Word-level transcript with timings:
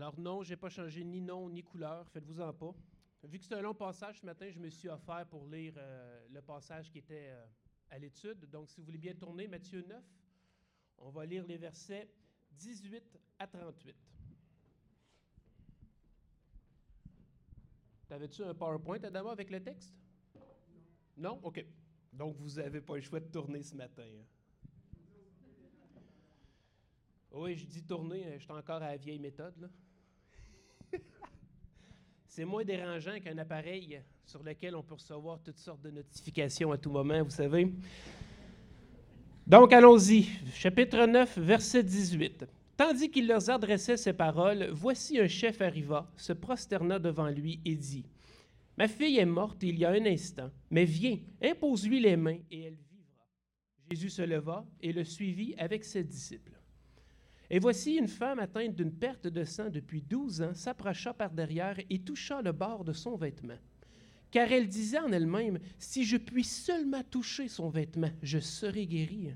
Alors 0.00 0.18
non, 0.18 0.42
je 0.42 0.48
n'ai 0.48 0.56
pas 0.56 0.70
changé 0.70 1.04
ni 1.04 1.20
nom 1.20 1.50
ni 1.50 1.62
couleur, 1.62 2.08
faites-vous-en 2.08 2.54
pas. 2.54 2.74
Vu 3.22 3.38
que 3.38 3.44
c'est 3.44 3.54
un 3.54 3.60
long 3.60 3.74
passage 3.74 4.20
ce 4.20 4.24
matin, 4.24 4.48
je 4.50 4.58
me 4.58 4.70
suis 4.70 4.88
offert 4.88 5.26
pour 5.26 5.46
lire 5.46 5.74
euh, 5.76 6.26
le 6.30 6.40
passage 6.40 6.90
qui 6.90 6.96
était 6.96 7.28
euh, 7.28 7.46
à 7.90 7.98
l'étude. 7.98 8.48
Donc 8.48 8.70
si 8.70 8.80
vous 8.80 8.86
voulez 8.86 8.96
bien 8.96 9.12
tourner, 9.12 9.46
Matthieu 9.46 9.82
9, 9.86 10.02
on 10.96 11.10
va 11.10 11.26
lire 11.26 11.44
les 11.46 11.58
versets 11.58 12.08
18 12.52 13.20
à 13.38 13.46
38. 13.46 13.94
T'avais-tu 18.08 18.42
un 18.42 18.54
PowerPoint, 18.54 19.04
Adama, 19.04 19.32
avec 19.32 19.50
le 19.50 19.62
texte? 19.62 19.94
Non? 21.14 21.38
OK. 21.42 21.62
Donc, 22.10 22.36
vous 22.38 22.54
n'avez 22.54 22.80
pas 22.80 22.96
le 22.96 23.02
choix 23.02 23.20
de 23.20 23.28
tourner 23.28 23.62
ce 23.62 23.74
matin. 23.76 24.02
hein? 24.02 24.24
Oui, 27.32 27.54
je 27.54 27.66
dis 27.66 27.84
tourner, 27.84 28.26
euh, 28.28 28.38
je 28.38 28.44
suis 28.44 28.52
encore 28.52 28.76
à 28.82 28.92
la 28.92 28.96
vieille 28.96 29.18
méthode. 29.18 29.58
là. 29.58 29.68
C'est 32.30 32.44
moins 32.44 32.62
dérangeant 32.62 33.18
qu'un 33.18 33.36
appareil 33.38 34.00
sur 34.24 34.40
lequel 34.44 34.76
on 34.76 34.84
peut 34.84 34.94
recevoir 34.94 35.40
toutes 35.42 35.58
sortes 35.58 35.82
de 35.82 35.90
notifications 35.90 36.70
à 36.70 36.78
tout 36.78 36.92
moment, 36.92 37.24
vous 37.24 37.30
savez. 37.30 37.68
Donc, 39.44 39.72
allons-y. 39.72 40.28
Chapitre 40.54 41.06
9, 41.06 41.38
verset 41.40 41.82
18. 41.82 42.46
Tandis 42.76 43.10
qu'il 43.10 43.26
leur 43.26 43.50
adressait 43.50 43.96
ces 43.96 44.12
paroles, 44.12 44.68
voici 44.70 45.18
un 45.18 45.26
chef 45.26 45.60
arriva, 45.60 46.08
se 46.16 46.32
prosterna 46.32 47.00
devant 47.00 47.30
lui 47.30 47.58
et 47.64 47.74
dit 47.74 48.06
Ma 48.78 48.86
fille 48.86 49.18
est 49.18 49.26
morte 49.26 49.64
il 49.64 49.76
y 49.76 49.84
a 49.84 49.90
un 49.90 50.06
instant, 50.06 50.52
mais 50.70 50.84
viens, 50.84 51.18
impose-lui 51.42 51.98
les 51.98 52.16
mains 52.16 52.38
et 52.48 52.60
elle 52.62 52.78
vivra. 52.92 53.26
Jésus 53.90 54.10
se 54.10 54.22
leva 54.22 54.64
et 54.80 54.92
le 54.92 55.02
suivit 55.02 55.56
avec 55.58 55.84
ses 55.84 56.04
disciples. 56.04 56.59
Et 57.52 57.58
voici 57.58 57.96
une 57.96 58.08
femme 58.08 58.38
atteinte 58.38 58.76
d'une 58.76 58.92
perte 58.92 59.26
de 59.26 59.44
sang 59.44 59.70
depuis 59.70 60.02
douze 60.02 60.40
ans 60.40 60.54
s'approcha 60.54 61.12
par 61.12 61.32
derrière 61.32 61.76
et 61.90 61.98
toucha 61.98 62.40
le 62.42 62.52
bord 62.52 62.84
de 62.84 62.92
son 62.92 63.16
vêtement. 63.16 63.58
Car 64.30 64.52
elle 64.52 64.68
disait 64.68 65.00
en 65.00 65.10
elle-même, 65.10 65.58
Si 65.76 66.04
je 66.04 66.16
puis 66.16 66.44
seulement 66.44 67.02
toucher 67.02 67.48
son 67.48 67.68
vêtement, 67.68 68.10
je 68.22 68.38
serai 68.38 68.86
guérie. 68.86 69.34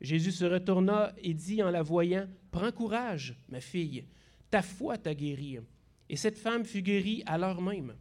Jésus 0.00 0.32
se 0.32 0.44
retourna 0.44 1.12
et 1.18 1.32
dit 1.32 1.62
en 1.62 1.70
la 1.70 1.82
voyant, 1.82 2.26
Prends 2.50 2.72
courage, 2.72 3.36
ma 3.48 3.60
fille, 3.60 4.04
ta 4.50 4.60
foi 4.60 4.98
t'a 4.98 5.14
guérie. 5.14 5.58
Et 6.08 6.16
cette 6.16 6.38
femme 6.38 6.64
fut 6.64 6.82
guérie 6.82 7.22
à 7.26 7.38
l'heure 7.38 7.62
même. 7.62 7.94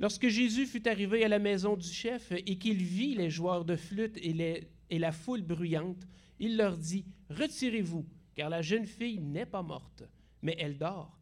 Lorsque 0.00 0.26
Jésus 0.26 0.66
fut 0.66 0.88
arrivé 0.88 1.24
à 1.24 1.28
la 1.28 1.38
maison 1.38 1.76
du 1.76 1.86
chef 1.86 2.32
et 2.32 2.58
qu'il 2.58 2.82
vit 2.82 3.14
les 3.14 3.30
joueurs 3.30 3.64
de 3.64 3.76
flûte 3.76 4.16
et, 4.16 4.68
et 4.90 4.98
la 4.98 5.12
foule 5.12 5.42
bruyante, 5.42 6.08
il 6.40 6.56
leur 6.56 6.76
dit, 6.76 7.04
Retirez-vous, 7.30 8.04
car 8.34 8.50
la 8.50 8.62
jeune 8.62 8.86
fille 8.86 9.20
n'est 9.20 9.46
pas 9.46 9.62
morte, 9.62 10.04
mais 10.42 10.56
elle 10.58 10.78
dort. 10.78 11.18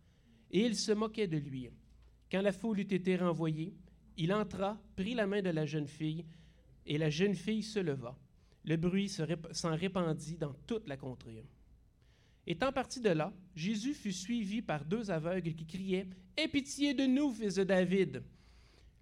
Et 0.51 0.65
il 0.65 0.77
se 0.77 0.93
moquait 0.93 1.29
de 1.29 1.39
lui. 1.39 1.69
Quand 2.31 2.43
la 2.43 2.53
foule 2.53 2.81
eut 2.81 2.95
été 2.95 3.17
renvoyée, 3.17 3.75
il 4.17 4.33
entra, 4.33 4.81
prit 4.97 5.15
la 5.15 5.27
main 5.27 5.43
de 5.43 5.51
la 5.51 5.67
jeune 5.67 5.87
fille, 5.87 6.25
et 6.87 6.99
la 6.99 7.11
jeune 7.11 7.35
fille 7.35 7.63
se 7.63 7.79
leva. 7.79 8.19
Le 8.65 8.77
bruit 8.77 9.09
s'en 9.09 9.77
répandit 9.77 10.37
dans 10.37 10.55
toute 10.67 10.89
la 10.89 10.97
contrée. 10.97 11.47
Étant 12.47 12.73
parti 12.73 13.01
de 13.01 13.11
là, 13.11 13.33
Jésus 13.55 13.95
fut 13.95 14.13
suivi 14.13 14.63
par 14.63 14.85
deux 14.85 15.11
aveugles 15.11 15.55
qui 15.55 15.67
criaient 15.67 16.09
Aie 16.37 16.49
pitié 16.49 16.95
de 16.95 17.05
nous, 17.05 17.33
fils 17.33 17.57
de 17.57 17.65
David. 17.65 18.23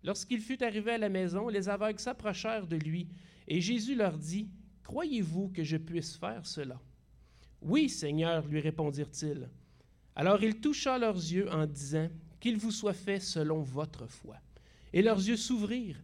Lorsqu'il 0.03 0.41
fut 0.41 0.63
arrivé 0.63 0.93
à 0.93 0.99
la 0.99 1.09
maison, 1.09 1.49
les 1.49 1.69
aveugles 1.69 2.01
s'approchèrent 2.01 2.67
de 2.67 2.77
lui, 2.77 3.09
et 3.47 3.61
Jésus 3.61 3.95
leur 3.95 4.19
dit 4.19 4.49
Croyez-vous 4.83 5.49
que 5.49 5.63
je 5.63 5.77
puisse 5.77 6.17
faire 6.17 6.47
cela? 6.47 6.81
Oui, 7.63 7.89
Seigneur, 7.89 8.47
lui 8.47 8.61
répondirent-ils. 8.61 9.49
Alors 10.17 10.43
il 10.43 10.61
toucha 10.61 10.99
leurs 10.99 11.17
yeux 11.17 11.51
en 11.51 11.67
disant 11.67 12.09
Qu'il 12.41 12.57
vous 12.57 12.71
soit 12.71 12.95
fait 12.95 13.21
selon 13.21 13.61
votre 13.63 14.07
foi. 14.07 14.37
Et 14.93 15.03
leurs 15.03 15.19
yeux 15.19 15.37
s'ouvrirent. 15.37 16.03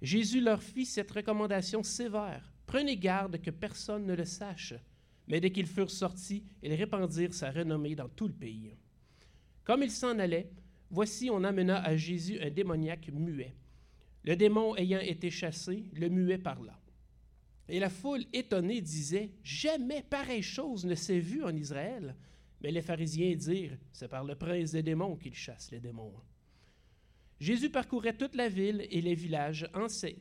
Jésus 0.00 0.40
leur 0.40 0.62
fit 0.62 0.86
cette 0.86 1.10
recommandation 1.10 1.82
sévère 1.82 2.52
Prenez 2.66 2.96
garde 2.96 3.40
que 3.40 3.50
personne 3.50 4.06
ne 4.06 4.14
le 4.14 4.26
sache. 4.26 4.74
Mais 5.26 5.40
dès 5.40 5.50
qu'ils 5.50 5.66
furent 5.66 5.90
sortis, 5.90 6.44
ils 6.62 6.74
répandirent 6.74 7.34
sa 7.34 7.50
renommée 7.50 7.94
dans 7.94 8.08
tout 8.08 8.28
le 8.28 8.34
pays. 8.34 8.76
Comme 9.64 9.82
ils 9.82 9.90
s'en 9.90 10.18
allaient, 10.18 10.50
voici 10.90 11.30
on 11.30 11.44
amena 11.44 11.82
à 11.82 11.96
Jésus 11.96 12.38
un 12.40 12.50
démoniaque 12.50 13.08
muet. 13.12 13.54
Le 14.24 14.36
démon 14.36 14.76
ayant 14.76 15.00
été 15.00 15.30
chassé, 15.30 15.84
le 15.94 16.08
muet 16.08 16.38
parla. 16.38 16.78
Et 17.68 17.78
la 17.78 17.90
foule 17.90 18.24
étonnée 18.32 18.80
disait 18.80 19.30
Jamais 19.42 20.02
pareille 20.02 20.42
chose 20.42 20.84
ne 20.84 20.94
s'est 20.94 21.20
vue 21.20 21.44
en 21.44 21.54
Israël. 21.54 22.16
Mais 22.62 22.70
les 22.70 22.82
pharisiens 22.82 23.34
dirent 23.34 23.78
C'est 23.92 24.08
par 24.08 24.24
le 24.24 24.34
prince 24.34 24.72
des 24.72 24.82
démons 24.82 25.16
qu'il 25.16 25.34
chasse 25.34 25.70
les 25.70 25.80
démons. 25.80 26.14
Jésus 27.40 27.70
parcourait 27.70 28.16
toute 28.16 28.34
la 28.34 28.48
ville 28.48 28.84
et 28.90 29.00
les 29.00 29.14
villages, 29.14 29.70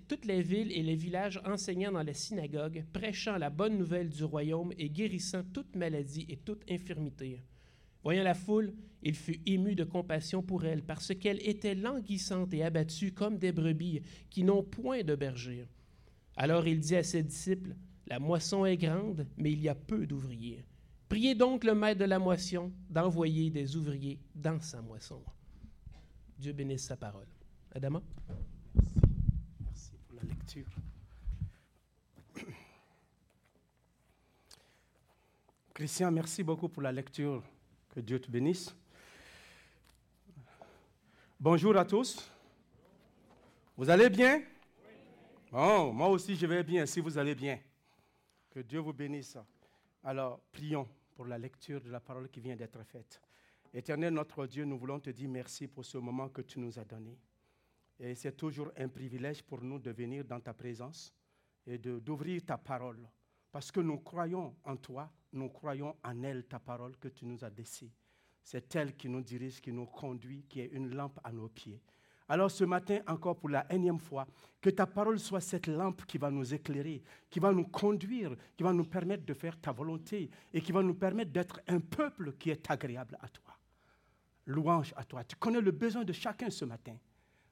toutes 0.08 0.26
les 0.26 0.44
villes 0.44 0.72
et 0.72 0.84
les 0.84 0.96
villages 0.96 1.42
enseignant 1.46 1.92
dans 1.92 2.04
les 2.04 2.14
synagogues, 2.14 2.86
prêchant 2.94 3.38
la 3.38 3.50
bonne 3.50 3.76
nouvelle 3.76 4.10
du 4.10 4.24
royaume 4.24 4.72
et 4.78 4.90
guérissant 4.90 5.42
toute 5.52 5.76
maladie 5.76 6.28
et 6.30 6.38
toute 6.38 6.62
infirmité. 6.70 7.42
Voyant 8.04 8.24
la 8.24 8.36
foule, 8.36 8.72
il 9.02 9.16
fut 9.16 9.42
ému 9.48 9.74
de 9.74 9.84
compassion 9.84 10.44
pour 10.44 10.64
elle, 10.64 10.84
parce 10.84 11.16
qu'elle 11.16 11.42
était 11.48 11.74
languissante 11.74 12.54
et 12.54 12.64
abattue 12.64 13.14
comme 13.14 13.40
des 13.40 13.52
brebis 13.52 14.04
qui 14.30 14.44
n'ont 14.44 14.64
point 14.64 15.02
de 15.02 15.16
berger. 15.16 15.66
Alors 16.38 16.68
il 16.68 16.80
dit 16.80 16.96
à 16.96 17.04
ses 17.04 17.24
disciples, 17.24 17.76
La 18.06 18.20
moisson 18.20 18.64
est 18.66 18.78
grande, 18.78 19.28
mais 19.36 19.52
il 19.52 19.60
y 19.60 19.68
a 19.68 19.76
peu 19.76 20.06
d'ouvriers. 20.06 20.64
Priez 21.10 21.34
donc 21.36 21.64
le 21.64 21.74
maître 21.74 22.00
de 22.00 22.06
la 22.06 22.20
moisson 22.20 22.72
d'envoyer 22.90 23.50
des 23.50 23.76
ouvriers 23.76 24.20
dans 24.36 24.62
sa 24.62 24.82
moisson. 24.82 25.22
Dieu 26.38 26.54
bénisse 26.54 26.84
sa 26.84 26.96
parole. 26.96 27.26
Adama? 27.74 28.02
Merci 29.62 29.94
pour 30.08 30.16
la 30.16 30.24
lecture. 30.24 30.68
Christian, 35.74 36.12
merci 36.12 36.44
beaucoup 36.44 36.70
pour 36.70 36.84
la 36.84 36.92
lecture. 36.92 37.44
Que 37.90 38.00
Dieu 38.00 38.20
te 38.20 38.30
bénisse. 38.30 38.76
Bonjour 41.40 41.76
à 41.78 41.86
tous. 41.86 42.30
Vous 43.76 43.90
allez 43.90 44.10
bien? 44.10 44.42
Bon, 45.50 45.94
moi 45.94 46.10
aussi 46.10 46.36
je 46.36 46.46
vais 46.46 46.62
bien 46.62 46.86
si 46.86 47.00
vous 47.00 47.18
allez 47.18 47.34
bien. 47.34 47.58
Que 48.50 48.60
Dieu 48.60 48.80
vous 48.80 48.92
bénisse. 48.92 49.38
Alors, 50.04 50.42
prions 50.52 50.90
pour 51.16 51.26
la 51.26 51.38
lecture 51.38 51.80
de 51.80 51.90
la 51.90 52.02
parole 52.02 52.30
qui 52.30 52.42
vient 52.42 52.58
d'être 52.58 52.84
faite. 52.84 53.22
Éternel 53.74 54.14
notre 54.14 54.46
Dieu, 54.46 54.66
nous 54.66 54.78
voulons 54.78 55.00
te 55.00 55.10
dire 55.10 55.30
merci 55.30 55.68
pour 55.68 55.86
ce 55.86 55.98
moment 55.98 56.28
que 56.28 56.42
tu 56.42 56.60
nous 56.60 56.78
as 56.78 56.84
donné. 56.84 57.18
Et 57.98 58.14
c'est 58.16 58.36
toujours 58.36 58.72
un 58.78 58.90
privilège 58.90 59.42
pour 59.42 59.62
nous 59.62 59.80
de 59.80 59.92
venir 59.92 60.26
dans 60.26 60.42
ta 60.42 60.54
présence 60.54 61.14
et 61.66 61.78
d'ouvrir 61.78 62.44
ta 62.46 62.58
parole. 62.58 63.08
Parce 63.50 63.72
que 63.72 63.80
nous 63.80 64.00
croyons 64.00 64.54
en 64.66 64.76
toi, 64.76 65.10
nous 65.32 65.50
croyons 65.50 65.96
en 66.04 66.24
elle, 66.24 66.46
ta 66.46 66.60
parole 66.60 66.98
que 66.98 67.08
tu 67.08 67.26
nous 67.26 67.46
as 67.46 67.50
laissée. 67.50 67.92
C'est 68.44 68.76
elle 68.76 68.98
qui 68.98 69.08
nous 69.08 69.22
dirige, 69.22 69.62
qui 69.62 69.72
nous 69.72 69.86
conduit, 69.86 70.44
qui 70.44 70.60
est 70.60 70.74
une 70.74 70.94
lampe 70.94 71.22
à 71.24 71.32
nos 71.32 71.48
pieds. 71.48 71.82
Alors 72.30 72.52
ce 72.52 72.64
matin, 72.66 73.00
encore 73.08 73.38
pour 73.38 73.50
la 73.50 73.72
énième 73.72 74.00
fois, 74.00 74.28
que 74.60 74.70
ta 74.70 74.86
parole 74.86 75.20
soit 75.20 75.40
cette 75.40 75.68
lampe 75.68 76.06
qui 76.06 76.18
va 76.18 76.30
nous 76.30 76.54
éclairer, 76.54 77.02
qui 77.30 77.40
va 77.40 77.54
nous 77.54 77.66
conduire, 77.66 78.36
qui 78.56 78.64
va 78.64 78.74
nous 78.74 78.84
permettre 78.84 79.26
de 79.26 79.34
faire 79.34 79.60
ta 79.60 79.72
volonté 79.72 80.30
et 80.54 80.62
qui 80.62 80.72
va 80.72 80.84
nous 80.84 80.96
permettre 80.96 81.32
d'être 81.32 81.62
un 81.68 81.80
peuple 81.80 82.34
qui 82.34 82.50
est 82.50 82.70
agréable 82.70 83.18
à 83.22 83.30
toi. 83.30 83.54
Louange 84.46 84.94
à 84.98 85.04
toi. 85.04 85.24
Tu 85.24 85.36
connais 85.38 85.62
le 85.62 85.72
besoin 85.72 86.04
de 86.04 86.14
chacun 86.14 86.50
ce 86.50 86.66
matin. 86.66 86.96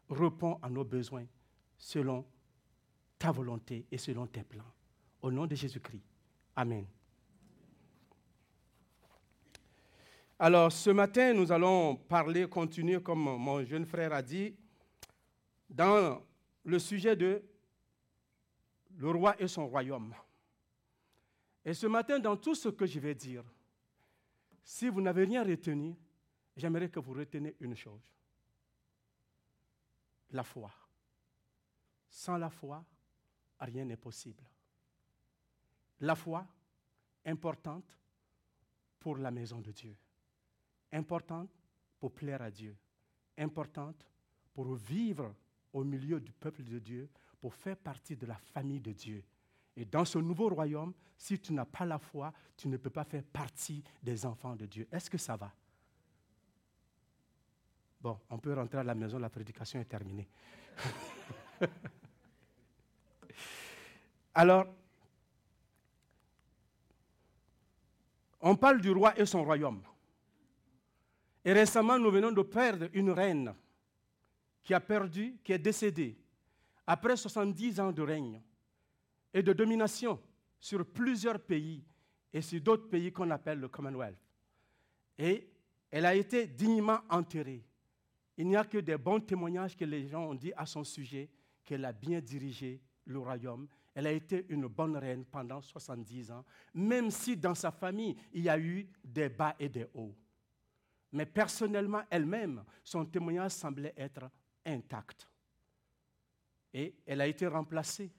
Réponds 0.10 0.60
à 0.62 0.70
nos 0.70 0.84
besoins 0.84 1.26
selon 1.78 2.26
ta 3.18 3.32
volonté 3.32 3.86
et 3.92 3.98
selon 3.98 4.28
tes 4.28 4.44
plans. 4.44 4.64
Au 5.22 5.32
nom 5.32 5.46
de 5.46 5.56
Jésus-Christ. 5.56 6.04
Amen. 6.56 6.86
Alors, 10.38 10.70
ce 10.72 10.90
matin, 10.90 11.34
nous 11.34 11.50
allons 11.50 11.96
parler, 11.96 12.48
continuer, 12.48 13.02
comme 13.02 13.24
mon 13.24 13.64
jeune 13.64 13.86
frère 13.86 14.12
a 14.12 14.22
dit, 14.22 14.54
dans 15.70 16.26
le 16.64 16.80
sujet 16.80 17.16
de 17.16 17.44
le 18.98 19.10
roi 19.10 19.40
et 19.42 19.48
son 19.48 19.68
royaume. 19.68 20.14
Et 21.64 21.74
ce 21.74 21.88
matin, 21.88 22.20
dans 22.20 22.38
tout 22.38 22.56
ce 22.56 22.70
que 22.70 22.86
je 22.86 23.00
vais 23.00 23.16
dire, 23.16 23.44
si 24.64 24.90
vous 24.90 25.02
n'avez 25.02 25.26
rien 25.26 25.44
retenu, 25.44 25.96
j'aimerais 26.56 26.90
que 26.90 27.00
vous 27.00 27.14
reteniez 27.14 27.56
une 27.60 27.76
chose. 27.76 28.02
La 30.32 30.44
foi. 30.44 30.72
Sans 32.10 32.38
la 32.38 32.50
foi, 32.50 32.84
rien 33.60 33.86
n'est 33.86 33.98
possible. 33.98 34.44
La 36.00 36.16
foi, 36.16 36.46
importante 37.26 37.98
pour 39.00 39.18
la 39.18 39.32
maison 39.32 39.60
de 39.60 39.72
Dieu, 39.72 39.96
importante 40.92 41.50
pour 42.00 42.14
plaire 42.14 42.42
à 42.42 42.52
Dieu, 42.52 42.76
importante 43.38 44.08
pour 44.54 44.74
vivre 44.76 45.34
au 45.76 45.84
milieu 45.84 46.20
du 46.22 46.32
peuple 46.32 46.64
de 46.64 46.80
Dieu, 46.80 47.10
pour 47.42 47.54
faire 47.54 47.76
partie 47.76 48.16
de 48.16 48.26
la 48.26 48.38
famille 48.54 48.80
de 48.80 48.94
Dieu. 48.94 49.22
Et 49.76 49.84
dans 49.84 50.06
ce 50.06 50.18
nouveau 50.18 50.48
royaume, 50.48 50.94
si 51.18 51.38
tu 51.38 51.52
n'as 51.52 51.66
pas 51.66 51.86
la 51.86 52.00
foi, 52.00 52.32
tu 52.56 52.70
ne 52.70 52.78
peux 52.78 52.90
pas 52.90 53.04
faire 53.04 53.24
partie 53.24 53.84
des 54.02 54.26
enfants 54.26 54.56
de 54.56 54.66
Dieu. 54.66 54.88
Est-ce 54.90 55.10
que 55.10 55.18
ça 55.18 55.36
va? 55.36 55.54
Bon, 58.00 58.18
on 58.30 58.38
peut 58.38 58.54
rentrer 58.54 58.78
à 58.78 58.84
la 58.84 58.96
maison, 58.96 59.20
la 59.20 59.30
prédication 59.30 59.82
est 59.82 59.86
terminée. 59.86 60.30
Alors, 64.34 64.68
on 68.40 68.56
parle 68.56 68.80
du 68.80 68.92
roi 68.92 69.20
et 69.20 69.26
son 69.26 69.44
royaume. 69.44 69.82
Et 71.44 71.52
récemment, 71.52 72.00
nous 72.00 72.12
venons 72.12 72.32
de 72.32 72.44
perdre 72.44 72.88
une 72.94 73.12
reine 73.12 73.54
qui 74.66 74.74
a 74.74 74.80
perdu, 74.80 75.38
qui 75.44 75.54
est 75.54 75.60
décédée, 75.60 76.18
après 76.88 77.16
70 77.16 77.80
ans 77.80 77.92
de 77.92 78.02
règne 78.02 78.42
et 79.32 79.44
de 79.44 79.54
domination 79.54 80.20
sur 80.60 80.84
plusieurs 80.86 81.40
pays 81.40 81.86
et 82.34 82.42
sur 82.42 82.60
d'autres 82.60 82.90
pays 82.90 83.14
qu'on 83.14 83.30
appelle 83.30 83.60
le 83.60 83.68
Commonwealth. 83.68 84.18
Et 85.20 85.48
elle 85.92 86.06
a 86.06 86.16
été 86.16 86.48
dignement 86.48 87.00
enterrée. 87.10 87.64
Il 88.38 88.48
n'y 88.48 88.56
a 88.56 88.66
que 88.66 88.80
des 88.80 88.98
bons 88.98 89.20
témoignages 89.20 89.78
que 89.78 89.86
les 89.86 90.08
gens 90.08 90.30
ont 90.30 90.36
dit 90.36 90.52
à 90.58 90.66
son 90.66 90.84
sujet, 90.84 91.30
qu'elle 91.64 91.86
a 91.86 91.94
bien 91.94 92.20
dirigé 92.20 92.82
le 93.06 93.20
royaume. 93.20 93.68
Elle 93.94 94.08
a 94.08 94.12
été 94.12 94.48
une 94.50 94.66
bonne 94.66 94.98
reine 94.98 95.26
pendant 95.26 95.62
70 95.62 96.32
ans, 96.32 96.44
même 96.74 97.12
si 97.12 97.38
dans 97.38 97.56
sa 97.56 97.72
famille, 97.72 98.18
il 98.34 98.44
y 98.44 98.50
a 98.50 98.60
eu 98.60 98.88
des 99.04 99.30
bas 99.30 99.56
et 99.60 99.70
des 99.70 99.86
hauts. 99.94 100.16
Mais 101.12 101.26
personnellement, 101.26 102.02
elle-même, 102.10 102.64
son 102.84 103.06
témoignage 103.06 103.52
semblait 103.52 103.94
être 103.96 104.30
intact. 104.66 105.28
Et 106.74 106.96
elle 107.06 107.22
a 107.22 107.28
été 107.28 107.48
remplacée. 107.48 108.12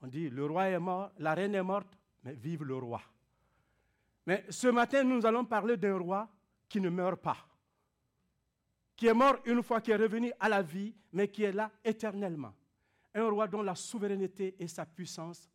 On 0.00 0.06
dit, 0.06 0.30
le 0.30 0.46
roi 0.46 0.68
est 0.68 0.78
mort, 0.78 1.10
la 1.18 1.34
reine 1.34 1.54
est 1.54 1.62
morte, 1.62 1.98
mais 2.22 2.34
vive 2.34 2.64
le 2.64 2.76
roi. 2.76 3.02
Mais 4.26 4.44
ce 4.48 4.68
matin, 4.68 5.02
nous 5.04 5.24
allons 5.26 5.44
parler 5.44 5.76
d'un 5.76 5.96
roi 5.96 6.28
qui 6.68 6.80
ne 6.80 6.90
meurt 6.90 7.20
pas, 7.20 7.36
qui 8.94 9.06
est 9.06 9.14
mort 9.14 9.38
une 9.44 9.62
fois, 9.62 9.80
qui 9.80 9.90
est 9.90 9.96
revenu 9.96 10.32
à 10.38 10.48
la 10.48 10.62
vie, 10.62 10.94
mais 11.12 11.28
qui 11.28 11.44
est 11.44 11.52
là 11.52 11.70
éternellement. 11.84 12.54
Un 13.14 13.28
roi 13.30 13.48
dont 13.48 13.62
la 13.62 13.74
souveraineté 13.74 14.54
et 14.58 14.68
sa 14.68 14.84
puissance 14.84 15.48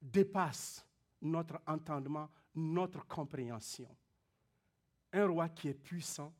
dépassent 0.00 0.86
notre 1.20 1.60
entendement, 1.66 2.28
notre 2.54 3.06
compréhension. 3.06 3.88
Un 5.12 5.26
roi 5.26 5.48
qui 5.48 5.68
est 5.68 5.74
puissant, 5.74 6.32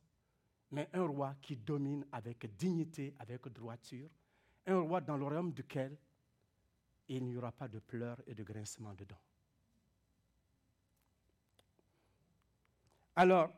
mais 0.73 0.89
un 0.93 1.05
roi 1.05 1.35
qui 1.39 1.55
domine 1.55 2.03
avec 2.11 2.55
dignité, 2.55 3.13
avec 3.19 3.47
droiture. 3.49 4.09
Un 4.65 4.79
roi 4.79 5.01
dans 5.01 5.15
le 5.17 5.23
royaume 5.23 5.53
duquel 5.53 5.95
il 7.07 7.23
n'y 7.23 7.37
aura 7.37 7.51
pas 7.51 7.67
de 7.67 7.77
pleurs 7.77 8.19
et 8.25 8.33
de 8.33 8.43
grincements 8.43 8.93
dedans. 8.95 9.19
Alors, 13.15 13.51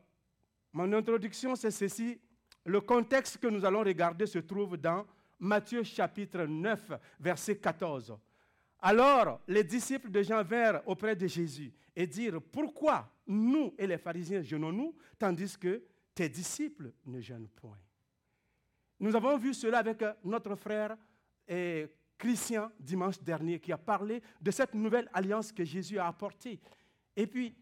mon 0.73 0.91
introduction, 0.91 1.55
c'est 1.55 1.71
ceci. 1.71 2.19
Le 2.65 2.81
contexte 2.81 3.37
que 3.37 3.47
nous 3.47 3.63
allons 3.63 3.83
regarder 3.83 4.25
se 4.25 4.39
trouve 4.39 4.75
dans 4.75 5.05
Matthieu 5.39 5.83
chapitre 5.83 6.43
9, 6.43 6.91
verset 7.19 7.57
14. 7.57 8.17
Alors, 8.79 9.39
les 9.47 9.63
disciples 9.63 10.11
de 10.11 10.21
Jean 10.21 10.43
vinrent 10.43 10.81
auprès 10.85 11.15
de 11.15 11.27
Jésus 11.27 11.71
et 11.95 12.05
dirent, 12.05 12.41
pourquoi 12.41 13.09
nous 13.25 13.73
et 13.77 13.87
les 13.87 13.97
pharisiens 13.97 14.41
jeûnons-nous, 14.41 14.93
tandis 15.17 15.57
que 15.57 15.81
tes 16.15 16.29
disciples 16.29 16.93
ne 17.05 17.19
jeûnent 17.19 17.49
point 17.49 17.77
Nous 18.99 19.15
avons 19.15 19.37
vu 19.37 19.53
cela 19.53 19.79
avec 19.79 20.03
notre 20.23 20.55
frère 20.55 20.97
et 21.47 21.87
Christian 22.17 22.71
dimanche 22.79 23.19
dernier 23.19 23.59
qui 23.59 23.73
a 23.73 23.77
parlé 23.77 24.23
de 24.41 24.49
cette 24.49 24.73
nouvelle 24.73 25.09
alliance 25.13 25.51
que 25.51 25.65
Jésus 25.65 25.99
a 25.99 26.07
apportée. 26.07 26.59
Et 27.15 27.27
puis, 27.27 27.53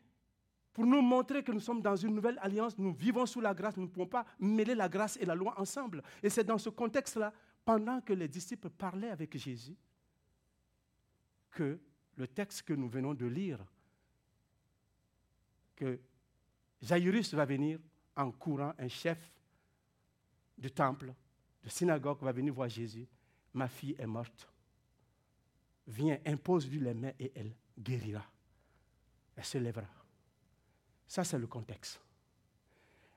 pour 0.71 0.85
nous 0.85 1.01
montrer 1.01 1.43
que 1.43 1.51
nous 1.51 1.59
sommes 1.59 1.81
dans 1.81 1.95
une 1.95 2.13
nouvelle 2.15 2.39
alliance, 2.41 2.77
nous 2.77 2.93
vivons 2.93 3.25
sous 3.25 3.41
la 3.41 3.53
grâce, 3.53 3.75
nous 3.77 3.83
ne 3.83 3.89
pouvons 3.89 4.07
pas 4.07 4.25
mêler 4.39 4.75
la 4.75 4.87
grâce 4.87 5.17
et 5.17 5.25
la 5.25 5.35
loi 5.35 5.59
ensemble. 5.59 6.03
Et 6.21 6.29
c'est 6.29 6.43
dans 6.43 6.57
ce 6.57 6.69
contexte-là, 6.69 7.33
pendant 7.65 8.01
que 8.01 8.13
les 8.13 8.27
disciples 8.27 8.69
parlaient 8.69 9.09
avec 9.09 9.37
Jésus, 9.37 9.77
que 11.51 11.79
le 12.15 12.27
texte 12.27 12.63
que 12.63 12.73
nous 12.73 12.89
venons 12.89 13.13
de 13.13 13.25
lire, 13.25 13.63
que 15.75 15.99
Jairus 16.81 17.33
va 17.33 17.45
venir 17.45 17.79
en 18.15 18.31
courant, 18.31 18.73
un 18.77 18.87
chef 18.87 19.17
du 20.57 20.71
temple, 20.71 21.13
de 21.63 21.69
synagogue, 21.69 22.21
va 22.21 22.31
venir 22.31 22.53
voir 22.53 22.69
Jésus. 22.69 23.07
Ma 23.53 23.67
fille 23.67 23.95
est 23.97 24.05
morte. 24.05 24.47
Viens, 25.87 26.17
impose-lui 26.25 26.79
les 26.79 26.93
mains 26.93 27.11
et 27.19 27.31
elle 27.35 27.53
guérira. 27.77 28.23
Elle 29.35 29.45
se 29.45 29.57
lèvera. 29.57 29.87
Ça, 31.07 31.23
c'est 31.23 31.37
le 31.37 31.47
contexte. 31.47 32.01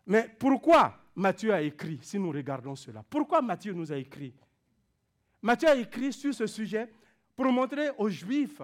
Mais 0.06 0.28
pourquoi 0.38 0.99
Matthieu 1.14 1.52
a 1.52 1.62
écrit, 1.62 1.99
si 2.02 2.19
nous 2.19 2.31
regardons 2.31 2.76
cela 2.76 3.02
Pourquoi 3.08 3.42
Matthieu 3.42 3.72
nous 3.72 3.90
a 3.90 3.96
écrit? 3.96 4.34
Matthieu 5.42 5.69
a 5.69 5.76
écrit 5.76 6.12
sur 6.12 6.34
ce 6.34 6.46
sujet 6.46 6.92
pour 7.34 7.46
montrer 7.46 7.90
aux 7.99 8.08
Juifs 8.08 8.62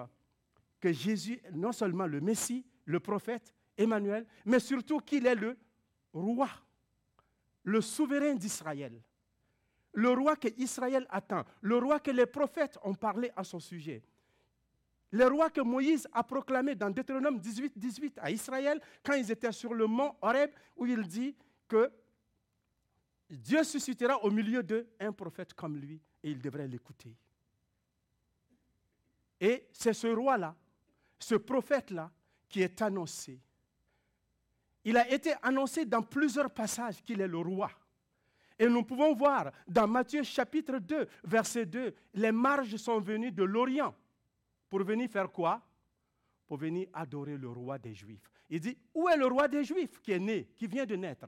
que 0.79 0.91
Jésus 0.91 1.39
est 1.43 1.51
non 1.51 1.71
seulement 1.71 2.05
le 2.05 2.19
Messie, 2.19 2.65
le 2.85 2.99
prophète, 2.99 3.53
Emmanuel, 3.77 4.25
mais 4.45 4.59
surtout 4.59 4.99
qu'il 4.99 5.25
est 5.25 5.35
le 5.35 5.57
roi, 6.13 6.49
le 7.63 7.81
souverain 7.81 8.35
d'Israël, 8.35 9.01
le 9.93 10.09
roi 10.09 10.35
que 10.35 10.47
Israël 10.57 11.05
attend, 11.09 11.43
le 11.61 11.77
roi 11.77 11.99
que 11.99 12.11
les 12.11 12.25
prophètes 12.25 12.77
ont 12.83 12.95
parlé 12.95 13.31
à 13.35 13.43
son 13.43 13.59
sujet. 13.59 14.03
Le 15.11 15.27
roi 15.27 15.51
que 15.51 15.61
Moïse 15.61 16.07
a 16.11 16.23
proclamé 16.23 16.73
dans 16.73 16.89
Deutéronome 16.89 17.39
18, 17.39 17.77
18 17.77 18.19
à 18.19 18.31
Israël, 18.31 18.81
quand 19.03 19.13
ils 19.13 19.31
étaient 19.31 19.51
sur 19.51 19.73
le 19.75 19.85
mont 19.85 20.15
Horeb, 20.21 20.49
où 20.75 20.87
il 20.87 21.07
dit 21.07 21.35
que 21.67 21.91
Dieu 23.29 23.63
suscitera 23.63 24.23
au 24.23 24.31
milieu 24.31 24.63
d'eux 24.63 24.89
un 24.99 25.11
prophète 25.11 25.53
comme 25.53 25.77
lui, 25.77 26.01
et 26.23 26.31
ils 26.31 26.41
devraient 26.41 26.67
l'écouter. 26.67 27.15
Et 29.39 29.67
c'est 29.71 29.93
ce 29.93 30.07
roi-là, 30.07 30.55
ce 31.19 31.35
prophète-là, 31.35 32.11
qui 32.49 32.61
est 32.61 32.81
annoncé. 32.81 33.39
Il 34.85 34.97
a 34.97 35.09
été 35.09 35.33
annoncé 35.41 35.85
dans 35.85 36.01
plusieurs 36.01 36.51
passages 36.51 37.01
qu'il 37.01 37.21
est 37.21 37.27
le 37.27 37.37
roi. 37.37 37.71
Et 38.59 38.67
nous 38.67 38.83
pouvons 38.83 39.13
voir 39.13 39.51
dans 39.67 39.87
Matthieu 39.87 40.23
chapitre 40.23 40.77
2, 40.77 41.07
verset 41.23 41.65
2, 41.65 41.93
les 42.13 42.31
marges 42.31 42.75
sont 42.75 42.99
venues 42.99 43.31
de 43.31 43.43
l'Orient 43.43 43.95
pour 44.69 44.83
venir 44.83 45.09
faire 45.09 45.31
quoi? 45.31 45.61
Pour 46.47 46.57
venir 46.57 46.87
adorer 46.93 47.37
le 47.37 47.49
roi 47.49 47.77
des 47.77 47.93
Juifs. 47.93 48.29
Il 48.49 48.59
dit, 48.59 48.77
où 48.93 49.07
est 49.09 49.17
le 49.17 49.25
roi 49.25 49.47
des 49.47 49.63
Juifs 49.63 49.99
qui 50.01 50.11
est 50.11 50.19
né, 50.19 50.49
qui 50.55 50.67
vient 50.67 50.85
de 50.85 50.95
naître 50.95 51.27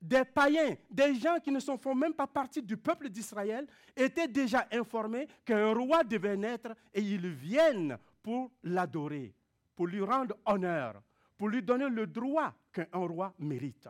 Des 0.00 0.24
païens, 0.24 0.76
des 0.90 1.14
gens 1.14 1.38
qui 1.42 1.50
ne 1.50 1.60
sont, 1.60 1.78
font 1.78 1.94
même 1.94 2.14
pas 2.14 2.26
partie 2.26 2.62
du 2.62 2.76
peuple 2.76 3.08
d'Israël, 3.08 3.66
étaient 3.96 4.28
déjà 4.28 4.68
informés 4.72 5.26
qu'un 5.44 5.72
roi 5.72 6.04
devait 6.04 6.36
naître 6.36 6.74
et 6.92 7.00
ils 7.00 7.28
viennent 7.28 7.96
pour 8.22 8.50
l'adorer, 8.64 9.34
pour 9.74 9.86
lui 9.86 10.02
rendre 10.02 10.36
honneur, 10.44 11.00
pour 11.38 11.48
lui 11.48 11.62
donner 11.62 11.88
le 11.88 12.06
droit 12.06 12.52
qu'un 12.72 12.86
roi 12.92 13.32
mérite. 13.38 13.88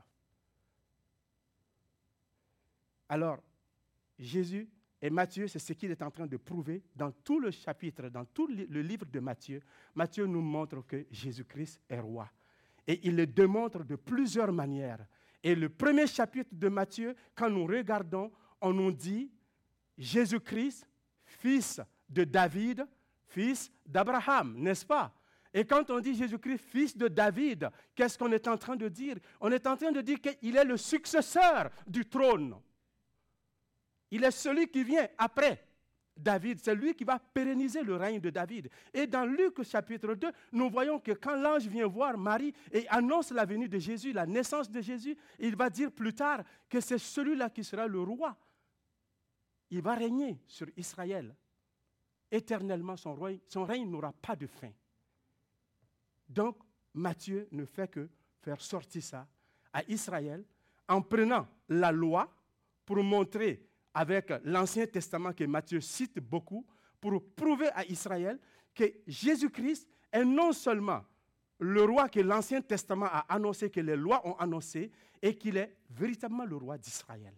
Alors, 3.08 3.38
Jésus 4.18 4.68
et 5.00 5.08
Matthieu, 5.08 5.48
c'est 5.48 5.58
ce 5.58 5.72
qu'il 5.72 5.90
est 5.90 6.02
en 6.02 6.10
train 6.10 6.26
de 6.26 6.36
prouver 6.36 6.82
dans 6.94 7.10
tout 7.10 7.40
le 7.40 7.50
chapitre, 7.50 8.08
dans 8.10 8.26
tout 8.26 8.46
le 8.46 8.82
livre 8.82 9.06
de 9.06 9.20
Matthieu. 9.20 9.62
Matthieu 9.94 10.26
nous 10.26 10.42
montre 10.42 10.82
que 10.82 11.06
Jésus-Christ 11.10 11.80
est 11.88 12.00
roi. 12.00 12.28
Et 12.86 13.06
il 13.06 13.16
le 13.16 13.26
démontre 13.26 13.82
de 13.84 13.96
plusieurs 13.96 14.52
manières. 14.52 15.06
Et 15.42 15.54
le 15.54 15.68
premier 15.68 16.06
chapitre 16.06 16.50
de 16.52 16.68
Matthieu, 16.68 17.14
quand 17.34 17.48
nous 17.48 17.64
regardons, 17.64 18.30
on 18.60 18.72
nous 18.72 18.92
dit 18.92 19.30
Jésus-Christ, 19.96 20.86
fils 21.24 21.80
de 22.08 22.24
David, 22.24 22.86
fils 23.26 23.70
d'Abraham, 23.86 24.58
n'est-ce 24.58 24.84
pas? 24.84 25.14
Et 25.52 25.64
quand 25.64 25.90
on 25.90 26.00
dit 26.00 26.14
Jésus-Christ, 26.14 26.58
fils 26.58 26.96
de 26.96 27.08
David, 27.08 27.70
qu'est-ce 27.94 28.18
qu'on 28.18 28.32
est 28.32 28.46
en 28.48 28.58
train 28.58 28.76
de 28.76 28.88
dire? 28.88 29.16
On 29.40 29.50
est 29.50 29.66
en 29.66 29.76
train 29.76 29.92
de 29.92 30.00
dire 30.00 30.20
qu'il 30.20 30.56
est 30.56 30.64
le 30.64 30.76
successeur 30.76 31.70
du 31.86 32.06
trône. 32.06 32.54
Il 34.10 34.24
est 34.24 34.30
celui 34.30 34.68
qui 34.68 34.84
vient 34.84 35.06
après 35.16 35.64
David. 36.16 36.60
C'est 36.60 36.74
lui 36.74 36.94
qui 36.94 37.04
va 37.04 37.18
pérenniser 37.18 37.82
le 37.82 37.96
règne 37.96 38.20
de 38.20 38.30
David. 38.30 38.68
Et 38.92 39.06
dans 39.06 39.24
Luc 39.24 39.62
chapitre 39.62 40.14
2, 40.14 40.30
nous 40.52 40.68
voyons 40.68 40.98
que 40.98 41.12
quand 41.12 41.36
l'ange 41.36 41.66
vient 41.66 41.86
voir 41.86 42.18
Marie 42.18 42.52
et 42.72 42.86
annonce 42.88 43.30
la 43.30 43.44
venue 43.44 43.68
de 43.68 43.78
Jésus, 43.78 44.12
la 44.12 44.26
naissance 44.26 44.70
de 44.70 44.80
Jésus, 44.80 45.16
il 45.38 45.56
va 45.56 45.70
dire 45.70 45.92
plus 45.92 46.14
tard 46.14 46.42
que 46.68 46.80
c'est 46.80 46.98
celui-là 46.98 47.50
qui 47.50 47.64
sera 47.64 47.86
le 47.86 48.00
roi. 48.00 48.36
Il 49.70 49.82
va 49.82 49.94
régner 49.94 50.38
sur 50.46 50.66
Israël. 50.76 51.34
Éternellement, 52.30 52.96
son, 52.96 53.16
son 53.46 53.64
règne 53.64 53.88
n'aura 53.88 54.12
pas 54.12 54.36
de 54.36 54.46
fin. 54.46 54.72
Donc, 56.28 56.58
Matthieu 56.94 57.48
ne 57.52 57.64
fait 57.64 57.88
que 57.88 58.08
faire 58.40 58.60
sortir 58.60 59.02
ça 59.02 59.28
à 59.72 59.82
Israël 59.88 60.44
en 60.88 61.02
prenant 61.02 61.46
la 61.68 61.92
loi 61.92 62.32
pour 62.84 63.02
montrer 63.02 63.62
avec 63.94 64.32
l'Ancien 64.44 64.86
Testament 64.86 65.32
que 65.32 65.44
Matthieu 65.44 65.80
cite 65.80 66.18
beaucoup 66.18 66.66
pour 67.00 67.22
prouver 67.34 67.68
à 67.74 67.84
Israël 67.84 68.38
que 68.74 68.84
Jésus-Christ 69.06 69.88
est 70.12 70.24
non 70.24 70.52
seulement 70.52 71.04
le 71.60 71.84
roi 71.84 72.08
que 72.08 72.20
l'Ancien 72.20 72.60
Testament 72.62 73.06
a 73.06 73.26
annoncé, 73.28 73.70
que 73.70 73.80
les 73.80 73.96
lois 73.96 74.26
ont 74.26 74.36
annoncé, 74.36 74.90
et 75.20 75.36
qu'il 75.36 75.56
est 75.56 75.76
véritablement 75.90 76.44
le 76.44 76.56
roi 76.56 76.78
d'Israël. 76.78 77.34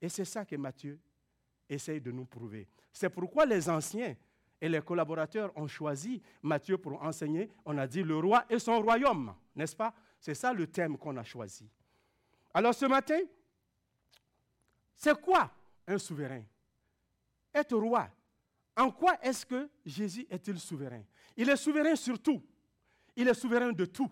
Et 0.00 0.08
c'est 0.08 0.24
ça 0.24 0.44
que 0.44 0.56
Matthieu 0.56 0.98
essaye 1.68 2.00
de 2.00 2.10
nous 2.10 2.24
prouver. 2.24 2.68
C'est 2.92 3.08
pourquoi 3.10 3.46
les 3.46 3.68
anciens 3.68 4.16
et 4.64 4.68
les 4.70 4.80
collaborateurs 4.80 5.52
ont 5.56 5.66
choisi 5.66 6.22
Matthieu 6.42 6.78
pour 6.78 7.02
enseigner. 7.02 7.50
On 7.66 7.76
a 7.76 7.86
dit 7.86 8.02
le 8.02 8.16
roi 8.16 8.46
et 8.48 8.58
son 8.58 8.80
royaume, 8.80 9.34
n'est-ce 9.54 9.76
pas? 9.76 9.92
C'est 10.18 10.32
ça 10.32 10.54
le 10.54 10.66
thème 10.66 10.96
qu'on 10.96 11.14
a 11.18 11.22
choisi. 11.22 11.68
Alors 12.54 12.74
ce 12.74 12.86
matin, 12.86 13.18
c'est 14.96 15.20
quoi 15.20 15.50
un 15.86 15.98
souverain? 15.98 16.42
Être 17.54 17.76
roi. 17.76 18.08
En 18.74 18.90
quoi 18.90 19.18
est-ce 19.20 19.44
que 19.44 19.68
Jésus 19.84 20.26
est-il 20.30 20.58
souverain? 20.58 21.02
Il 21.36 21.50
est 21.50 21.56
souverain 21.56 21.94
sur 21.94 22.18
tout. 22.18 22.42
Il 23.14 23.28
est 23.28 23.34
souverain 23.34 23.70
de 23.70 23.84
tout. 23.84 24.10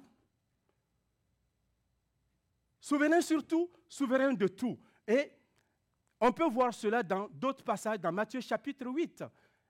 Souverain 2.78 3.22
sur 3.22 3.46
tout, 3.46 3.70
souverain 3.88 4.34
de 4.34 4.48
tout. 4.48 4.78
Et 5.08 5.32
on 6.20 6.30
peut 6.30 6.50
voir 6.50 6.74
cela 6.74 7.02
dans 7.02 7.26
d'autres 7.30 7.64
passages, 7.64 8.00
dans 8.00 8.12
Matthieu 8.12 8.42
chapitre 8.42 8.86
8 8.86 9.24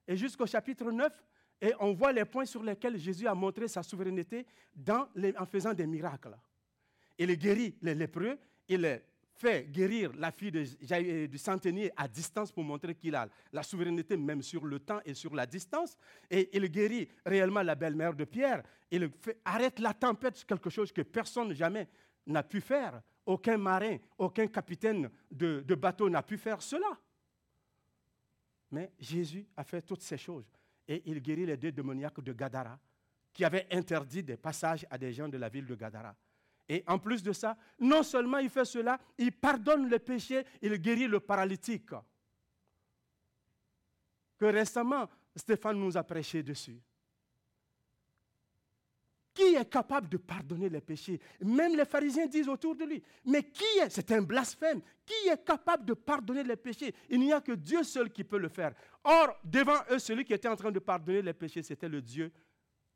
et 0.07 0.17
jusqu'au 0.17 0.47
chapitre 0.47 0.91
9. 0.91 1.13
Et 1.61 1.73
on 1.79 1.93
voit 1.93 2.13
les 2.13 2.25
points 2.25 2.45
sur 2.45 2.63
lesquels 2.63 2.99
Jésus 2.99 3.27
a 3.27 3.35
montré 3.35 3.69
sa 3.69 3.83
souveraineté 3.83 4.45
en 4.89 5.47
faisant 5.47 5.73
des 5.73 5.87
miracles. 5.87 6.37
Il 7.17 7.37
guérit 7.37 7.77
les 7.83 7.95
lépreux, 7.95 8.37
il 8.69 9.01
fait 9.35 9.71
guérir 9.71 10.13
la 10.17 10.31
fille 10.31 10.53
euh, 10.93 11.27
du 11.27 11.39
centenier 11.39 11.91
à 11.97 12.07
distance 12.07 12.53
pour 12.53 12.63
montrer 12.65 12.95
qu'il 12.95 13.15
a 13.15 13.29
la 13.53 13.63
souveraineté 13.63 14.17
même 14.17 14.43
sur 14.43 14.65
le 14.65 14.79
temps 14.79 15.01
et 15.05 15.15
sur 15.15 15.35
la 15.35 15.47
distance. 15.47 15.97
Et 16.31 16.51
il 16.57 16.69
guérit 16.71 17.09
réellement 17.25 17.63
la 17.63 17.75
belle-mère 17.75 18.15
de 18.15 18.25
Pierre. 18.25 18.63
Il 18.91 19.11
arrête 19.45 19.79
la 19.79 19.95
tempête, 19.95 20.45
quelque 20.45 20.71
chose 20.71 20.93
que 20.93 21.03
personne 21.03 21.53
jamais 21.55 21.89
n'a 22.27 22.43
pu 22.43 22.61
faire. 22.61 23.03
Aucun 23.25 23.57
marin, 23.57 23.99
aucun 24.19 24.47
capitaine 24.47 25.09
de, 25.31 25.61
de 25.61 25.75
bateau 25.75 26.11
n'a 26.11 26.23
pu 26.23 26.37
faire 26.37 26.61
cela. 26.61 26.99
Mais 28.73 28.91
Jésus 28.99 29.47
a 29.57 29.65
fait 29.65 29.83
toutes 29.83 30.03
ces 30.03 30.19
choses. 30.19 30.51
Et 30.89 31.03
il 31.07 31.21
guérit 31.21 31.47
les 31.47 31.57
deux 31.57 31.71
démoniaques 31.71 32.21
de 32.21 32.33
Gadara, 32.33 32.79
qui 33.33 33.45
avaient 33.45 33.69
interdit 33.71 34.23
des 34.23 34.37
passages 34.37 34.87
à 34.91 34.99
des 34.99 35.13
gens 35.13 35.29
de 35.29 35.37
la 35.37 35.49
ville 35.49 35.67
de 35.67 35.75
Gadara. 35.75 36.17
Et 36.69 36.83
en 36.87 36.99
plus 36.99 37.23
de 37.23 37.33
ça, 37.33 37.57
non 37.79 38.03
seulement 38.03 38.39
il 38.39 38.49
fait 38.49 38.65
cela, 38.65 38.99
il 39.19 39.33
pardonne 39.33 39.89
les 39.89 39.99
péchés, 39.99 40.45
il 40.61 40.75
guérit 40.79 41.07
le 41.07 41.21
paralytique. 41.21 41.91
Que 44.39 44.47
récemment, 44.47 45.09
Stéphane 45.37 45.79
nous 45.79 45.97
a 45.97 46.03
prêché 46.03 46.43
dessus. 46.43 46.81
Qui 49.35 49.55
est 49.55 49.71
capable 49.71 50.09
de 50.09 50.19
pardonner 50.19 50.69
les 50.69 50.81
péchés? 50.81 51.21
Même 51.41 51.75
les 51.77 51.85
pharisiens 51.85 52.27
disent 52.27 52.49
autour 52.49 52.77
de 52.77 52.85
lui, 52.85 53.03
mais 53.25 53.43
qui 53.43 53.65
est 53.81 53.89
C'est 53.89 54.11
un 54.13 54.23
blasphème. 54.23 54.81
Qui 55.05 55.29
est 55.29 55.45
capable 55.45 55.85
de 55.85 55.95
pardonner 55.95 56.45
les 56.45 56.57
péchés? 56.57 56.95
Il 57.09 57.21
n'y 57.21 57.33
a 57.33 57.41
que 57.41 57.53
Dieu 57.53 57.83
seul 57.83 58.11
qui 58.11 58.25
peut 58.25 58.39
le 58.39 58.49
faire. 58.49 58.75
Or, 59.05 59.39
devant 59.43 59.79
eux, 59.91 59.99
celui 59.99 60.25
qui 60.25 60.35
était 60.35 60.49
en 60.49 60.57
train 60.57 60.71
de 60.71 60.79
pardonner 60.79 61.23
les 61.23 61.33
péchés, 61.33 61.63
c'était 61.63 61.89
le 61.89 62.03
Dieu 62.03 62.31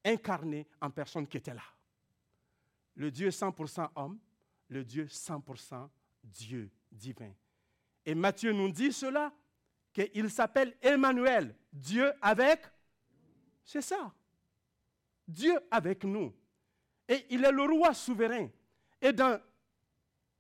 incarné 0.05 0.67
en 0.81 0.91
personne 0.91 1.27
qui 1.27 1.39
était 1.39 1.55
là 1.55 1.63
le 2.97 3.11
Dieu 3.11 3.29
100% 3.29 3.89
homme, 3.95 4.19
le 4.69 4.85
Dieu 4.85 5.05
100% 5.05 5.89
Dieu 6.25 6.71
divin. 6.91 7.33
Et 8.05 8.15
Matthieu 8.15 8.53
nous 8.53 8.71
dit 8.71 8.93
cela, 8.93 9.33
qu'il 9.93 10.31
s'appelle 10.31 10.77
Emmanuel, 10.83 11.55
Dieu 11.73 12.13
avec. 12.21 12.61
C'est 13.65 13.81
ça. 13.81 14.13
Dieu 15.27 15.59
avec 15.71 16.05
nous. 16.05 16.33
Et 17.09 17.27
il 17.31 17.45
est 17.45 17.53
le 17.53 17.63
roi 17.63 17.95
souverain. 17.95 18.49
Et 19.01 19.13
dans 19.13 19.41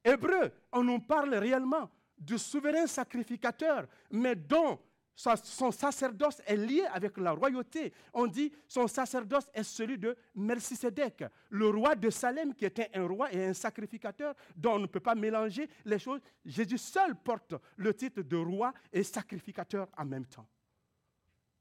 Hébreu, 0.04 0.52
on 0.72 0.84
nous 0.84 1.00
parle 1.00 1.34
réellement 1.34 1.90
du 2.16 2.38
souverain 2.38 2.86
sacrificateur, 2.86 3.86
mais 4.10 4.34
dont 4.34 4.78
son 5.16 5.70
sacerdoce 5.72 6.42
est 6.46 6.56
lié 6.56 6.84
avec 6.92 7.16
la 7.16 7.32
royauté. 7.32 7.92
On 8.12 8.26
dit 8.26 8.52
son 8.68 8.86
sacerdoce 8.86 9.48
est 9.54 9.62
celui 9.62 9.96
de 9.98 10.14
Melchisedec, 10.34 11.24
le 11.48 11.68
roi 11.68 11.94
de 11.94 12.10
Salem 12.10 12.54
qui 12.54 12.66
était 12.66 12.90
un 12.94 13.06
roi 13.06 13.32
et 13.32 13.46
un 13.46 13.54
sacrificateur 13.54 14.34
dont 14.54 14.74
on 14.74 14.80
ne 14.80 14.86
peut 14.86 15.00
pas 15.00 15.14
mélanger 15.14 15.68
les 15.86 15.98
choses. 15.98 16.20
Jésus 16.44 16.78
seul 16.78 17.16
porte 17.16 17.54
le 17.76 17.94
titre 17.94 18.22
de 18.22 18.36
roi 18.36 18.74
et 18.92 19.02
sacrificateur 19.02 19.88
en 19.96 20.04
même 20.04 20.26
temps, 20.26 20.46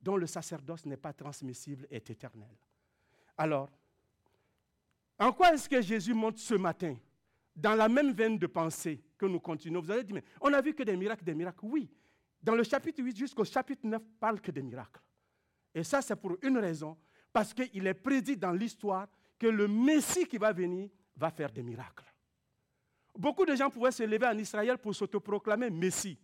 dont 0.01 0.17
le 0.17 0.27
sacerdoce 0.27 0.85
n'est 0.85 0.97
pas 0.97 1.13
transmissible 1.13 1.87
et 1.89 1.97
éternel. 1.97 2.57
Alors, 3.37 3.69
en 5.19 5.31
quoi 5.31 5.53
est-ce 5.53 5.69
que 5.69 5.81
Jésus 5.81 6.13
monte 6.13 6.37
ce 6.37 6.55
matin 6.55 6.95
Dans 7.55 7.75
la 7.75 7.87
même 7.87 8.11
veine 8.11 8.37
de 8.37 8.47
pensée 8.47 9.01
que 9.17 9.25
nous 9.25 9.39
continuons? 9.39 9.81
Vous 9.81 9.91
allez 9.91 10.03
dire, 10.03 10.15
mais 10.15 10.23
on 10.41 10.51
a 10.53 10.61
vu 10.61 10.73
que 10.73 10.83
des 10.83 10.95
miracles, 10.95 11.23
des 11.23 11.33
miracles. 11.33 11.59
Oui, 11.63 11.89
dans 12.41 12.55
le 12.55 12.63
chapitre 12.63 13.01
8 13.01 13.17
jusqu'au 13.17 13.45
chapitre 13.45 13.85
9, 13.85 14.01
parle 14.19 14.41
que 14.41 14.51
des 14.51 14.61
miracles. 14.61 15.01
Et 15.73 15.83
ça, 15.83 16.01
c'est 16.01 16.15
pour 16.15 16.37
une 16.41 16.57
raison, 16.57 16.97
parce 17.33 17.53
qu'il 17.53 17.85
est 17.85 17.93
prédit 17.93 18.37
dans 18.37 18.51
l'histoire 18.51 19.07
que 19.37 19.47
le 19.47 19.67
Messie 19.67 20.25
qui 20.25 20.37
va 20.37 20.53
venir 20.53 20.89
va 21.17 21.29
faire 21.29 21.51
des 21.51 21.63
miracles. 21.63 22.05
Beaucoup 23.17 23.45
de 23.45 23.55
gens 23.55 23.69
pouvaient 23.69 23.91
se 23.91 24.03
lever 24.03 24.27
en 24.27 24.37
Israël 24.37 24.77
pour 24.77 24.93
s'autoproclamer 24.93 25.69
Messie. 25.69 26.19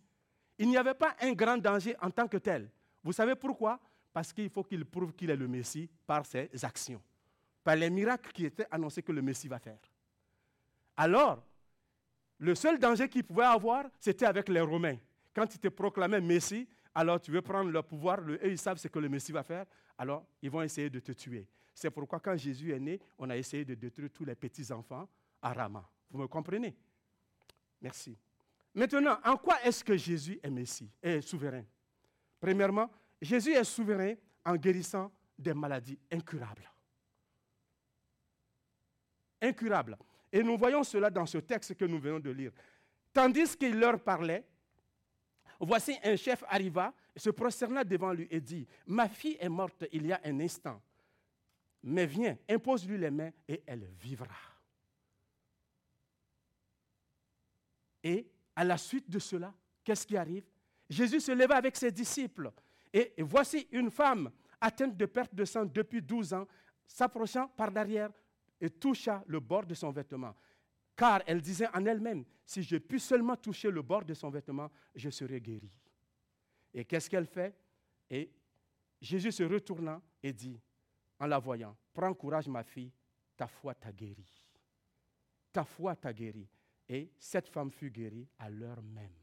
Il 0.58 0.68
n'y 0.68 0.76
avait 0.76 0.94
pas 0.94 1.16
un 1.20 1.32
grand 1.32 1.56
danger 1.56 1.96
en 2.00 2.10
tant 2.10 2.28
que 2.28 2.36
tel. 2.36 2.70
Vous 3.02 3.12
savez 3.12 3.34
pourquoi? 3.34 3.80
Parce 4.12 4.32
qu'il 4.32 4.50
faut 4.50 4.62
qu'il 4.62 4.84
prouve 4.84 5.12
qu'il 5.14 5.30
est 5.30 5.36
le 5.36 5.48
Messie 5.48 5.88
par 6.06 6.26
ses 6.26 6.50
actions, 6.62 7.02
par 7.64 7.76
les 7.76 7.88
miracles 7.88 8.30
qui 8.32 8.44
étaient 8.44 8.66
annoncés 8.70 9.02
que 9.02 9.12
le 9.12 9.22
Messie 9.22 9.48
va 9.48 9.58
faire. 9.58 9.78
Alors, 10.96 11.42
le 12.38 12.54
seul 12.54 12.78
danger 12.78 13.08
qu'il 13.08 13.24
pouvait 13.24 13.44
avoir, 13.44 13.86
c'était 13.98 14.26
avec 14.26 14.48
les 14.48 14.60
Romains. 14.60 14.98
Quand 15.34 15.54
ils 15.54 15.58
te 15.58 15.68
proclamaient 15.68 16.20
Messie, 16.20 16.68
alors 16.94 17.20
tu 17.20 17.30
veux 17.30 17.40
prendre 17.40 17.70
leur 17.70 17.84
pouvoir, 17.84 18.20
eux 18.20 18.38
ils 18.44 18.58
savent 18.58 18.76
ce 18.76 18.88
que 18.88 18.98
le 18.98 19.08
Messie 19.08 19.32
va 19.32 19.42
faire, 19.42 19.64
alors 19.96 20.26
ils 20.42 20.50
vont 20.50 20.62
essayer 20.62 20.90
de 20.90 21.00
te 21.00 21.12
tuer. 21.12 21.46
C'est 21.74 21.90
pourquoi 21.90 22.20
quand 22.20 22.36
Jésus 22.36 22.72
est 22.72 22.80
né, 22.80 23.00
on 23.18 23.30
a 23.30 23.36
essayé 23.36 23.64
de 23.64 23.74
détruire 23.74 24.10
tous 24.12 24.24
les 24.24 24.34
petits-enfants 24.34 25.08
à 25.40 25.52
Rama. 25.54 25.88
Vous 26.10 26.18
me 26.18 26.26
comprenez? 26.26 26.76
Merci. 27.80 28.18
Maintenant, 28.74 29.18
en 29.24 29.36
quoi 29.36 29.62
est-ce 29.64 29.82
que 29.82 29.96
Jésus 29.96 30.38
est 30.42 30.50
Messie, 30.50 30.90
est 31.02 31.20
souverain? 31.22 31.64
Premièrement, 32.40 32.90
Jésus 33.22 33.52
est 33.52 33.64
souverain 33.64 34.14
en 34.44 34.56
guérissant 34.56 35.10
des 35.38 35.54
maladies 35.54 35.98
incurables. 36.10 36.70
Incurables. 39.40 39.96
Et 40.30 40.42
nous 40.42 40.58
voyons 40.58 40.84
cela 40.84 41.08
dans 41.08 41.26
ce 41.26 41.38
texte 41.38 41.74
que 41.74 41.84
nous 41.86 41.98
venons 41.98 42.20
de 42.20 42.30
lire. 42.30 42.52
Tandis 43.12 43.56
qu'il 43.56 43.78
leur 43.78 43.98
parlait, 44.02 44.44
Voici 45.64 45.96
un 46.02 46.16
chef 46.16 46.42
arriva, 46.48 46.92
se 47.14 47.30
prosterna 47.30 47.84
devant 47.84 48.12
lui 48.12 48.26
et 48.32 48.40
dit, 48.40 48.66
ma 48.84 49.08
fille 49.08 49.36
est 49.38 49.48
morte 49.48 49.84
il 49.92 50.06
y 50.06 50.12
a 50.12 50.20
un 50.24 50.40
instant, 50.40 50.82
mais 51.84 52.04
viens, 52.04 52.36
impose-lui 52.48 52.98
les 52.98 53.12
mains 53.12 53.30
et 53.46 53.62
elle 53.64 53.84
vivra. 54.00 54.34
Et 58.02 58.26
à 58.56 58.64
la 58.64 58.76
suite 58.76 59.08
de 59.08 59.20
cela, 59.20 59.54
qu'est-ce 59.84 60.04
qui 60.04 60.16
arrive? 60.16 60.44
Jésus 60.90 61.20
se 61.20 61.30
leva 61.30 61.54
avec 61.54 61.76
ses 61.76 61.92
disciples. 61.92 62.50
Et 62.92 63.14
voici 63.18 63.68
une 63.72 63.90
femme 63.90 64.30
atteinte 64.60 64.96
de 64.96 65.06
perte 65.06 65.34
de 65.34 65.44
sang 65.44 65.64
depuis 65.64 66.02
12 66.02 66.34
ans, 66.34 66.46
s'approchant 66.86 67.48
par 67.48 67.70
derrière 67.70 68.10
et 68.60 68.70
toucha 68.70 69.24
le 69.26 69.40
bord 69.40 69.64
de 69.64 69.74
son 69.74 69.90
vêtement 69.90 70.34
car 70.96 71.22
elle 71.26 71.40
disait 71.40 71.68
en 71.74 71.84
elle-même, 71.84 72.24
si 72.44 72.62
je 72.62 72.76
puis 72.76 73.00
seulement 73.00 73.36
toucher 73.36 73.70
le 73.70 73.82
bord 73.82 74.04
de 74.04 74.14
son 74.14 74.30
vêtement, 74.30 74.70
je 74.94 75.10
serai 75.10 75.40
guérie. 75.40 75.72
Et 76.72 76.84
qu'est-ce 76.84 77.08
qu'elle 77.08 77.26
fait? 77.26 77.56
Et 78.08 78.30
Jésus 79.00 79.32
se 79.32 79.42
retourna 79.42 80.00
et 80.22 80.32
dit, 80.32 80.60
en 81.18 81.26
la 81.26 81.38
voyant, 81.38 81.76
prends 81.92 82.14
courage 82.14 82.48
ma 82.48 82.62
fille, 82.62 82.92
ta 83.36 83.46
foi 83.46 83.74
t'a 83.74 83.92
guérie. 83.92 84.46
Ta 85.52 85.64
foi 85.64 85.96
t'a 85.96 86.12
guérie. 86.12 86.48
Et 86.88 87.12
cette 87.18 87.48
femme 87.48 87.70
fut 87.70 87.90
guérie 87.90 88.28
à 88.38 88.48
l'heure 88.48 88.82
même. 88.82 89.21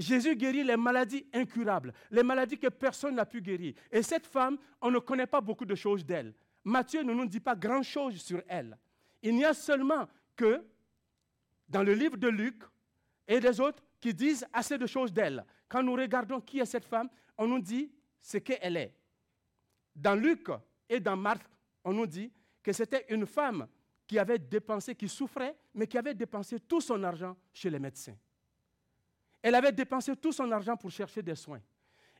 Jésus 0.00 0.34
guérit 0.34 0.64
les 0.64 0.78
maladies 0.78 1.26
incurables, 1.32 1.92
les 2.10 2.22
maladies 2.22 2.58
que 2.58 2.68
personne 2.68 3.16
n'a 3.16 3.26
pu 3.26 3.42
guérir. 3.42 3.74
Et 3.92 4.02
cette 4.02 4.26
femme, 4.26 4.56
on 4.80 4.90
ne 4.90 4.98
connaît 4.98 5.26
pas 5.26 5.42
beaucoup 5.42 5.66
de 5.66 5.74
choses 5.74 6.04
d'elle. 6.06 6.32
Matthieu 6.64 7.02
ne 7.02 7.12
nous 7.12 7.26
dit 7.26 7.38
pas 7.38 7.54
grand-chose 7.54 8.16
sur 8.16 8.42
elle. 8.48 8.78
Il 9.22 9.36
n'y 9.36 9.44
a 9.44 9.52
seulement 9.52 10.08
que 10.34 10.64
dans 11.68 11.82
le 11.82 11.92
livre 11.92 12.16
de 12.16 12.28
Luc 12.28 12.62
et 13.28 13.40
des 13.40 13.60
autres 13.60 13.82
qui 14.00 14.14
disent 14.14 14.46
assez 14.54 14.78
de 14.78 14.86
choses 14.86 15.12
d'elle. 15.12 15.44
Quand 15.68 15.82
nous 15.82 15.94
regardons 15.94 16.40
qui 16.40 16.60
est 16.60 16.66
cette 16.66 16.86
femme, 16.86 17.10
on 17.36 17.46
nous 17.46 17.60
dit 17.60 17.92
ce 18.22 18.38
qu'elle 18.38 18.78
est. 18.78 18.94
Dans 19.94 20.14
Luc 20.14 20.48
et 20.88 20.98
dans 20.98 21.16
Marc, 21.16 21.46
on 21.84 21.92
nous 21.92 22.06
dit 22.06 22.32
que 22.62 22.72
c'était 22.72 23.04
une 23.10 23.26
femme 23.26 23.68
qui 24.06 24.18
avait 24.18 24.38
dépensé, 24.38 24.94
qui 24.94 25.08
souffrait, 25.08 25.54
mais 25.74 25.86
qui 25.86 25.98
avait 25.98 26.14
dépensé 26.14 26.58
tout 26.58 26.80
son 26.80 27.02
argent 27.04 27.36
chez 27.52 27.68
les 27.68 27.78
médecins. 27.78 28.16
Elle 29.42 29.54
avait 29.54 29.72
dépensé 29.72 30.14
tout 30.16 30.32
son 30.32 30.50
argent 30.50 30.76
pour 30.76 30.90
chercher 30.90 31.22
des 31.22 31.34
soins. 31.34 31.60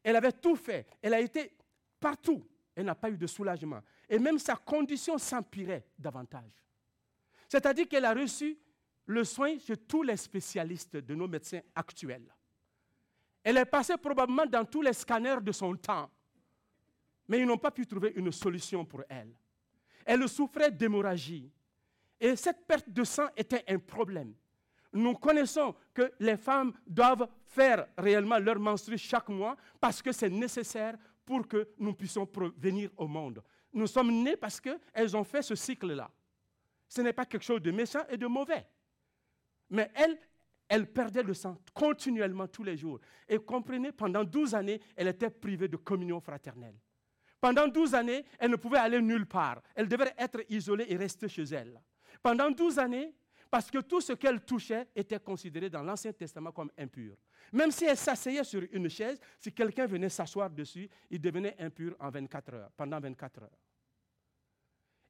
Elle 0.02 0.16
avait 0.16 0.32
tout 0.32 0.56
fait. 0.56 0.86
Elle 1.02 1.14
a 1.14 1.20
été 1.20 1.52
partout 1.98 2.42
Elle 2.74 2.86
n'a 2.86 2.94
pas 2.94 3.10
eu 3.10 3.18
de 3.18 3.26
soulagement. 3.26 3.80
Et 4.08 4.18
même 4.18 4.38
sa 4.38 4.56
condition 4.56 5.18
s'empirait 5.18 5.84
davantage. 5.98 6.52
C'est-à-dire 7.48 7.88
qu'elle 7.88 8.04
a 8.04 8.14
reçu 8.14 8.56
le 9.06 9.24
soin 9.24 9.58
chez 9.58 9.76
tous 9.76 10.02
les 10.02 10.16
spécialistes 10.16 10.96
de 10.96 11.14
nos 11.14 11.26
médecins 11.26 11.60
actuels. 11.74 12.32
Elle 13.42 13.56
est 13.56 13.64
passée 13.64 13.96
probablement 13.96 14.46
dans 14.46 14.64
tous 14.64 14.82
les 14.82 14.92
scanners 14.92 15.40
de 15.42 15.50
son 15.52 15.74
temps, 15.76 16.10
mais 17.26 17.40
ils 17.40 17.46
n'ont 17.46 17.58
pas 17.58 17.70
pu 17.70 17.86
trouver 17.86 18.12
une 18.14 18.30
solution 18.30 18.84
pour 18.84 19.02
elle. 19.08 19.34
Elle 20.04 20.28
souffrait 20.28 20.70
d'hémorragie. 20.70 21.50
Et 22.20 22.36
cette 22.36 22.66
perte 22.66 22.90
de 22.90 23.02
sang 23.02 23.28
était 23.36 23.64
un 23.68 23.78
problème. 23.78 24.34
Nous 24.92 25.14
connaissons 25.14 25.75
que 25.94 26.12
les 26.18 26.37
femmes 26.37 26.73
doivent 26.87 27.28
faire 27.44 27.87
réellement 27.97 28.38
leur 28.38 28.59
menstru 28.59 28.99
chaque 28.99 29.28
mois 29.28 29.56
parce 29.80 30.02
que 30.02 30.12
c'est 30.12 30.30
nécessaire 30.30 30.97
pour 31.25 31.47
que 31.47 31.68
nous 31.78 31.94
puissions 31.94 32.28
venir 32.59 32.90
au 32.97 33.06
monde. 33.06 33.42
Nous 33.73 33.87
sommes 33.87 34.11
nés 34.11 34.37
parce 34.37 34.61
qu'elles 34.61 35.16
ont 35.16 35.25
fait 35.25 35.42
ce 35.42 35.54
cycle-là. 35.54 36.11
Ce 36.88 37.00
n'est 37.00 37.12
pas 37.12 37.25
quelque 37.25 37.44
chose 37.44 37.62
de 37.62 37.70
méchant 37.70 38.02
et 38.09 38.16
de 38.16 38.26
mauvais. 38.26 38.66
Mais 39.70 39.90
elle, 39.94 40.18
elle 40.68 40.90
perdait 40.92 41.23
le 41.23 41.35
sang 41.35 41.56
continuellement 41.73 42.49
tous 42.49 42.64
les 42.64 42.76
jours. 42.76 42.99
Et 43.28 43.38
comprenez, 43.38 43.92
pendant 43.92 44.25
12 44.25 44.54
années, 44.56 44.80
elle 44.97 45.06
était 45.06 45.30
privée 45.30 45.68
de 45.68 45.76
communion 45.76 46.20
fraternelle. 46.20 46.75
Pendant 47.40 47.68
12 47.68 47.94
années, 47.94 48.25
elle 48.38 48.50
ne 48.50 48.56
pouvait 48.56 48.78
aller 48.78 49.00
nulle 49.00 49.26
part. 49.26 49.62
Elle 49.75 49.88
devait 49.88 50.12
être 50.18 50.42
isolée 50.49 50.87
et 50.88 50.97
rester 50.97 51.28
chez 51.28 51.44
elle. 51.44 51.80
Pendant 52.23 52.50
12 52.50 52.78
années, 52.78 53.14
parce 53.50 53.71
que 53.71 53.78
tout 53.78 54.00
ce 54.00 54.12
qu'elle 54.12 54.40
touchait 54.42 54.88
était 54.95 55.19
considéré 55.19 55.69
dans 55.69 55.83
l'Ancien 55.83 56.12
Testament 56.12 56.52
comme 56.52 56.71
impur. 56.78 57.16
Même 57.52 57.73
si 57.73 57.85
elle 57.85 57.97
s'asseyait 57.97 58.45
sur 58.45 58.62
une 58.71 58.88
chaise, 58.88 59.19
si 59.40 59.52
quelqu'un 59.52 59.87
venait 59.87 60.09
s'asseoir 60.09 60.49
dessus, 60.49 60.88
il 61.11 61.21
devenait 61.21 61.57
impur 61.59 61.97
en 61.99 62.11
24 62.11 62.54
heures, 62.54 62.71
pendant 62.76 63.00
24 63.00 63.42
heures. 63.42 63.59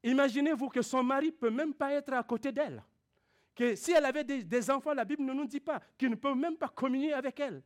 Imaginez-vous 0.03 0.69
que 0.69 0.81
son 0.81 1.03
mari 1.03 1.27
ne 1.27 1.31
peut 1.31 1.51
même 1.51 1.75
pas 1.75 1.93
être 1.93 2.13
à 2.13 2.23
côté 2.23 2.51
d'elle. 2.51 2.83
Que 3.53 3.75
si 3.75 3.91
elle 3.91 4.05
avait 4.05 4.23
des, 4.23 4.71
enfants, 4.71 4.93
la 4.93 5.05
Bible 5.05 5.23
ne 5.23 5.33
nous 5.33 5.45
dit 5.45 5.59
pas 5.59 5.79
qu'il 5.95 6.09
ne 6.09 6.15
peut 6.15 6.33
même 6.33 6.57
pas 6.57 6.69
communier 6.69 7.13
avec 7.13 7.39
elle. 7.39 7.61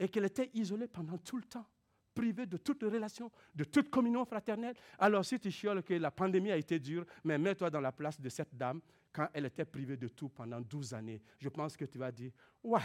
Et 0.00 0.08
qu'elle 0.08 0.24
était 0.24 0.50
isolée 0.54 0.88
pendant 0.88 1.18
tout 1.18 1.36
le 1.36 1.44
temps 1.44 1.66
privé 2.14 2.46
de 2.46 2.56
toute 2.56 2.82
relation, 2.82 3.30
de 3.54 3.64
toute 3.64 3.90
communion 3.90 4.24
fraternelle. 4.24 4.74
Alors 4.98 5.24
si 5.24 5.38
tu 5.38 5.50
chioles 5.50 5.82
que 5.82 5.92
la 5.94 6.10
pandémie 6.10 6.50
a 6.50 6.56
été 6.56 6.78
dure, 6.78 7.04
mais 7.22 7.36
mets-toi 7.36 7.68
dans 7.68 7.80
la 7.80 7.92
place 7.92 8.18
de 8.18 8.28
cette 8.30 8.56
dame 8.56 8.80
quand 9.16 9.30
elle 9.32 9.46
était 9.46 9.64
privée 9.64 9.96
de 9.96 10.08
tout 10.08 10.28
pendant 10.28 10.60
12 10.60 10.92
années. 10.92 11.22
Je 11.38 11.48
pense 11.48 11.74
que 11.74 11.86
tu 11.86 11.96
vas 11.96 12.12
dire, 12.12 12.30
ouais, 12.62 12.82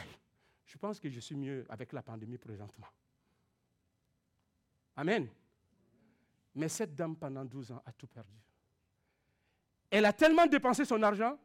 je 0.66 0.78
pense 0.78 0.98
que 0.98 1.10
je 1.10 1.20
suis 1.20 1.36
mieux 1.36 1.66
avec 1.68 1.92
la 1.92 2.02
pandémie 2.02 2.38
présentement. 2.38 2.88
Amen. 4.96 5.28
Mais 6.56 6.70
cette 6.70 6.96
dame, 6.96 7.18
pendant 7.18 7.44
12 7.44 7.74
ans, 7.74 7.84
a 7.86 7.92
tout 7.92 8.08
perdu. 8.08 8.34
Elle 9.90 10.06
a 10.06 10.14
tellement 10.14 10.48
dépensé 10.48 10.86
son 10.86 11.04
argent 11.04 11.38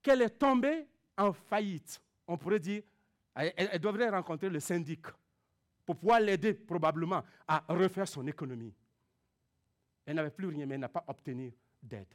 qu'elle 0.00 0.22
est 0.22 0.38
tombée 0.38 0.86
en 1.18 1.32
faillite. 1.32 2.00
On 2.28 2.38
pourrait 2.38 2.60
dire, 2.60 2.84
elle, 3.34 3.52
elle 3.56 3.80
devrait 3.80 4.10
rencontrer 4.10 4.48
le 4.48 4.60
syndic 4.60 5.06
pour 5.84 5.96
pouvoir 5.96 6.20
l'aider 6.20 6.54
probablement 6.54 7.24
à 7.48 7.64
refaire 7.68 8.06
son 8.06 8.24
économie. 8.28 8.72
Elle 10.06 10.14
n'avait 10.14 10.30
plus 10.30 10.46
rien, 10.46 10.66
mais 10.66 10.74
elle 10.74 10.80
n'a 10.82 10.88
pas 10.88 11.04
obtenu 11.08 11.52
d'aide. 11.82 12.14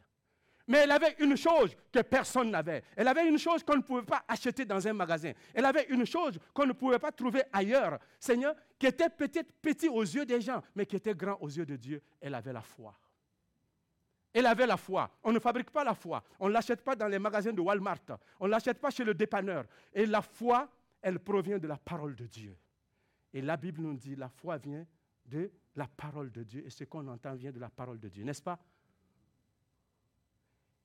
Mais 0.69 0.77
elle 0.83 0.91
avait 0.91 1.15
une 1.17 1.35
chose 1.35 1.75
que 1.91 1.99
personne 2.03 2.51
n'avait. 2.51 2.83
Elle 2.95 3.07
avait 3.07 3.27
une 3.27 3.39
chose 3.39 3.63
qu'on 3.63 3.77
ne 3.77 3.81
pouvait 3.81 4.03
pas 4.03 4.23
acheter 4.27 4.65
dans 4.65 4.87
un 4.87 4.93
magasin. 4.93 5.33
Elle 5.51 5.65
avait 5.65 5.87
une 5.89 6.05
chose 6.05 6.37
qu'on 6.53 6.67
ne 6.67 6.73
pouvait 6.73 6.99
pas 6.99 7.11
trouver 7.11 7.41
ailleurs. 7.51 7.97
Seigneur, 8.19 8.55
qui 8.77 8.85
était 8.85 9.09
peut-être 9.09 9.51
petit 9.63 9.89
aux 9.89 10.03
yeux 10.03 10.27
des 10.27 10.39
gens, 10.39 10.61
mais 10.75 10.85
qui 10.85 10.95
était 10.95 11.15
grand 11.15 11.37
aux 11.41 11.49
yeux 11.49 11.65
de 11.65 11.75
Dieu. 11.75 12.03
Elle 12.21 12.35
avait 12.35 12.53
la 12.53 12.61
foi. 12.61 12.95
Elle 14.31 14.45
avait 14.45 14.67
la 14.67 14.77
foi. 14.77 15.09
On 15.23 15.31
ne 15.31 15.39
fabrique 15.39 15.71
pas 15.71 15.83
la 15.83 15.95
foi. 15.95 16.23
On 16.39 16.47
ne 16.47 16.53
l'achète 16.53 16.83
pas 16.83 16.95
dans 16.95 17.07
les 17.07 17.17
magasins 17.17 17.51
de 17.51 17.61
Walmart. 17.61 18.19
On 18.39 18.45
ne 18.45 18.51
l'achète 18.51 18.79
pas 18.79 18.91
chez 18.91 19.03
le 19.03 19.15
dépanneur. 19.15 19.65
Et 19.91 20.05
la 20.05 20.21
foi, 20.21 20.69
elle 21.01 21.17
provient 21.17 21.57
de 21.57 21.67
la 21.67 21.77
parole 21.77 22.15
de 22.15 22.27
Dieu. 22.27 22.55
Et 23.33 23.41
la 23.41 23.57
Bible 23.57 23.81
nous 23.81 23.95
dit, 23.95 24.15
la 24.15 24.29
foi 24.29 24.59
vient 24.59 24.85
de 25.25 25.51
la 25.75 25.87
parole 25.87 26.31
de 26.31 26.43
Dieu. 26.43 26.63
Et 26.63 26.69
ce 26.69 26.83
qu'on 26.83 27.07
entend 27.07 27.33
vient 27.33 27.51
de 27.51 27.59
la 27.59 27.69
parole 27.69 27.99
de 27.99 28.07
Dieu, 28.07 28.23
n'est-ce 28.23 28.43
pas? 28.43 28.59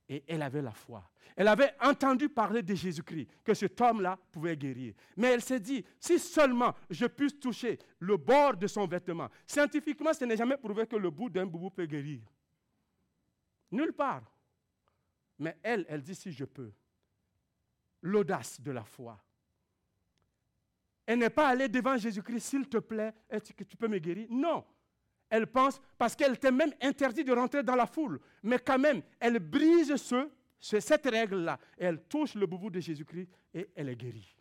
Et 0.08 0.22
elle 0.28 0.42
avait 0.42 0.62
la 0.62 0.72
foi. 0.72 1.02
Elle 1.36 1.48
avait 1.48 1.74
entendu 1.80 2.28
parler 2.28 2.62
de 2.62 2.74
Jésus-Christ, 2.74 3.28
que 3.42 3.54
cet 3.54 3.80
homme-là 3.80 4.18
pouvait 4.30 4.56
guérir. 4.56 4.94
Mais 5.16 5.28
elle 5.28 5.42
s'est 5.42 5.60
dit, 5.60 5.84
si 5.98 6.18
seulement 6.18 6.74
je 6.90 7.06
puisse 7.06 7.38
toucher 7.40 7.78
le 7.98 8.16
bord 8.16 8.56
de 8.56 8.66
son 8.66 8.86
vêtement. 8.86 9.28
Scientifiquement, 9.46 10.12
ce 10.12 10.24
n'est 10.24 10.36
jamais 10.36 10.56
prouvé 10.56 10.86
que 10.86 10.96
le 10.96 11.10
bout 11.10 11.30
d'un 11.30 11.46
boubou 11.46 11.70
peut 11.70 11.86
guérir. 11.86 12.20
Nulle 13.70 13.92
part. 13.92 14.22
Mais 15.38 15.58
elle, 15.62 15.84
elle 15.88 16.02
dit, 16.02 16.14
si 16.14 16.30
je 16.30 16.44
peux. 16.44 16.72
L'audace 18.02 18.60
de 18.60 18.70
la 18.70 18.84
foi. 18.84 19.18
Elle 21.06 21.18
n'est 21.18 21.30
pas 21.30 21.48
allée 21.48 21.68
devant 21.68 21.96
Jésus-Christ, 21.96 22.40
s'il 22.40 22.68
te 22.68 22.78
plaît, 22.78 23.12
est-ce 23.28 23.52
que 23.52 23.64
tu 23.64 23.76
peux 23.76 23.88
me 23.88 23.98
guérir? 23.98 24.26
Non. 24.30 24.64
Elle 25.34 25.48
pense, 25.48 25.80
parce 25.98 26.14
qu'elle 26.14 26.34
était 26.34 26.52
même 26.52 26.72
interdite 26.80 27.26
de 27.26 27.32
rentrer 27.32 27.64
dans 27.64 27.74
la 27.74 27.86
foule, 27.86 28.20
mais 28.40 28.60
quand 28.60 28.78
même, 28.78 29.02
elle 29.18 29.40
brise 29.40 29.96
ce, 29.96 30.30
cette 30.60 31.06
règle-là. 31.06 31.58
Elle 31.76 32.04
touche 32.04 32.36
le 32.36 32.46
boubou 32.46 32.70
de 32.70 32.78
Jésus-Christ 32.78 33.28
et 33.52 33.68
elle 33.74 33.88
est 33.88 33.96
guérie. 33.96 34.36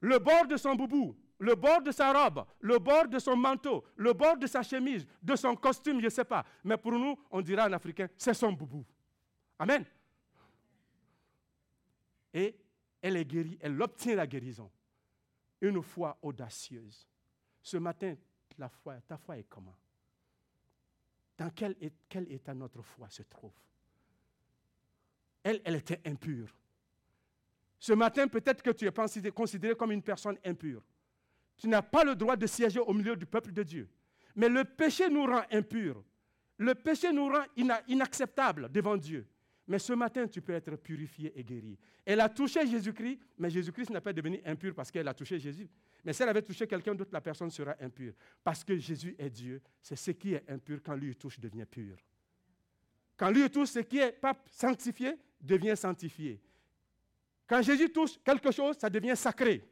Le 0.00 0.18
bord 0.18 0.46
de 0.46 0.56
son 0.56 0.74
boubou, 0.74 1.14
le 1.38 1.54
bord 1.54 1.82
de 1.82 1.90
sa 1.92 2.10
robe, 2.10 2.46
le 2.60 2.78
bord 2.78 3.06
de 3.06 3.18
son 3.18 3.36
manteau, 3.36 3.84
le 3.96 4.14
bord 4.14 4.38
de 4.38 4.46
sa 4.46 4.62
chemise, 4.62 5.06
de 5.22 5.36
son 5.36 5.54
costume, 5.54 6.00
je 6.00 6.06
ne 6.06 6.10
sais 6.10 6.24
pas. 6.24 6.46
Mais 6.64 6.78
pour 6.78 6.92
nous, 6.92 7.18
on 7.30 7.42
dira 7.42 7.66
en 7.66 7.72
africain, 7.74 8.08
c'est 8.16 8.32
son 8.32 8.50
boubou. 8.50 8.82
Amen. 9.58 9.84
Et 12.32 12.56
elle 13.02 13.18
est 13.18 13.26
guérie, 13.26 13.58
elle 13.60 13.82
obtient 13.82 14.14
la 14.16 14.26
guérison. 14.26 14.70
Une 15.60 15.82
foi 15.82 16.16
audacieuse. 16.22 17.06
Ce 17.60 17.76
matin, 17.76 18.16
la 18.58 18.68
foi, 18.68 19.00
ta 19.06 19.16
foi 19.16 19.38
est 19.38 19.46
comment? 19.48 19.76
Dans 21.36 21.50
quel, 21.50 21.76
état 22.30 22.54
notre 22.54 22.82
foi 22.82 23.08
se 23.10 23.22
trouve? 23.22 23.52
Elle, 25.42 25.60
elle 25.64 25.76
était 25.76 26.00
impure. 26.06 26.54
Ce 27.78 27.92
matin, 27.92 28.26
peut-être 28.26 28.62
que 28.62 28.70
tu 28.70 28.86
es 28.86 29.30
considéré 29.30 29.74
comme 29.74 29.92
une 29.92 30.02
personne 30.02 30.38
impure. 30.44 30.82
Tu 31.56 31.68
n'as 31.68 31.82
pas 31.82 32.04
le 32.04 32.14
droit 32.14 32.36
de 32.36 32.46
siéger 32.46 32.80
au 32.80 32.92
milieu 32.92 33.16
du 33.16 33.26
peuple 33.26 33.52
de 33.52 33.62
Dieu. 33.62 33.88
Mais 34.34 34.48
le 34.48 34.64
péché 34.64 35.08
nous 35.08 35.24
rend 35.24 35.42
impurs. 35.50 36.02
Le 36.58 36.74
péché 36.74 37.12
nous 37.12 37.28
rend 37.28 37.44
inacceptables 37.86 38.70
devant 38.70 38.96
Dieu. 38.96 39.26
Mais 39.66 39.78
ce 39.78 39.92
matin, 39.92 40.26
tu 40.28 40.40
peux 40.40 40.52
être 40.52 40.76
purifié 40.76 41.32
et 41.38 41.42
guéri. 41.42 41.78
Elle 42.04 42.20
a 42.20 42.28
touché 42.28 42.66
Jésus-Christ, 42.66 43.18
mais 43.36 43.50
Jésus-Christ 43.50 43.90
n'a 43.90 44.00
pas 44.00 44.12
devenu 44.12 44.40
impur 44.44 44.74
parce 44.74 44.90
qu'elle 44.90 45.08
a 45.08 45.14
touché 45.14 45.38
Jésus. 45.38 45.68
Mais 46.06 46.12
si 46.12 46.22
elle 46.22 46.28
avait 46.28 46.42
touché 46.42 46.68
quelqu'un 46.68 46.94
d'autre, 46.94 47.10
la 47.12 47.20
personne 47.20 47.50
sera 47.50 47.74
impure. 47.80 48.14
Parce 48.44 48.62
que 48.62 48.78
Jésus 48.78 49.16
est 49.18 49.28
Dieu. 49.28 49.60
C'est 49.82 49.96
ce 49.96 50.12
qui 50.12 50.34
est 50.34 50.48
impur 50.48 50.80
quand 50.80 50.94
lui 50.94 51.16
touche 51.16 51.40
devient 51.40 51.66
pur. 51.66 51.96
Quand 53.16 53.28
lui 53.28 53.50
touche, 53.50 53.70
ce 53.70 53.80
qui 53.80 53.96
n'est 53.96 54.12
pas 54.12 54.40
sanctifié 54.52 55.18
devient 55.40 55.76
sanctifié. 55.76 56.40
Quand 57.44 57.60
Jésus 57.60 57.90
touche 57.90 58.18
quelque 58.22 58.52
chose, 58.52 58.76
ça 58.78 58.88
devient 58.88 59.16
sacré. 59.16 59.68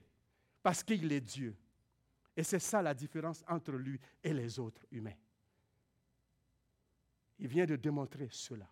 Parce 0.61 0.83
qu'il 0.83 1.12
est 1.12 1.20
Dieu. 1.20 1.55
Et 2.37 2.42
c'est 2.42 2.59
ça 2.59 2.83
la 2.83 2.94
différence 2.94 3.44
entre 3.47 3.70
lui 3.70 4.01
et 4.20 4.35
les 4.35 4.59
autres 4.59 4.85
humains. 4.90 5.14
Il 7.38 7.47
vient 7.47 7.64
de 7.64 7.77
démontrer 7.77 8.29
cela. 8.33 8.68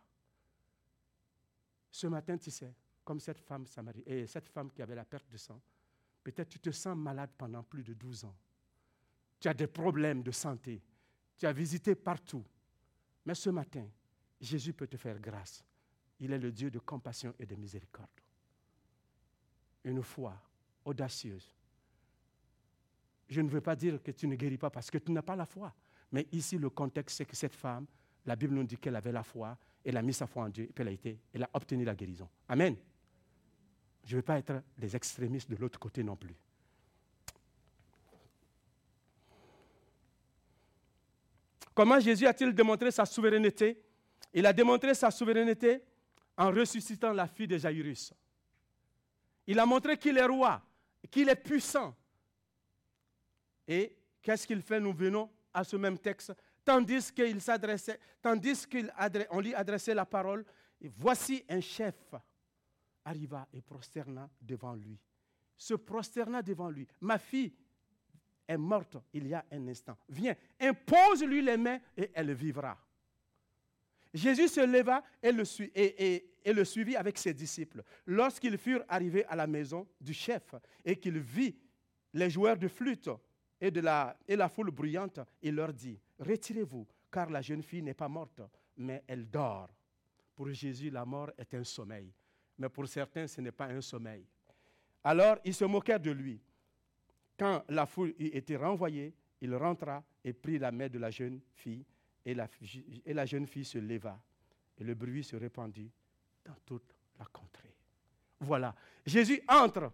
Ce 1.93 2.09
matin, 2.09 2.37
tu 2.37 2.51
sais, 2.51 2.75
comme 3.05 3.21
cette 3.21 3.39
femme 3.39 3.65
et 4.05 4.27
cette 4.27 4.49
femme 4.49 4.73
qui 4.73 4.83
avait 4.83 4.97
la 4.97 5.05
perte 5.05 5.31
de 5.31 5.37
sang, 5.37 5.63
peut-être 6.23 6.49
tu 6.49 6.59
te 6.59 6.71
sens 6.71 6.97
malade 6.97 7.31
pendant 7.37 7.63
plus 7.63 7.83
de 7.83 7.95
12 7.95 8.25
ans. 8.25 8.37
Tu 9.41 9.49
as 9.49 9.55
des 9.55 9.67
problèmes 9.67 10.23
de 10.23 10.31
santé. 10.31 10.83
Tu 11.37 11.47
as 11.47 11.53
visité 11.53 11.95
partout. 11.95 12.45
Mais 13.25 13.35
ce 13.35 13.51
matin, 13.51 13.87
Jésus 14.41 14.73
peut 14.73 14.87
te 14.87 14.97
faire 14.97 15.19
grâce. 15.19 15.65
Il 16.21 16.33
est 16.33 16.39
le 16.39 16.53
Dieu 16.53 16.71
de 16.71 16.79
compassion 16.79 17.35
et 17.39 17.47
de 17.47 17.55
miséricorde. 17.57 18.09
Une 19.85 20.03
foi 20.03 20.41
audacieuse. 20.85 21.55
Je 23.29 23.41
ne 23.41 23.49
veux 23.49 23.61
pas 23.61 23.75
dire 23.75 24.03
que 24.03 24.11
tu 24.13 24.29
ne 24.29 24.37
guéris 24.37 24.59
pas 24.59 24.71
parce 24.71 24.91
que 24.91 24.99
tu 24.99 25.11
n'as 25.11 25.23
pas 25.23 25.37
la 25.37 25.47
foi. 25.47 25.75
Mais 26.13 26.29
ici, 26.33 26.59
le 26.59 26.71
contexte, 26.71 27.17
c'est 27.17 27.25
que 27.25 27.35
cette 27.35 27.55
femme, 27.55 27.87
la 28.25 28.37
Bible 28.37 28.55
nous 28.55 28.65
dit 28.65 28.77
qu'elle 28.77 28.97
avait 28.97 29.13
la 29.13 29.25
foi 29.25 29.59
elle 29.85 29.97
a 29.97 30.03
mis 30.03 30.13
sa 30.13 30.27
foi 30.27 30.45
en 30.45 30.49
Dieu, 30.49 30.65
et 30.65 30.73
puis 30.73 30.83
elle 30.83 30.89
a, 30.89 30.93
été, 30.93 31.19
elle 31.33 31.43
a 31.45 31.51
obtenu 31.53 31.85
la 31.85 31.95
guérison. 31.95 32.29
Amen. 32.49 32.77
Je 34.05 34.15
ne 34.15 34.19
veux 34.19 34.23
pas 34.23 34.39
être 34.39 34.63
des 34.77 34.97
extrémistes 34.97 35.51
de 35.51 35.57
l'autre 35.57 35.79
côté 35.79 36.03
non 36.03 36.17
plus. 36.17 36.35
Comment 41.75 41.99
Jésus 42.01 42.27
a-t-il 42.27 42.53
démontré 42.55 42.91
sa 42.91 43.07
souveraineté? 43.07 43.83
Il 44.35 44.45
a 44.45 44.53
démontré 44.53 44.95
sa 44.95 45.11
souveraineté 45.11 45.83
en 46.37 46.51
ressuscitant 46.51 47.13
la 47.13 47.27
fille 47.27 47.47
de 47.47 47.57
Jairus. 47.57 48.13
Il 49.47 49.59
a 49.59 49.67
montré 49.67 49.97
qu'il 49.97 50.19
est 50.19 50.25
roi, 50.25 50.63
qu'il 51.11 51.29
est 51.29 51.37
puissant. 51.37 51.95
Et 53.67 53.97
qu'est-ce 54.21 54.47
qu'il 54.47 54.63
fait? 54.63 54.81
Nous 54.81 54.93
venons 54.93 55.31
à 55.55 55.65
ce 55.65 55.77
même 55.77 55.99
texte 55.99 56.33
tandis 56.65 57.13
qu'il 57.13 57.41
s'adressait, 57.41 57.99
tandis 58.21 58.67
qu'on 58.67 59.41
lui 59.41 59.55
adressait 59.55 59.95
la 59.95 60.07
parole, 60.07 60.45
voici 60.81 61.45
un 61.49 61.61
chef 61.61 61.95
arriva 63.05 63.49
et 63.53 63.61
prosterna 63.61 64.29
devant 64.41 64.75
lui. 64.75 64.99
Se 65.57 65.75
prosterna 65.75 66.43
devant 66.43 66.71
lui. 66.71 66.87
Ma 67.01 67.19
fille 67.19 67.53
est 68.49 68.57
morte 68.57 68.97
il 69.13 69.27
y 69.27 69.35
a 69.35 69.45
un 69.51 69.69
instant. 69.69 69.97
Viens, 70.09 70.35
impose-lui 70.61 71.43
les 71.43 71.57
mains 71.57 71.81
et 71.97 72.11
elle 72.15 72.33
vivra. 72.33 72.79
Jésus 74.13 74.49
se 74.49 74.61
leva 74.61 75.03
et 75.23 75.33
le, 75.33 76.65
suivit 76.65 76.97
avec 76.97 77.17
ses 77.17 77.33
disciples. 77.33 77.83
Lorsqu'ils 78.07 78.59
furent 78.59 78.85
arrivés 78.89 79.25
à 79.25 79.37
la 79.37 79.47
maison 79.47 79.87
du 80.01 80.13
chef 80.13 80.55
et 80.85 80.97
qu'il 80.97 81.19
vit 81.19 81.57
les 82.13 82.29
joueurs 82.29 82.59
de 82.59 82.69
flûte 82.69 83.09
et, 83.61 83.71
de 83.71 83.81
la, 83.81 84.19
et 84.29 84.37
la 84.37 84.49
foule 84.49 84.71
bruyante, 84.71 85.21
il 85.41 85.55
leur 85.55 85.73
dit, 85.73 85.99
retirez-vous, 86.19 86.87
car 87.11 87.31
la 87.31 87.41
jeune 87.41 87.63
fille 87.63 87.83
n'est 87.83 87.95
pas 87.95 88.09
morte, 88.09 88.43
mais 88.77 89.03
elle 89.07 89.31
dort. 89.31 89.71
Pour 90.35 90.51
Jésus, 90.51 90.91
la 90.91 91.05
mort 91.05 91.31
est 91.39 91.55
un 91.55 91.65
sommeil, 91.65 92.13
mais 92.63 92.69
pour 92.69 92.87
certains, 92.87 93.27
ce 93.27 93.41
n'est 93.41 93.51
pas 93.51 93.67
un 93.67 93.81
sommeil. 93.81 94.25
Alors, 95.03 95.37
ils 95.45 95.53
se 95.53 95.65
moquèrent 95.65 95.99
de 95.99 96.13
lui. 96.13 96.41
Quand 97.37 97.65
la 97.69 97.87
foule 97.87 98.15
y 98.21 98.27
était 98.27 98.55
renvoyée, 98.55 99.13
il 99.41 99.53
rentra 99.57 100.05
et 100.23 100.33
prit 100.33 100.61
la 100.61 100.71
main 100.71 100.89
de 100.89 101.01
la 101.01 101.11
jeune 101.11 101.41
fille, 101.55 101.85
et 102.25 102.35
la, 102.35 102.47
et 103.05 103.13
la 103.13 103.27
jeune 103.27 103.49
fille 103.49 103.65
se 103.65 103.79
leva, 103.79 104.17
et 104.79 104.85
le 104.85 104.95
bruit 104.95 105.25
se 105.25 105.35
répandit 105.35 105.91
dans 106.45 106.55
toute 106.65 106.95
la 107.19 107.25
contrée. 107.25 107.75
Voilà, 108.39 108.77
Jésus 109.05 109.43
entre. 109.49 109.91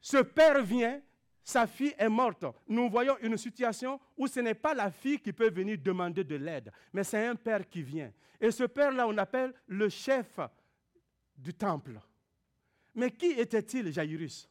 Ce 0.00 0.22
père 0.22 0.62
vient, 0.62 1.02
sa 1.44 1.66
fille 1.66 1.94
est 1.98 2.08
morte. 2.08 2.46
Nous 2.66 2.88
voyons 2.88 3.18
une 3.20 3.36
situation 3.36 4.00
où 4.16 4.26
ce 4.26 4.40
n'est 4.40 4.54
pas 4.54 4.72
la 4.72 4.90
fille 4.90 5.20
qui 5.20 5.34
peut 5.34 5.50
venir 5.50 5.76
demander 5.82 6.24
de 6.24 6.36
l'aide, 6.36 6.72
mais 6.94 7.04
c'est 7.04 7.26
un 7.26 7.34
père 7.34 7.68
qui 7.68 7.82
vient. 7.82 8.10
Et 8.40 8.50
ce 8.50 8.64
père-là, 8.64 9.06
on 9.06 9.18
appelle 9.18 9.52
le 9.66 9.90
chef 9.90 10.40
du 11.36 11.54
temple. 11.54 12.00
Mais 12.94 13.10
qui 13.10 13.26
était-il, 13.26 13.92
Jairus? 13.92 14.48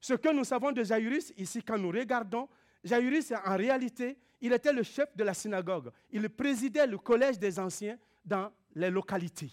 Ce 0.00 0.14
que 0.14 0.32
nous 0.32 0.44
savons 0.44 0.72
de 0.72 0.82
Jairus, 0.82 1.32
ici, 1.36 1.62
quand 1.62 1.78
nous 1.78 1.90
regardons, 1.90 2.48
Jairus, 2.82 3.32
en 3.44 3.56
réalité, 3.56 4.18
il 4.40 4.52
était 4.52 4.72
le 4.72 4.82
chef 4.82 5.16
de 5.16 5.24
la 5.24 5.32
synagogue. 5.32 5.90
Il 6.10 6.28
présidait 6.28 6.86
le 6.86 6.98
collège 6.98 7.38
des 7.38 7.58
anciens 7.58 7.98
dans 8.24 8.52
les 8.74 8.90
localités. 8.90 9.50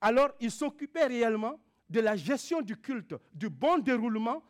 Alors, 0.00 0.30
il 0.40 0.50
s'occupait 0.50 1.06
réellement 1.06 1.60
de 1.88 2.00
la 2.00 2.16
gestion 2.16 2.62
du 2.62 2.76
culte, 2.76 3.14
du 3.32 3.48
bon 3.48 3.78
déroulement 3.78 4.42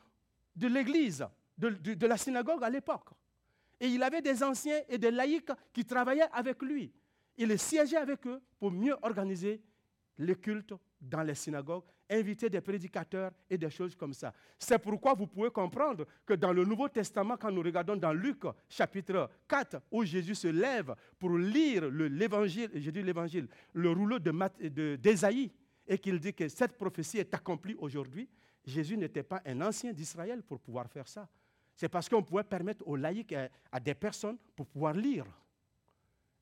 de 0.55 0.69
l'église, 0.69 1.27
de, 1.59 2.07
la 2.07 2.16
synagogue 2.16 2.62
à 2.64 2.71
l'époque. 2.71 3.11
Et 3.81 3.88
il 3.88 4.03
avait 4.03 4.23
des 4.23 4.42
anciens 4.42 4.81
et 4.88 4.99
des 4.99 5.11
laïcs 5.11 5.51
qui 5.73 5.85
travaillaient 5.85 6.29
avec 6.33 6.62
lui. 6.62 6.92
Il 7.37 7.59
siégeait 7.59 7.97
avec 7.99 8.27
eux 8.27 8.40
pour 8.59 8.71
mieux 8.71 8.97
organiser 9.03 9.61
le 10.18 10.35
culte 10.35 10.74
dans 11.00 11.22
les 11.22 11.35
synagogues, 11.35 11.85
inviter 12.09 12.48
des 12.48 12.61
prédicateurs 12.61 13.33
et 13.50 13.59
des 13.59 13.70
choses 13.70 13.94
comme 13.94 14.14
ça. 14.14 14.33
C'est 14.59 14.79
pourquoi 14.79 15.14
vous 15.14 15.26
pouvez 15.26 15.50
comprendre 15.50 16.07
que 16.24 16.35
dans 16.35 16.52
le 16.52 16.64
Nouveau 16.64 16.88
Testament, 16.88 17.37
quand 17.37 17.50
nous 17.50 17.62
regardons 17.62 17.96
dans 17.96 18.12
Luc 18.12 18.42
chapitre 18.68 19.31
4, 19.48 19.83
où 19.90 20.05
Jésus 20.05 20.35
se 20.35 20.48
lève 20.48 20.94
pour 21.18 21.37
lire 21.37 21.88
l'évangile, 21.90 22.70
j'ai 22.74 22.92
dit 22.92 23.02
l'évangile, 23.02 23.48
le 23.72 23.90
rouleau 23.90 24.18
d'Ésaïe, 24.18 25.48
de, 25.48 25.52
et 25.88 25.98
qu'il 25.98 26.18
dit 26.18 26.35
que 26.35 26.48
cette 26.48 26.76
prophétie 26.76 27.18
est 27.18 27.35
accomplie 27.35 27.74
aujourd'hui, 27.79 28.29
Jésus 28.64 28.96
n'était 28.96 29.22
pas 29.22 29.40
un 29.46 29.61
ancien 29.61 29.92
d'Israël 29.92 30.42
pour 30.42 30.61
pouvoir 30.61 30.88
faire 30.88 31.07
ça. 31.07 31.29
C'est 31.74 31.88
parce 31.88 32.09
qu'on 32.09 32.22
pouvait 32.22 32.42
permettre 32.42 32.87
aux 32.88 32.96
laïcs 32.96 33.35
à 33.70 33.81
des 33.81 33.94
personnes 33.94 34.38
pour 34.57 34.66
pouvoir 34.66 34.94
lire. 34.94 35.26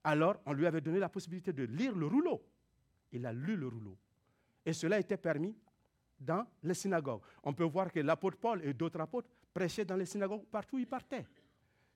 Alors, 0.04 0.36
on 0.46 0.52
lui 0.52 0.66
avait 0.66 0.80
donné 0.80 0.98
la 0.98 1.08
possibilité 1.08 1.52
de 1.52 1.64
lire 1.64 1.94
le 1.94 2.06
rouleau. 2.06 2.42
Il 3.14 3.24
a 3.24 3.32
lu 3.32 3.56
le 3.56 3.68
rouleau. 3.68 3.96
Et 4.66 4.72
cela 4.72 4.98
était 4.98 5.16
permis 5.16 5.56
dans 6.18 6.46
les 6.62 6.74
synagogues. 6.74 7.22
On 7.44 7.54
peut 7.54 7.64
voir 7.64 7.90
que 7.90 8.00
l'apôtre 8.00 8.38
Paul 8.38 8.62
et 8.64 8.74
d'autres 8.74 9.00
apôtres 9.00 9.28
prêchaient 9.52 9.84
dans 9.84 9.96
les 9.96 10.06
synagogues 10.06 10.44
partout 10.46 10.76
où 10.76 10.78
ils 10.80 10.86
partaient, 10.86 11.26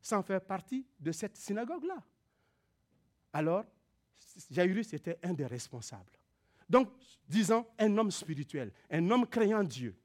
sans 0.01 0.23
faire 0.23 0.41
partie 0.41 0.87
de 0.99 1.11
cette 1.11 1.37
synagogue-là. 1.37 2.03
Alors, 3.33 3.65
Jairus 4.51 4.93
était 4.93 5.19
un 5.23 5.35
des 5.35 5.47
responsables. 5.47 6.13
Donc, 6.69 6.93
disons, 7.27 7.67
un 7.79 7.99
homme 7.99 8.11
spirituel, 8.11 8.73
un 8.91 9.11
homme 9.11 9.27
craignant 9.27 9.65
Dieu. 9.65 9.97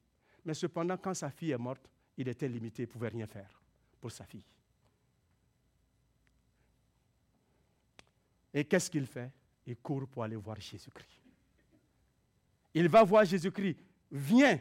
Mais 0.46 0.54
cependant, 0.54 0.98
quand 0.98 1.14
sa 1.14 1.30
fille 1.30 1.52
est 1.52 1.58
morte, 1.58 1.88
il 2.18 2.28
était 2.28 2.48
limité, 2.48 2.84
il 2.84 2.88
ne 2.88 2.92
pouvait 2.92 3.10
rien 3.10 3.28
faire 3.28 3.62
pour 4.02 4.12
sa 4.12 4.26
fille. 4.26 4.46
Et 8.54 8.66
qu'est-ce 8.66 8.90
qu'il 8.90 9.06
fait? 9.06 9.32
Il 9.66 9.78
court 9.78 10.08
pour 10.08 10.24
aller 10.24 10.36
voir 10.36 10.60
Jésus-Christ. 10.60 11.22
Il 12.74 12.90
va 12.90 13.04
voir 13.04 13.24
Jésus-Christ. 13.24 13.78
Viens, 14.12 14.60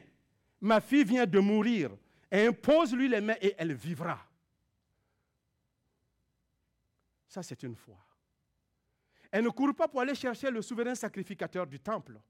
ma 0.60 0.80
fille 0.80 1.04
vient 1.04 1.26
de 1.26 1.38
mourir. 1.38 1.90
Impose-lui 2.30 3.08
les 3.08 3.20
mains 3.20 3.36
et 3.40 3.54
elle 3.58 3.74
vivra. 3.74 4.18
Ça, 7.28 7.42
c'est 7.42 7.62
une 7.62 7.74
foi. 7.74 7.98
Elle 9.30 9.44
ne 9.44 9.48
court 9.48 9.74
pas 9.74 9.88
pour 9.88 10.00
aller 10.00 10.14
chercher 10.14 10.50
le 10.50 10.60
souverain 10.60 10.94
sacrificateur 10.94 11.66
du 11.66 11.80
temple, 11.80 12.20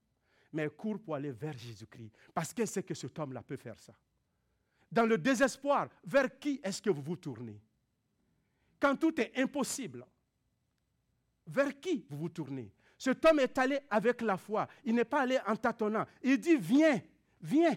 mais 0.53 0.63
elle 0.63 0.71
court 0.71 1.01
pour 1.01 1.17
aller 1.17 1.33
vers 1.33 1.57
Jésus-Christ, 1.59 2.13
parce 2.33 2.55
qu'elle 2.55 2.69
sait 2.69 2.85
que 2.85 2.95
cet 2.95 3.19
homme-là 3.19 3.43
peut 3.43 3.57
faire 3.57 3.79
ça. 3.79 3.93
Dans 4.91 5.07
le 5.07 5.19
désespoir, 5.19 5.89
vers 6.05 6.39
qui 6.39 6.61
est-ce 6.63 6.81
que 6.81 6.91
vous 6.91 7.03
vous 7.03 7.17
tournez? 7.17 7.61
Quand 8.79 8.95
tout 8.95 9.21
est 9.21 9.37
impossible, 9.37 10.07
vers 11.47 11.79
qui 11.81 12.05
vous 12.09 12.19
vous 12.19 12.29
tournez? 12.29 12.73
Cet 12.99 13.25
homme 13.25 13.41
est 13.41 13.59
allé 13.59 13.81
avec 13.91 14.21
la 14.21 14.37
foi, 14.37 14.69
il 14.85 14.95
n'est 14.95 15.05
pas 15.05 15.23
allé 15.23 15.39
en 15.47 15.57
tâtonnant. 15.57 16.07
Il 16.23 16.39
dit, 16.39 16.57
viens, 16.57 17.01
viens, 17.41 17.77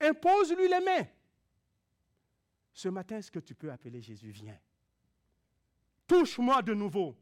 impose-lui 0.00 0.68
les 0.68 0.80
mains. 0.80 1.06
Ce 2.72 2.88
matin, 2.88 3.18
est-ce 3.18 3.30
que 3.30 3.38
tu 3.38 3.54
peux 3.54 3.70
appeler 3.70 4.00
Jésus, 4.00 4.30
viens 4.30 4.58
Touche-moi 6.06 6.62
de 6.62 6.74
nouveau 6.74 7.16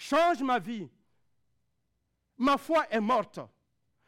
change 0.00 0.42
ma 0.42 0.58
vie. 0.58 0.88
Ma 2.38 2.56
foi 2.56 2.86
est 2.90 3.00
morte. 3.00 3.38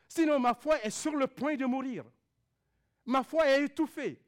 Sinon, 0.09 0.39
ma 0.39 0.55
foi 0.55 0.83
est 0.83 0.91
sur 0.91 1.15
le 1.15 1.27
point 1.27 1.55
de 1.55 1.67
mourir. 1.67 2.05
Ma 3.05 3.23
foi 3.23 3.47
est 3.49 3.65
étouffée. 3.65 4.19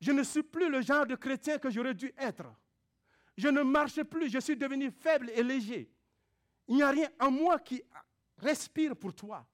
Je 0.00 0.12
ne 0.12 0.22
suis 0.22 0.42
plus 0.42 0.70
le 0.70 0.80
genre 0.80 1.06
de 1.06 1.14
chrétien 1.14 1.58
que 1.58 1.70
j'aurais 1.70 1.94
dû 1.94 2.12
être. 2.16 2.44
Je 3.36 3.48
ne 3.48 3.62
marche 3.62 4.02
plus, 4.04 4.30
je 4.30 4.38
suis 4.38 4.56
devenu 4.56 4.90
faible 4.90 5.30
et 5.30 5.42
léger. 5.42 5.90
Il 6.68 6.76
n'y 6.76 6.82
a 6.82 6.90
rien 6.90 7.10
en 7.18 7.30
moi 7.30 7.58
qui 7.58 7.82
respire 8.36 8.96
pour 8.96 9.14
toi. 9.14 9.46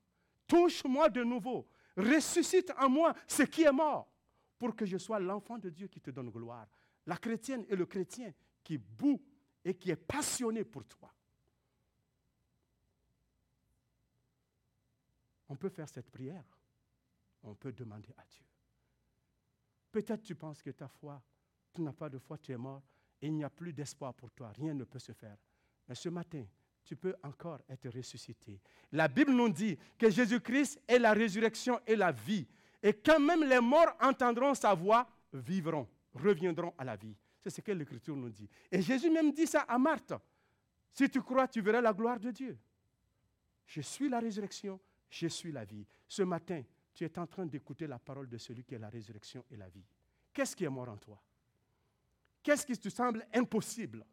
Touche-moi 0.46 1.09
de 1.09 1.22
nouveau. 1.22 1.66
Ressuscite 1.96 2.72
en 2.77 2.88
moi 2.88 3.14
ce 3.27 3.44
qui 3.44 3.62
est 3.62 3.72
mort 3.72 4.11
pour 4.59 4.74
que 4.74 4.85
je 4.85 4.98
sois 4.98 5.20
l'enfant 5.20 5.59
de 5.59 5.70
Dieu 5.70 5.87
qui 5.87 6.00
te 6.00 6.11
donne 6.11 6.31
gloire. 6.31 6.66
La 7.07 7.16
chrétienne 7.16 7.64
et 7.68 7.77
le 7.77 7.87
chrétien 7.87 8.33
qui 8.62 8.79
bout 8.79 9.22
et 9.64 9.74
qui 9.74 9.90
est 9.90 9.96
passionné 9.96 10.64
pour 10.64 10.85
toi. 10.87 11.14
On 15.48 15.57
peut 15.57 15.68
faire 15.68 15.88
cette 15.88 16.11
prière. 16.11 16.44
On 17.42 17.55
peut 17.55 17.72
demander 17.72 18.12
à 18.16 18.24
Dieu. 18.24 18.44
Peut-être 19.92 20.22
tu 20.22 20.35
penses 20.35 20.62
que 20.62 20.70
ta 20.70 20.88
foi, 20.88 21.22
tu 21.72 21.83
n'as 21.83 21.92
pas 21.92 22.09
de 22.09 22.18
foi, 22.18 22.38
tu 22.38 22.53
es 22.53 22.57
mort, 22.57 22.83
et 23.20 23.29
il 23.29 23.35
n'y 23.35 23.44
a 23.44 23.50
plus 23.50 23.72
d'espoir 23.72 24.14
pour 24.14 24.31
toi, 24.33 24.50
rien 24.50 24.74
ne 24.74 24.85
peut 24.85 24.98
se 24.98 25.12
faire. 25.12 25.37
Mais 25.87 25.94
ce 25.94 26.09
matin, 26.09 26.44
tu 26.85 26.97
peux 26.97 27.14
encore 27.23 27.61
être 27.68 27.88
ressuscité. 27.88 28.61
La 28.92 29.09
Bible 29.09 29.33
nous 29.33 29.49
dit 29.49 29.79
que 29.99 30.11
Jésus-Christ 30.11 30.81
est 30.87 30.99
la 30.99 31.12
résurrection 31.12 31.81
et 31.87 31.97
la 31.97 32.12
vie. 32.12 32.47
Et 32.83 32.92
quand 32.92 33.20
même 33.20 33.44
les 33.44 33.61
morts 33.61 33.97
entendront 34.01 34.55
sa 34.55 34.75
voix, 34.75 35.09
vivront, 35.33 35.88
reviendront 36.14 36.75
à 36.77 36.85
la 36.85 36.97
vie. 36.97 37.16
C'est 37.42 37.51
ce 37.51 37.61
que 37.61 37.73
l'Écriture 37.73 38.16
nous 38.16 38.31
dit. 38.31 38.49
Et 38.70 38.83
Jésus 38.83 39.11
même 39.11 39.33
dit 39.33 39.47
ça 39.47 39.62
à 39.62 39.79
Marthe. 39.79 40.14
Si 40.92 41.09
tu 41.09 41.20
crois, 41.23 41.49
tu 41.49 41.61
verras 41.61 41.81
la 41.81 41.92
gloire 41.92 42.20
de 42.20 42.31
Dieu. 42.31 42.59
Je 43.66 43.81
suis 43.81 44.09
la 44.09 44.20
résurrection 44.20 44.79
je 45.14 45.29
suis 45.29 45.53
la 45.53 45.64
vie. 45.64 45.87
Ce 46.09 46.23
matin, 46.23 46.62
tu 46.92 47.05
es 47.05 47.18
en 47.18 47.27
train 47.27 47.47
d'écouter 47.47 47.87
la 47.87 47.99
parole 47.99 48.29
de 48.29 48.37
celui 48.37 48.64
qui 48.64 48.75
est 48.75 48.79
la 48.79 48.88
résurrection 48.88 49.44
et 49.51 49.57
la 49.57 49.68
vie. 49.68 49.85
Qu'est-ce 50.33 50.57
qui 50.57 50.64
est 50.64 50.68
mort 50.68 50.88
en 50.88 50.97
toi? 50.97 51.23
Qu'est-ce 52.42 52.66
qui 52.66 52.77
te 52.77 52.88
semble 52.88 53.25
impossible? 53.33 54.05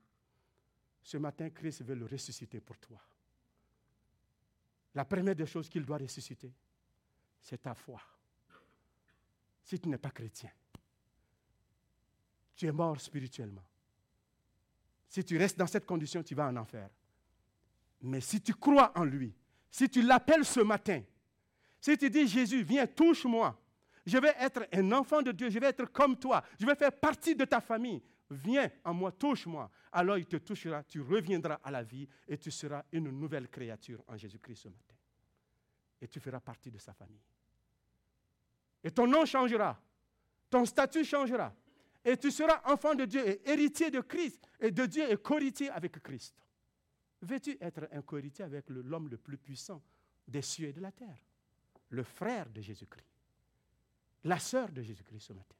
Ce 1.03 1.17
matin, 1.17 1.49
Christ 1.49 1.83
veut 1.83 1.95
le 1.95 2.05
ressusciter 2.05 2.59
pour 2.59 2.77
toi. 2.77 2.99
La 4.93 5.05
première 5.05 5.35
des 5.35 5.45
choses 5.45 5.69
qu'il 5.69 5.85
doit 5.85 5.97
ressusciter, 5.97 6.51
c'est 7.41 7.61
ta 7.61 7.73
foi. 7.73 8.01
Si 9.63 9.79
tu 9.79 9.87
n'es 9.87 9.97
pas 9.97 10.11
chrétien, 10.11 10.51
tu 12.55 12.67
es 12.67 12.71
mort 12.71 12.99
spirituellement. 12.99 13.63
Si 15.07 15.23
tu 15.23 15.37
restes 15.37 15.57
dans 15.57 15.67
cette 15.67 15.85
condition, 15.85 16.21
tu 16.23 16.35
vas 16.35 16.47
en 16.47 16.55
enfer. 16.57 16.89
Mais 18.01 18.21
si 18.21 18.41
tu 18.41 18.53
crois 18.53 18.91
en 18.97 19.03
lui, 19.03 19.33
si 19.69 19.89
tu 19.89 20.01
l'appelles 20.01 20.45
ce 20.45 20.59
matin, 20.59 21.01
si 21.79 21.97
tu 21.97 22.09
dis 22.09 22.27
Jésus, 22.27 22.63
viens, 22.63 22.85
touche-moi, 22.85 23.59
je 24.05 24.17
vais 24.17 24.33
être 24.39 24.67
un 24.73 24.91
enfant 24.91 25.21
de 25.21 25.31
Dieu, 25.31 25.49
je 25.49 25.59
vais 25.59 25.67
être 25.67 25.85
comme 25.85 26.17
toi, 26.17 26.43
je 26.59 26.65
vais 26.65 26.75
faire 26.75 26.91
partie 26.91 27.35
de 27.35 27.45
ta 27.45 27.61
famille, 27.61 28.01
viens 28.32 28.72
en 28.84 28.94
moi, 28.94 29.12
touche-moi. 29.12 29.70
Alors 29.91 30.17
il 30.17 30.26
te 30.26 30.38
touchera, 30.38 30.84
tu 30.84 31.02
reviendras 31.02 31.60
à 31.63 31.72
la 31.72 31.84
vie 31.84 32.08
et 32.28 32.38
tu 32.38 32.52
seras 32.52 32.84
une 32.91 33.10
nouvelle 33.10 33.50
créature 33.50 34.04
en 34.08 34.17
Jésus-Christ 34.17 34.56
ce 34.56 34.67
matin. 34.70 34.96
Et 36.02 36.08
tu 36.08 36.20
feras 36.20 36.39
partie 36.39 36.72
de 36.72 36.78
sa 36.78 36.94
famille. 36.94 37.22
Et 38.84 38.91
ton 38.91 39.06
nom 39.06 39.26
changera, 39.26 39.80
ton 40.50 40.65
statut 40.65 41.06
changera. 41.06 41.54
Et 42.04 42.17
tu 42.17 42.32
seras 42.32 42.62
enfant 42.65 42.96
de 42.96 43.06
Dieu 43.06 43.28
et 43.28 43.48
héritier 43.48 43.91
de 43.91 44.02
Christ 44.02 44.44
et 44.60 44.72
de 44.72 44.86
Dieu 44.88 45.12
et 45.12 45.17
co-héritier 45.17 45.70
avec 45.70 46.02
Christ. 46.02 46.36
Veux-tu 47.22 47.56
être 47.62 47.88
un 47.91 48.02
co-héritier 48.02 48.44
avec 48.44 48.67
l'homme 48.70 49.08
le 49.10 49.17
plus 49.17 49.38
puissant 49.38 49.84
des 50.28 50.41
cieux 50.41 50.70
et 50.70 50.74
de 50.74 50.82
la 50.82 50.91
terre? 50.91 51.24
Le 51.89 52.04
frère 52.04 52.50
de 52.50 52.62
Jésus-Christ, 52.62 53.06
la 54.24 54.39
sœur 54.39 54.72
de 54.72 54.82
Jésus-Christ 54.82 55.20
ce 55.20 55.34
matin. 55.34 55.56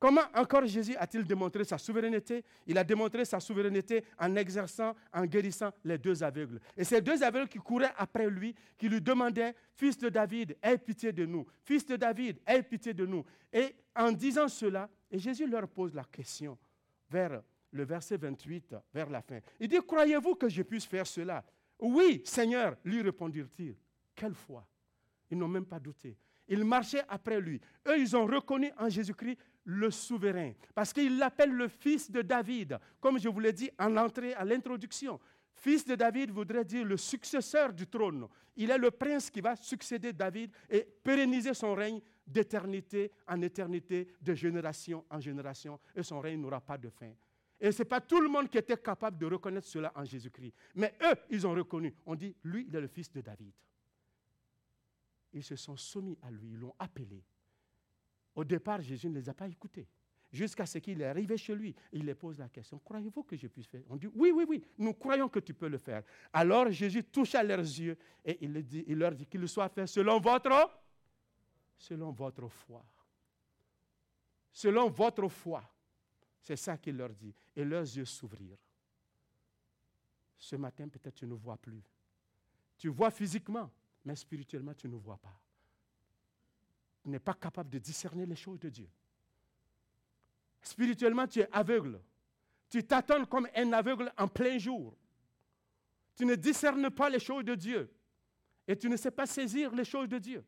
Comment 0.00 0.22
encore 0.34 0.64
Jésus 0.64 0.96
a-t-il 0.96 1.24
démontré 1.24 1.62
sa 1.62 1.76
souveraineté? 1.76 2.42
Il 2.66 2.78
a 2.78 2.82
démontré 2.82 3.26
sa 3.26 3.38
souveraineté 3.38 4.02
en 4.18 4.34
exerçant, 4.34 4.96
en 5.12 5.26
guérissant 5.26 5.70
les 5.84 5.98
deux 5.98 6.22
aveugles. 6.22 6.58
Et 6.74 6.84
ces 6.84 7.02
deux 7.02 7.22
aveugles 7.22 7.48
qui 7.48 7.58
couraient 7.58 7.92
après 7.98 8.30
lui, 8.30 8.54
qui 8.78 8.88
lui 8.88 9.02
demandaient, 9.02 9.54
Fils 9.74 9.98
de 9.98 10.08
David, 10.08 10.56
aie 10.62 10.78
pitié 10.78 11.12
de 11.12 11.26
nous. 11.26 11.46
Fils 11.62 11.84
de 11.84 11.96
David, 11.96 12.38
aie 12.46 12.62
pitié 12.62 12.94
de 12.94 13.04
nous. 13.04 13.22
Et 13.52 13.74
en 13.94 14.10
disant 14.10 14.48
cela, 14.48 14.88
Jésus 15.12 15.46
leur 15.46 15.68
pose 15.68 15.94
la 15.94 16.04
question 16.04 16.56
vers 17.10 17.42
le 17.70 17.84
verset 17.84 18.16
28, 18.16 18.76
vers 18.94 19.10
la 19.10 19.20
fin. 19.20 19.40
Il 19.58 19.68
dit, 19.68 19.80
croyez-vous 19.86 20.34
que 20.34 20.48
je 20.48 20.62
puisse 20.62 20.86
faire 20.86 21.06
cela 21.06 21.44
Oui, 21.78 22.22
Seigneur, 22.24 22.74
lui 22.84 23.02
répondirent-ils. 23.02 23.76
Quelle 24.14 24.34
foi? 24.34 24.66
Ils 25.30 25.36
n'ont 25.36 25.48
même 25.48 25.66
pas 25.66 25.78
douté. 25.78 26.16
Ils 26.48 26.64
marchaient 26.64 27.04
après 27.08 27.40
lui. 27.40 27.60
Eux, 27.86 27.98
ils 27.98 28.16
ont 28.16 28.26
reconnu 28.26 28.72
en 28.76 28.88
Jésus-Christ 28.88 29.38
le 29.64 29.90
souverain, 29.90 30.52
parce 30.74 30.92
qu'il 30.92 31.18
l'appelle 31.18 31.52
le 31.52 31.68
fils 31.68 32.10
de 32.10 32.22
David, 32.22 32.78
comme 33.00 33.18
je 33.18 33.28
vous 33.28 33.40
l'ai 33.40 33.52
dit 33.52 33.70
en 33.78 33.96
entrée, 33.96 34.34
à 34.34 34.44
l'introduction. 34.44 35.20
Fils 35.54 35.84
de 35.84 35.94
David 35.94 36.30
voudrait 36.30 36.64
dire 36.64 36.84
le 36.84 36.96
successeur 36.96 37.72
du 37.72 37.86
trône. 37.86 38.26
Il 38.56 38.70
est 38.70 38.78
le 38.78 38.90
prince 38.90 39.30
qui 39.30 39.40
va 39.40 39.56
succéder 39.56 40.12
David 40.12 40.52
et 40.68 40.82
pérenniser 41.02 41.52
son 41.54 41.74
règne 41.74 42.00
d'éternité 42.26 43.12
en 43.26 43.40
éternité, 43.42 44.08
de 44.20 44.34
génération 44.34 45.04
en 45.10 45.20
génération, 45.20 45.78
et 45.94 46.02
son 46.02 46.20
règne 46.20 46.40
n'aura 46.40 46.60
pas 46.60 46.78
de 46.78 46.88
fin. 46.88 47.12
Et 47.60 47.72
ce 47.72 47.82
n'est 47.82 47.88
pas 47.88 48.00
tout 48.00 48.20
le 48.20 48.28
monde 48.28 48.48
qui 48.48 48.56
était 48.56 48.78
capable 48.78 49.18
de 49.18 49.26
reconnaître 49.26 49.66
cela 49.66 49.92
en 49.94 50.04
Jésus-Christ. 50.04 50.54
Mais 50.74 50.94
eux, 51.02 51.14
ils 51.28 51.46
ont 51.46 51.52
reconnu. 51.52 51.94
On 52.06 52.14
dit, 52.14 52.34
lui, 52.44 52.64
il 52.66 52.74
est 52.74 52.80
le 52.80 52.88
fils 52.88 53.12
de 53.12 53.20
David. 53.20 53.52
Ils 55.32 55.44
se 55.44 55.56
sont 55.56 55.76
soumis 55.76 56.18
à 56.22 56.30
lui, 56.30 56.48
ils 56.52 56.58
l'ont 56.58 56.74
appelé. 56.78 57.22
Au 58.40 58.44
départ, 58.44 58.80
Jésus 58.80 59.10
ne 59.10 59.16
les 59.16 59.28
a 59.28 59.34
pas 59.34 59.46
écoutés. 59.48 59.86
Jusqu'à 60.32 60.64
ce 60.64 60.78
qu'il 60.78 61.02
est 61.02 61.04
arrivé 61.04 61.36
chez 61.36 61.54
lui, 61.54 61.76
il 61.92 62.06
les 62.06 62.14
pose 62.14 62.38
la 62.38 62.48
question, 62.48 62.78
croyez-vous 62.78 63.22
que 63.22 63.36
je 63.36 63.48
puisse 63.48 63.66
faire? 63.66 63.82
On 63.90 63.96
dit, 63.96 64.06
oui, 64.14 64.32
oui, 64.34 64.46
oui, 64.48 64.64
nous 64.78 64.94
croyons 64.94 65.28
que 65.28 65.40
tu 65.40 65.52
peux 65.52 65.68
le 65.68 65.76
faire. 65.76 66.02
Alors 66.32 66.70
Jésus 66.70 67.04
toucha 67.04 67.42
leurs 67.42 67.58
yeux 67.58 67.98
et 68.24 68.38
il, 68.42 68.96
leur 68.96 69.14
dit 69.14 69.26
qu'il 69.26 69.46
soit 69.46 69.68
fait 69.68 69.86
selon 69.86 70.18
votre, 70.20 70.70
selon 71.76 72.12
votre 72.12 72.48
foi. 72.48 72.82
Selon 74.50 74.88
votre 74.88 75.28
foi. 75.28 75.62
C'est 76.40 76.56
ça 76.56 76.78
qu'il 76.78 76.96
leur 76.96 77.10
dit. 77.10 77.34
Et 77.54 77.62
leurs 77.62 77.82
yeux 77.82 78.06
s'ouvrirent. 78.06 78.56
Ce 80.38 80.56
matin, 80.56 80.88
peut-être 80.88 81.16
tu 81.16 81.26
ne 81.26 81.34
vois 81.34 81.58
plus. 81.58 81.82
Tu 82.78 82.88
vois 82.88 83.10
physiquement, 83.10 83.70
mais 84.02 84.16
spirituellement, 84.16 84.72
tu 84.72 84.88
ne 84.88 84.96
vois 84.96 85.18
pas 85.18 85.38
n'est 87.04 87.18
pas 87.18 87.34
capable 87.34 87.70
de 87.70 87.78
discerner 87.78 88.26
les 88.26 88.36
choses 88.36 88.60
de 88.60 88.68
Dieu. 88.68 88.88
Spirituellement, 90.62 91.26
tu 91.26 91.40
es 91.40 91.48
aveugle. 91.50 92.00
Tu 92.68 92.84
t'attends 92.84 93.24
comme 93.24 93.48
un 93.54 93.72
aveugle 93.72 94.12
en 94.16 94.28
plein 94.28 94.58
jour. 94.58 94.96
Tu 96.14 96.24
ne 96.24 96.34
discernes 96.34 96.90
pas 96.90 97.08
les 97.08 97.18
choses 97.18 97.44
de 97.44 97.54
Dieu. 97.54 97.90
Et 98.68 98.76
tu 98.76 98.88
ne 98.88 98.96
sais 98.96 99.10
pas 99.10 99.26
saisir 99.26 99.74
les 99.74 99.84
choses 99.84 100.08
de 100.08 100.18
Dieu. 100.18 100.44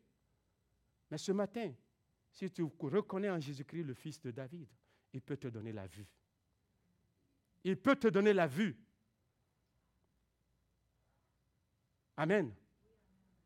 Mais 1.09 1.17
ce 1.17 1.31
matin, 1.31 1.73
si 2.31 2.49
tu 2.49 2.63
reconnais 2.79 3.29
en 3.29 3.39
Jésus-Christ 3.39 3.83
le 3.83 3.93
Fils 3.93 4.21
de 4.21 4.31
David, 4.31 4.67
il 5.11 5.21
peut 5.21 5.37
te 5.37 5.47
donner 5.47 5.71
la 5.71 5.87
vue. 5.87 6.07
Il 7.63 7.77
peut 7.77 7.95
te 7.95 8.07
donner 8.07 8.33
la 8.33 8.47
vue. 8.47 8.77
Amen. 12.17 12.53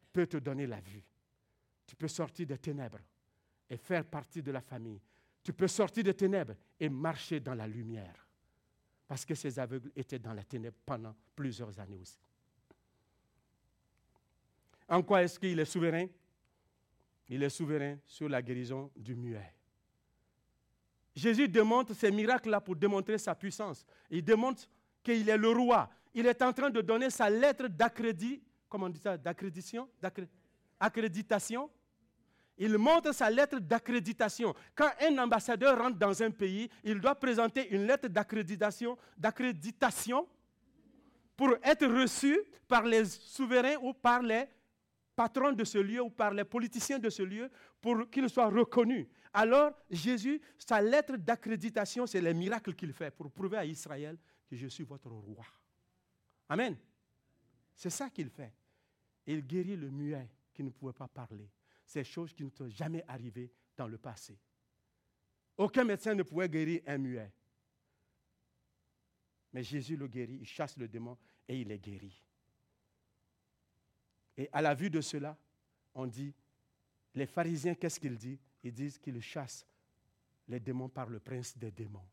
Il 0.01 0.07
peut 0.11 0.27
te 0.27 0.37
donner 0.37 0.67
la 0.67 0.79
vue. 0.79 1.03
Tu 1.87 1.95
peux 1.95 2.07
sortir 2.07 2.45
des 2.45 2.57
ténèbres 2.57 2.99
et 3.69 3.77
faire 3.77 4.05
partie 4.05 4.43
de 4.43 4.51
la 4.51 4.61
famille. 4.61 5.01
Tu 5.43 5.53
peux 5.53 5.67
sortir 5.67 6.03
des 6.03 6.13
ténèbres 6.13 6.53
et 6.79 6.89
marcher 6.89 7.39
dans 7.39 7.55
la 7.55 7.65
lumière. 7.65 8.27
Parce 9.07 9.25
que 9.25 9.33
ces 9.33 9.57
aveugles 9.57 9.91
étaient 9.95 10.19
dans 10.19 10.33
la 10.33 10.43
ténèbre 10.43 10.77
pendant 10.85 11.15
plusieurs 11.35 11.79
années 11.79 11.97
aussi. 11.97 12.19
En 14.89 15.01
quoi 15.01 15.23
est-ce 15.23 15.39
qu'il 15.39 15.59
est 15.59 15.65
souverain? 15.65 16.07
Il 17.29 17.41
est 17.41 17.49
souverain 17.49 17.97
sur 18.05 18.29
la 18.29 18.41
guérison 18.41 18.91
du 18.95 19.15
muet. 19.15 19.53
Jésus 21.15 21.47
démontre 21.47 21.93
ces 21.93 22.11
miracles-là 22.11 22.61
pour 22.61 22.75
démontrer 22.75 23.17
sa 23.17 23.33
puissance. 23.33 23.85
Il 24.09 24.23
démontre 24.23 24.69
qu'il 25.01 25.27
est 25.27 25.37
le 25.37 25.49
roi. 25.49 25.89
Il 26.13 26.25
est 26.25 26.41
en 26.41 26.53
train 26.53 26.69
de 26.69 26.81
donner 26.81 27.09
sa 27.09 27.29
lettre 27.29 27.67
d'accrédit, 27.67 28.41
comment 28.69 28.85
on 28.85 28.89
dit 28.89 28.99
ça, 28.99 29.17
d'accréditation, 29.17 29.89
accréditation? 30.79 31.69
Il 32.57 32.77
montre 32.77 33.13
sa 33.13 33.29
lettre 33.29 33.59
d'accréditation. 33.59 34.53
Quand 34.75 34.89
un 35.01 35.17
ambassadeur 35.19 35.77
rentre 35.77 35.97
dans 35.97 36.23
un 36.23 36.31
pays, 36.31 36.69
il 36.83 36.99
doit 36.99 37.15
présenter 37.15 37.69
une 37.69 37.85
lettre 37.85 38.07
d'accréditation, 38.07 38.97
d'accréditation 39.17 40.27
pour 41.35 41.55
être 41.63 41.85
reçu 41.85 42.39
par 42.67 42.83
les 42.83 43.05
souverains 43.05 43.77
ou 43.81 43.93
par 43.93 44.21
les 44.21 44.45
patrons 45.15 45.51
de 45.51 45.63
ce 45.63 45.77
lieu 45.77 46.01
ou 46.01 46.09
par 46.09 46.33
les 46.33 46.43
politiciens 46.43 46.99
de 46.99 47.09
ce 47.09 47.21
lieu 47.21 47.49
pour 47.79 48.09
qu'il 48.09 48.29
soit 48.29 48.49
reconnu. 48.49 49.07
Alors, 49.33 49.71
Jésus, 49.89 50.41
sa 50.57 50.81
lettre 50.81 51.15
d'accréditation, 51.15 52.07
c'est 52.07 52.21
les 52.21 52.33
miracles 52.33 52.73
qu'il 52.73 52.91
fait 52.91 53.11
pour 53.11 53.31
prouver 53.31 53.57
à 53.57 53.65
Israël 53.65 54.17
que 54.49 54.55
je 54.55 54.67
suis 54.67 54.83
votre 54.83 55.09
roi. 55.09 55.45
Amen. 56.49 56.75
C'est 57.75 57.91
ça 57.91 58.09
qu'il 58.09 58.29
fait. 58.29 58.51
Il 59.27 59.45
guérit 59.45 59.75
le 59.75 59.91
muet 59.91 60.27
qui 60.53 60.63
ne 60.63 60.69
pouvait 60.69 60.93
pas 60.93 61.07
parler 61.07 61.47
ces 61.87 62.03
choses 62.03 62.33
qui 62.33 62.43
ne 62.43 62.49
sont 62.49 62.69
jamais 62.69 63.03
arrivées 63.07 63.49
dans 63.75 63.87
le 63.87 63.97
passé. 63.97 64.37
Aucun 65.57 65.85
médecin 65.85 66.13
ne 66.13 66.21
pouvait 66.21 66.49
guérir 66.49 66.81
un 66.85 66.97
muet. 66.97 67.31
Mais 69.53 69.63
Jésus 69.63 69.95
le 69.95 70.07
guérit, 70.07 70.39
il 70.41 70.45
chasse 70.45 70.77
le 70.77 70.87
démon 70.87 71.17
et 71.47 71.59
il 71.59 71.71
est 71.71 71.79
guéri. 71.79 72.21
Et 74.35 74.49
à 74.51 74.61
la 74.61 74.75
vue 74.75 74.89
de 74.89 74.99
cela, 74.99 75.35
on 75.95 76.05
dit, 76.05 76.33
les 77.15 77.25
pharisiens, 77.25 77.73
qu'est-ce 77.73 77.99
qu'ils 77.99 78.17
disent? 78.17 78.43
Ils 78.63 78.73
disent 78.73 78.99
qu'ils 78.99 79.21
chassent 79.21 79.65
les 80.47 80.59
démons 80.59 80.89
par 80.89 81.09
le 81.09 81.19
prince 81.19 81.57
des 81.57 81.71
démons. 81.71 82.05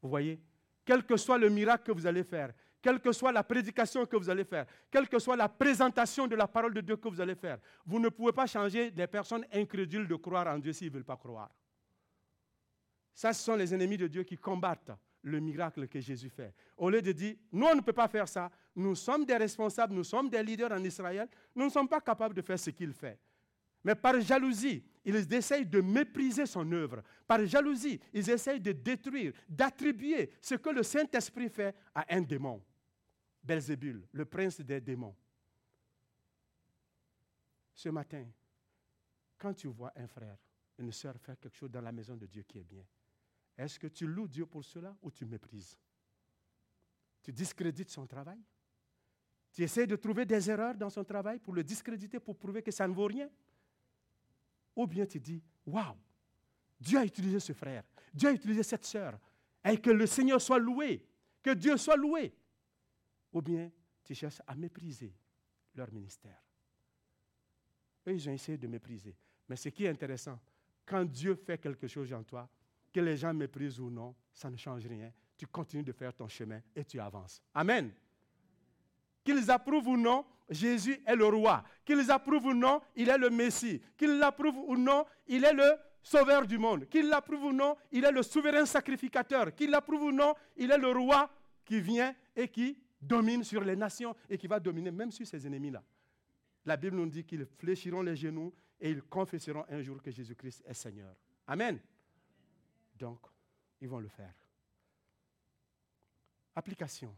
Vous 0.00 0.08
voyez, 0.08 0.40
quel 0.84 1.04
que 1.04 1.18
soit 1.18 1.38
le 1.38 1.50
miracle 1.50 1.84
que 1.84 1.92
vous 1.92 2.06
allez 2.06 2.24
faire, 2.24 2.52
quelle 2.80 3.00
que 3.00 3.12
soit 3.12 3.32
la 3.32 3.42
prédication 3.42 4.06
que 4.06 4.16
vous 4.16 4.30
allez 4.30 4.44
faire, 4.44 4.66
quelle 4.90 5.08
que 5.08 5.18
soit 5.18 5.36
la 5.36 5.48
présentation 5.48 6.26
de 6.26 6.36
la 6.36 6.46
parole 6.46 6.74
de 6.74 6.80
Dieu 6.80 6.96
que 6.96 7.08
vous 7.08 7.20
allez 7.20 7.34
faire, 7.34 7.58
vous 7.84 7.98
ne 7.98 8.08
pouvez 8.08 8.32
pas 8.32 8.46
changer 8.46 8.90
les 8.90 9.06
personnes 9.06 9.44
incrédules 9.52 10.06
de 10.06 10.14
croire 10.14 10.46
en 10.46 10.58
Dieu 10.58 10.72
s'ils 10.72 10.88
ne 10.88 10.94
veulent 10.94 11.04
pas 11.04 11.16
croire. 11.16 11.50
Ça, 13.14 13.32
ce 13.32 13.42
sont 13.42 13.56
les 13.56 13.74
ennemis 13.74 13.96
de 13.96 14.06
Dieu 14.06 14.22
qui 14.22 14.36
combattent 14.36 14.92
le 15.22 15.40
miracle 15.40 15.88
que 15.88 16.00
Jésus 16.00 16.30
fait. 16.30 16.54
Au 16.76 16.88
lieu 16.88 17.02
de 17.02 17.10
dire, 17.12 17.34
nous, 17.50 17.66
on 17.66 17.74
ne 17.74 17.80
peut 17.80 17.92
pas 17.92 18.06
faire 18.06 18.28
ça, 18.28 18.50
nous 18.76 18.94
sommes 18.94 19.24
des 19.24 19.36
responsables, 19.36 19.92
nous 19.92 20.04
sommes 20.04 20.28
des 20.28 20.42
leaders 20.42 20.70
en 20.70 20.82
Israël, 20.84 21.28
nous 21.54 21.64
ne 21.64 21.70
sommes 21.70 21.88
pas 21.88 22.00
capables 22.00 22.34
de 22.34 22.42
faire 22.42 22.58
ce 22.58 22.70
qu'il 22.70 22.92
fait. 22.92 23.18
Mais 23.82 23.94
par 23.94 24.20
jalousie, 24.20 24.84
ils 25.04 25.32
essayent 25.32 25.66
de 25.66 25.80
mépriser 25.80 26.46
son 26.46 26.70
œuvre. 26.72 27.02
Par 27.26 27.44
jalousie, 27.46 28.00
ils 28.12 28.28
essayent 28.28 28.60
de 28.60 28.72
détruire, 28.72 29.32
d'attribuer 29.48 30.30
ce 30.40 30.56
que 30.56 30.70
le 30.70 30.82
Saint-Esprit 30.82 31.48
fait 31.48 31.74
à 31.94 32.04
un 32.14 32.20
démon. 32.20 32.62
Belzébul, 33.48 34.06
le 34.12 34.24
prince 34.26 34.60
des 34.60 34.78
démons. 34.78 35.16
Ce 37.72 37.88
matin, 37.88 38.26
quand 39.38 39.54
tu 39.54 39.68
vois 39.68 39.90
un 39.96 40.06
frère, 40.06 40.36
une 40.76 40.92
sœur 40.92 41.18
faire 41.18 41.38
quelque 41.38 41.56
chose 41.56 41.70
dans 41.70 41.80
la 41.80 41.90
maison 41.90 42.14
de 42.14 42.26
Dieu 42.26 42.42
qui 42.42 42.58
est 42.58 42.64
bien, 42.64 42.84
est-ce 43.56 43.78
que 43.78 43.86
tu 43.86 44.06
loues 44.06 44.28
Dieu 44.28 44.44
pour 44.44 44.62
cela 44.62 44.94
ou 45.00 45.10
tu 45.10 45.24
méprises? 45.24 45.78
Tu 47.22 47.32
discrédites 47.32 47.88
son 47.88 48.06
travail? 48.06 48.38
Tu 49.50 49.62
essaies 49.62 49.86
de 49.86 49.96
trouver 49.96 50.26
des 50.26 50.50
erreurs 50.50 50.74
dans 50.74 50.90
son 50.90 51.02
travail 51.02 51.38
pour 51.38 51.54
le 51.54 51.64
discréditer, 51.64 52.20
pour 52.20 52.36
prouver 52.36 52.62
que 52.62 52.70
ça 52.70 52.86
ne 52.86 52.92
vaut 52.92 53.06
rien? 53.06 53.30
Ou 54.76 54.86
bien 54.86 55.06
tu 55.06 55.18
dis, 55.18 55.42
waouh, 55.64 55.96
Dieu 56.78 56.98
a 56.98 57.04
utilisé 57.04 57.40
ce 57.40 57.54
frère, 57.54 57.82
Dieu 58.12 58.28
a 58.28 58.32
utilisé 58.32 58.62
cette 58.62 58.84
sœur, 58.84 59.18
et 59.64 59.80
que 59.80 59.90
le 59.90 60.06
Seigneur 60.06 60.40
soit 60.40 60.58
loué, 60.58 61.02
que 61.42 61.54
Dieu 61.54 61.78
soit 61.78 61.96
loué 61.96 62.34
ou 63.32 63.42
bien 63.42 63.70
tu 64.04 64.14
cherches 64.14 64.40
à 64.46 64.54
mépriser 64.54 65.12
leur 65.74 65.92
ministère. 65.92 66.42
Eux, 68.06 68.14
ils 68.14 68.28
ont 68.28 68.32
essayé 68.32 68.56
de 68.56 68.66
mépriser. 68.66 69.14
Mais 69.48 69.56
ce 69.56 69.68
qui 69.68 69.84
est 69.84 69.88
intéressant, 69.88 70.38
quand 70.86 71.04
Dieu 71.04 71.34
fait 71.34 71.58
quelque 71.58 71.86
chose 71.86 72.12
en 72.12 72.22
toi, 72.22 72.48
que 72.92 73.00
les 73.00 73.16
gens 73.16 73.34
méprisent 73.34 73.80
ou 73.80 73.90
non, 73.90 74.14
ça 74.32 74.50
ne 74.50 74.56
change 74.56 74.86
rien. 74.86 75.12
Tu 75.36 75.46
continues 75.46 75.82
de 75.82 75.92
faire 75.92 76.14
ton 76.14 76.26
chemin 76.26 76.60
et 76.74 76.84
tu 76.84 76.98
avances. 76.98 77.42
Amen. 77.54 77.92
Qu'ils 79.22 79.50
approuvent 79.50 79.88
ou 79.88 79.96
non, 79.96 80.24
Jésus 80.48 81.00
est 81.06 81.14
le 81.14 81.26
roi. 81.26 81.62
Qu'ils 81.84 82.10
approuvent 82.10 82.46
ou 82.46 82.54
non, 82.54 82.80
il 82.96 83.08
est 83.08 83.18
le 83.18 83.30
Messie. 83.30 83.80
Qu'ils 83.96 84.18
l'approuvent 84.18 84.64
ou 84.66 84.76
non, 84.76 85.04
il 85.26 85.44
est 85.44 85.52
le 85.52 85.76
sauveur 86.02 86.46
du 86.46 86.56
monde. 86.56 86.88
Qu'ils 86.88 87.08
l'approuvent 87.08 87.44
ou 87.44 87.52
non, 87.52 87.76
il 87.92 88.04
est 88.04 88.10
le 88.10 88.22
souverain 88.22 88.64
sacrificateur. 88.64 89.54
Qu'ils 89.54 89.70
l'approuvent 89.70 90.04
ou 90.04 90.12
non, 90.12 90.34
il 90.56 90.70
est 90.70 90.78
le 90.78 90.90
roi 90.90 91.30
qui 91.64 91.80
vient 91.80 92.14
et 92.34 92.48
qui 92.48 92.78
domine 93.00 93.44
sur 93.44 93.62
les 93.62 93.76
nations 93.76 94.14
et 94.28 94.36
qui 94.36 94.46
va 94.46 94.58
dominer 94.58 94.90
même 94.90 95.10
sur 95.10 95.26
ses 95.26 95.46
ennemis-là. 95.46 95.82
La 96.64 96.76
Bible 96.76 96.96
nous 96.96 97.06
dit 97.06 97.24
qu'ils 97.24 97.46
fléchiront 97.46 98.02
les 98.02 98.16
genoux 98.16 98.52
et 98.80 98.90
ils 98.90 99.02
confesseront 99.02 99.64
un 99.68 99.82
jour 99.82 100.02
que 100.02 100.10
Jésus-Christ 100.10 100.62
est 100.66 100.74
Seigneur. 100.74 101.14
Amen. 101.46 101.78
Donc, 102.98 103.20
ils 103.80 103.88
vont 103.88 104.00
le 104.00 104.08
faire. 104.08 104.34
Application. 106.54 107.14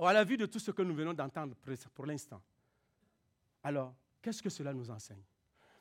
à 0.00 0.12
la 0.12 0.24
vue 0.24 0.36
de 0.36 0.46
tout 0.46 0.58
ce 0.58 0.70
que 0.70 0.82
nous 0.82 0.94
venons 0.94 1.14
d'entendre 1.14 1.54
pour 1.94 2.04
l'instant, 2.04 2.42
alors, 3.62 3.94
qu'est-ce 4.20 4.42
que 4.42 4.50
cela 4.50 4.74
nous 4.74 4.90
enseigne? 4.90 5.22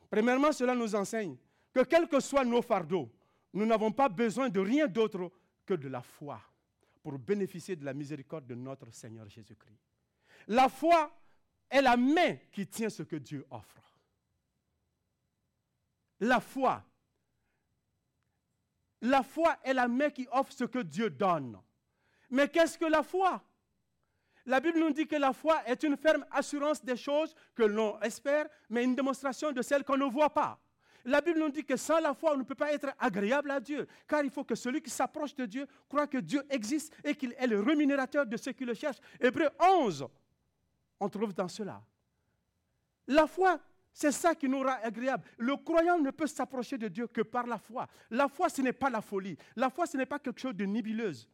Premièrement, 0.09 0.53
cela 0.53 0.73
nous 0.73 0.95
enseigne 0.95 1.35
que 1.73 1.83
quels 1.83 2.07
que 2.07 2.19
soient 2.19 2.45
nos 2.45 2.61
fardeaux, 2.61 3.11
nous 3.51 3.65
n'avons 3.65 3.91
pas 3.91 4.07
besoin 4.07 4.47
de 4.47 4.59
rien 4.59 4.87
d'autre 4.87 5.29
que 5.65 5.73
de 5.73 5.89
la 5.89 6.01
foi 6.01 6.39
pour 7.03 7.19
bénéficier 7.19 7.75
de 7.75 7.83
la 7.83 7.93
miséricorde 7.93 8.47
de 8.47 8.55
notre 8.55 8.89
Seigneur 8.91 9.29
Jésus-Christ. 9.29 9.77
La 10.47 10.69
foi 10.69 11.13
est 11.69 11.81
la 11.81 11.97
main 11.97 12.37
qui 12.51 12.65
tient 12.65 12.89
ce 12.89 13.03
que 13.03 13.17
Dieu 13.17 13.45
offre. 13.51 13.99
La 16.21 16.39
foi. 16.39 16.83
La 19.01 19.21
foi 19.21 19.57
est 19.63 19.73
la 19.73 19.89
main 19.89 20.09
qui 20.09 20.27
offre 20.31 20.53
ce 20.53 20.63
que 20.63 20.79
Dieu 20.79 21.09
donne. 21.09 21.61
Mais 22.29 22.47
qu'est-ce 22.47 22.77
que 22.77 22.85
la 22.85 23.03
foi? 23.03 23.43
La 24.45 24.61
Bible 24.61 24.79
nous 24.79 24.91
dit 24.91 25.07
que 25.07 25.17
la 25.17 25.33
foi 25.33 25.61
est 25.67 25.83
une 25.83 25.97
ferme 25.97 26.25
assurance 26.31 26.83
des 26.83 26.97
choses 26.97 27.35
que 27.53 27.63
l'on 27.63 27.99
espère, 28.01 28.47
mais 28.69 28.83
une 28.85 28.95
démonstration 28.95 29.51
de 29.51 29.61
celles 29.61 29.83
qu'on 29.83 29.97
ne 29.97 30.05
voit 30.05 30.33
pas. 30.33 30.59
La 31.05 31.21
Bible 31.21 31.39
nous 31.39 31.49
dit 31.49 31.63
que 31.63 31.75
sans 31.75 31.99
la 31.99 32.13
foi, 32.13 32.33
on 32.33 32.37
ne 32.37 32.43
peut 32.43 32.55
pas 32.55 32.71
être 32.71 32.89
agréable 32.97 33.51
à 33.51 33.59
Dieu, 33.59 33.87
car 34.07 34.23
il 34.23 34.29
faut 34.29 34.43
que 34.43 34.55
celui 34.55 34.81
qui 34.81 34.89
s'approche 34.89 35.35
de 35.35 35.45
Dieu 35.45 35.67
croit 35.89 36.07
que 36.07 36.17
Dieu 36.17 36.43
existe 36.49 36.93
et 37.03 37.13
qu'il 37.15 37.33
est 37.37 37.47
le 37.47 37.59
rémunérateur 37.59 38.25
de 38.25 38.37
ceux 38.37 38.53
qui 38.53 38.63
le 38.63 38.73
cherchent. 38.73 39.01
Hébreu 39.19 39.49
11, 39.59 40.07
on 40.99 41.09
trouve 41.09 41.33
dans 41.33 41.49
cela. 41.49 41.81
La 43.07 43.27
foi, 43.27 43.59
c'est 43.91 44.13
ça 44.13 44.33
qui 44.33 44.47
nous 44.47 44.63
rend 44.63 44.77
agréable. 44.81 45.23
Le 45.37 45.57
croyant 45.57 45.99
ne 45.99 46.09
peut 46.11 46.27
s'approcher 46.27 46.77
de 46.77 46.87
Dieu 46.87 47.07
que 47.07 47.21
par 47.21 47.45
la 47.45 47.57
foi. 47.57 47.87
La 48.09 48.29
foi, 48.29 48.47
ce 48.47 48.61
n'est 48.61 48.73
pas 48.73 48.89
la 48.89 49.01
folie. 49.01 49.37
La 49.57 49.69
foi, 49.69 49.85
ce 49.85 49.97
n'est 49.97 50.05
pas 50.05 50.19
quelque 50.19 50.39
chose 50.39 50.55
de 50.55 50.65
nébuleuse 50.65 51.27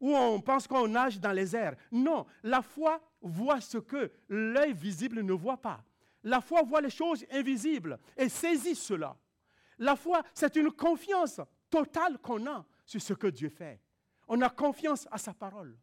où 0.00 0.14
on 0.14 0.40
pense 0.40 0.66
qu'on 0.66 0.88
nage 0.88 1.18
dans 1.18 1.32
les 1.32 1.54
airs. 1.56 1.74
Non, 1.90 2.26
la 2.42 2.62
foi 2.62 3.00
voit 3.20 3.60
ce 3.60 3.78
que 3.78 4.10
l'œil 4.28 4.72
visible 4.72 5.22
ne 5.22 5.32
voit 5.32 5.56
pas. 5.56 5.82
La 6.26 6.40
foi 6.40 6.62
voit 6.62 6.80
les 6.80 6.90
choses 6.90 7.24
invisibles 7.30 8.00
et 8.16 8.28
saisit 8.28 8.74
cela. 8.74 9.16
La 9.78 9.94
foi, 9.94 10.24
c'est 10.34 10.56
une 10.56 10.72
confiance 10.72 11.40
totale 11.70 12.18
qu'on 12.18 12.44
a 12.48 12.66
sur 12.84 13.00
ce 13.00 13.12
que 13.12 13.28
Dieu 13.28 13.48
fait. 13.48 13.80
On 14.26 14.40
a 14.42 14.50
confiance 14.50 15.06
à 15.12 15.18
sa 15.18 15.32
parole. 15.32 15.78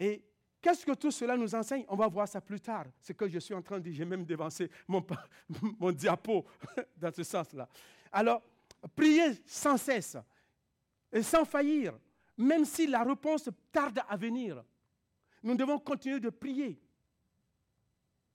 Et 0.00 0.24
qu'est-ce 0.62 0.86
que 0.86 0.92
tout 0.92 1.10
cela 1.10 1.36
nous 1.36 1.54
enseigne? 1.54 1.84
On 1.88 1.96
va 1.96 2.08
voir 2.08 2.26
ça 2.26 2.40
plus 2.40 2.60
tard. 2.60 2.86
Ce 2.98 3.12
que 3.12 3.28
je 3.28 3.40
suis 3.40 3.52
en 3.52 3.60
train 3.60 3.76
de 3.76 3.84
dire, 3.84 3.92
j'ai 3.92 4.04
même 4.06 4.24
dévancé 4.24 4.70
mon, 4.88 5.04
mon 5.78 5.92
diapo 5.92 6.46
dans 6.96 7.12
ce 7.12 7.22
sens-là. 7.22 7.68
Alors, 8.10 8.40
priez 8.94 9.42
sans 9.44 9.76
cesse 9.76 10.16
et 11.12 11.22
sans 11.22 11.44
faillir, 11.44 11.92
même 12.38 12.64
si 12.64 12.86
la 12.86 13.02
réponse 13.02 13.50
tarde 13.70 14.00
à 14.08 14.16
venir. 14.16 14.64
Nous 15.42 15.56
devons 15.56 15.78
continuer 15.78 16.20
de 16.20 16.30
prier. 16.30 16.80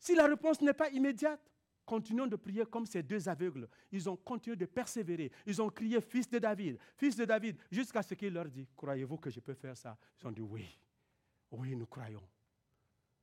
Si 0.02 0.16
la 0.16 0.26
réponse 0.26 0.60
n'est 0.62 0.74
pas 0.74 0.90
immédiate, 0.90 1.40
continuons 1.86 2.26
de 2.26 2.36
prier 2.36 2.66
comme 2.66 2.88
ces 2.88 3.04
deux 3.04 3.30
aveugles. 3.30 3.70
Ils 3.92 4.10
ont 4.10 4.18
continué 4.18 4.56
de 4.56 4.66
persévérer. 4.66 5.32
Ils 5.46 5.62
ont 5.62 5.70
crié 5.70 6.02
Fils 6.02 6.28
de 6.28 6.40
David, 6.40 6.80
Fils 6.98 7.16
de 7.16 7.24
David, 7.24 7.56
jusqu'à 7.72 8.02
ce 8.02 8.16
qu'il 8.16 8.34
leur 8.34 8.46
dit 8.46 8.68
Croyez-vous 8.76 9.18
que 9.18 9.30
je 9.30 9.40
peux 9.40 9.54
faire 9.54 9.78
ça? 9.78 9.96
Ils 10.20 10.28
ont 10.28 10.32
dit 10.32 10.42
Oui, 10.42 10.66
oui, 11.52 11.76
nous 11.76 11.86
croyons. 11.86 12.28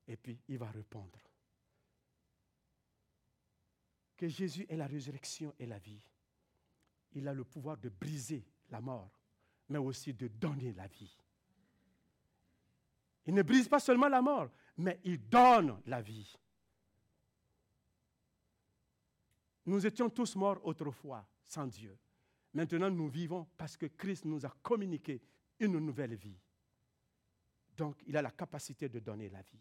Et 0.07 0.17
puis 0.17 0.39
il 0.47 0.57
va 0.57 0.71
répondre 0.71 1.19
que 4.17 4.29
Jésus 4.29 4.65
est 4.69 4.77
la 4.77 4.87
résurrection 4.87 5.53
et 5.59 5.67
la 5.67 5.79
vie. 5.81 6.01
Il 7.13 7.27
a 7.27 7.35
le 7.35 7.43
pouvoir 7.43 7.77
de 7.77 7.89
briser 7.89 8.47
la 8.71 8.81
mort, 8.81 9.19
mais 9.69 9.79
aussi 9.79 10.15
de 10.15 10.29
donner 10.29 10.73
la 10.75 10.87
vie. 10.87 11.19
Il 13.27 13.35
ne 13.35 13.43
brise 13.43 13.69
pas 13.69 13.81
seulement 13.81 14.09
la 14.09 14.23
mort, 14.23 14.49
mais 14.77 15.01
il 15.03 15.29
donne 15.29 15.81
la 15.87 16.01
vie. 16.01 16.39
Nous 19.69 19.87
étions 19.87 20.09
tous 20.09 20.35
morts 20.35 20.61
autrefois 20.65 21.27
sans 21.45 21.67
Dieu. 21.67 21.95
Maintenant, 22.55 22.89
nous 22.89 23.07
vivons 23.07 23.47
parce 23.59 23.77
que 23.77 23.85
Christ 23.85 24.25
nous 24.25 24.47
a 24.47 24.49
communiqué 24.63 25.21
une 25.61 25.79
nouvelle 25.79 26.15
vie. 26.15 26.39
Donc, 27.77 28.03
il 28.07 28.17
a 28.17 28.23
la 28.23 28.31
capacité 28.31 28.89
de 28.89 28.99
donner 28.99 29.29
la 29.29 29.43
vie. 29.43 29.61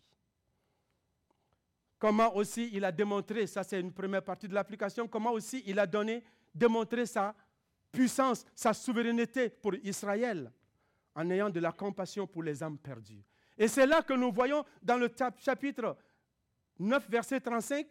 Comment 2.00 2.34
aussi 2.38 2.70
il 2.72 2.86
a 2.86 2.91
démontré, 2.93 3.48
ça 3.48 3.65
c'est 3.65 3.82
une 3.82 3.91
première 3.91 4.24
partie 4.24 4.48
de 4.48 4.54
l'application, 4.54 5.10
comment 5.10 5.34
aussi 5.34 5.62
il 5.65 5.78
a 5.78 5.86
donné, 5.86 6.24
démontré 6.56 7.06
sa 7.06 7.36
puissance, 7.91 8.46
sa 8.56 8.74
souveraineté 8.74 9.50
pour 9.50 9.76
Israël, 9.76 10.54
en 11.15 11.30
ayant 11.32 11.50
de 11.50 11.60
la 11.60 11.74
compassion 11.74 12.26
pour 12.26 12.43
les 12.43 12.63
âmes 12.63 12.78
perdues. 12.78 13.26
Et 13.58 13.67
c'est 13.67 13.86
là 13.86 14.02
que 14.02 14.13
nous 14.13 14.32
voyons 14.32 14.63
dans 14.82 14.98
le 14.98 15.12
chapitre 15.38 15.98
9, 16.80 17.10
verset 17.10 17.41
35, 17.41 17.88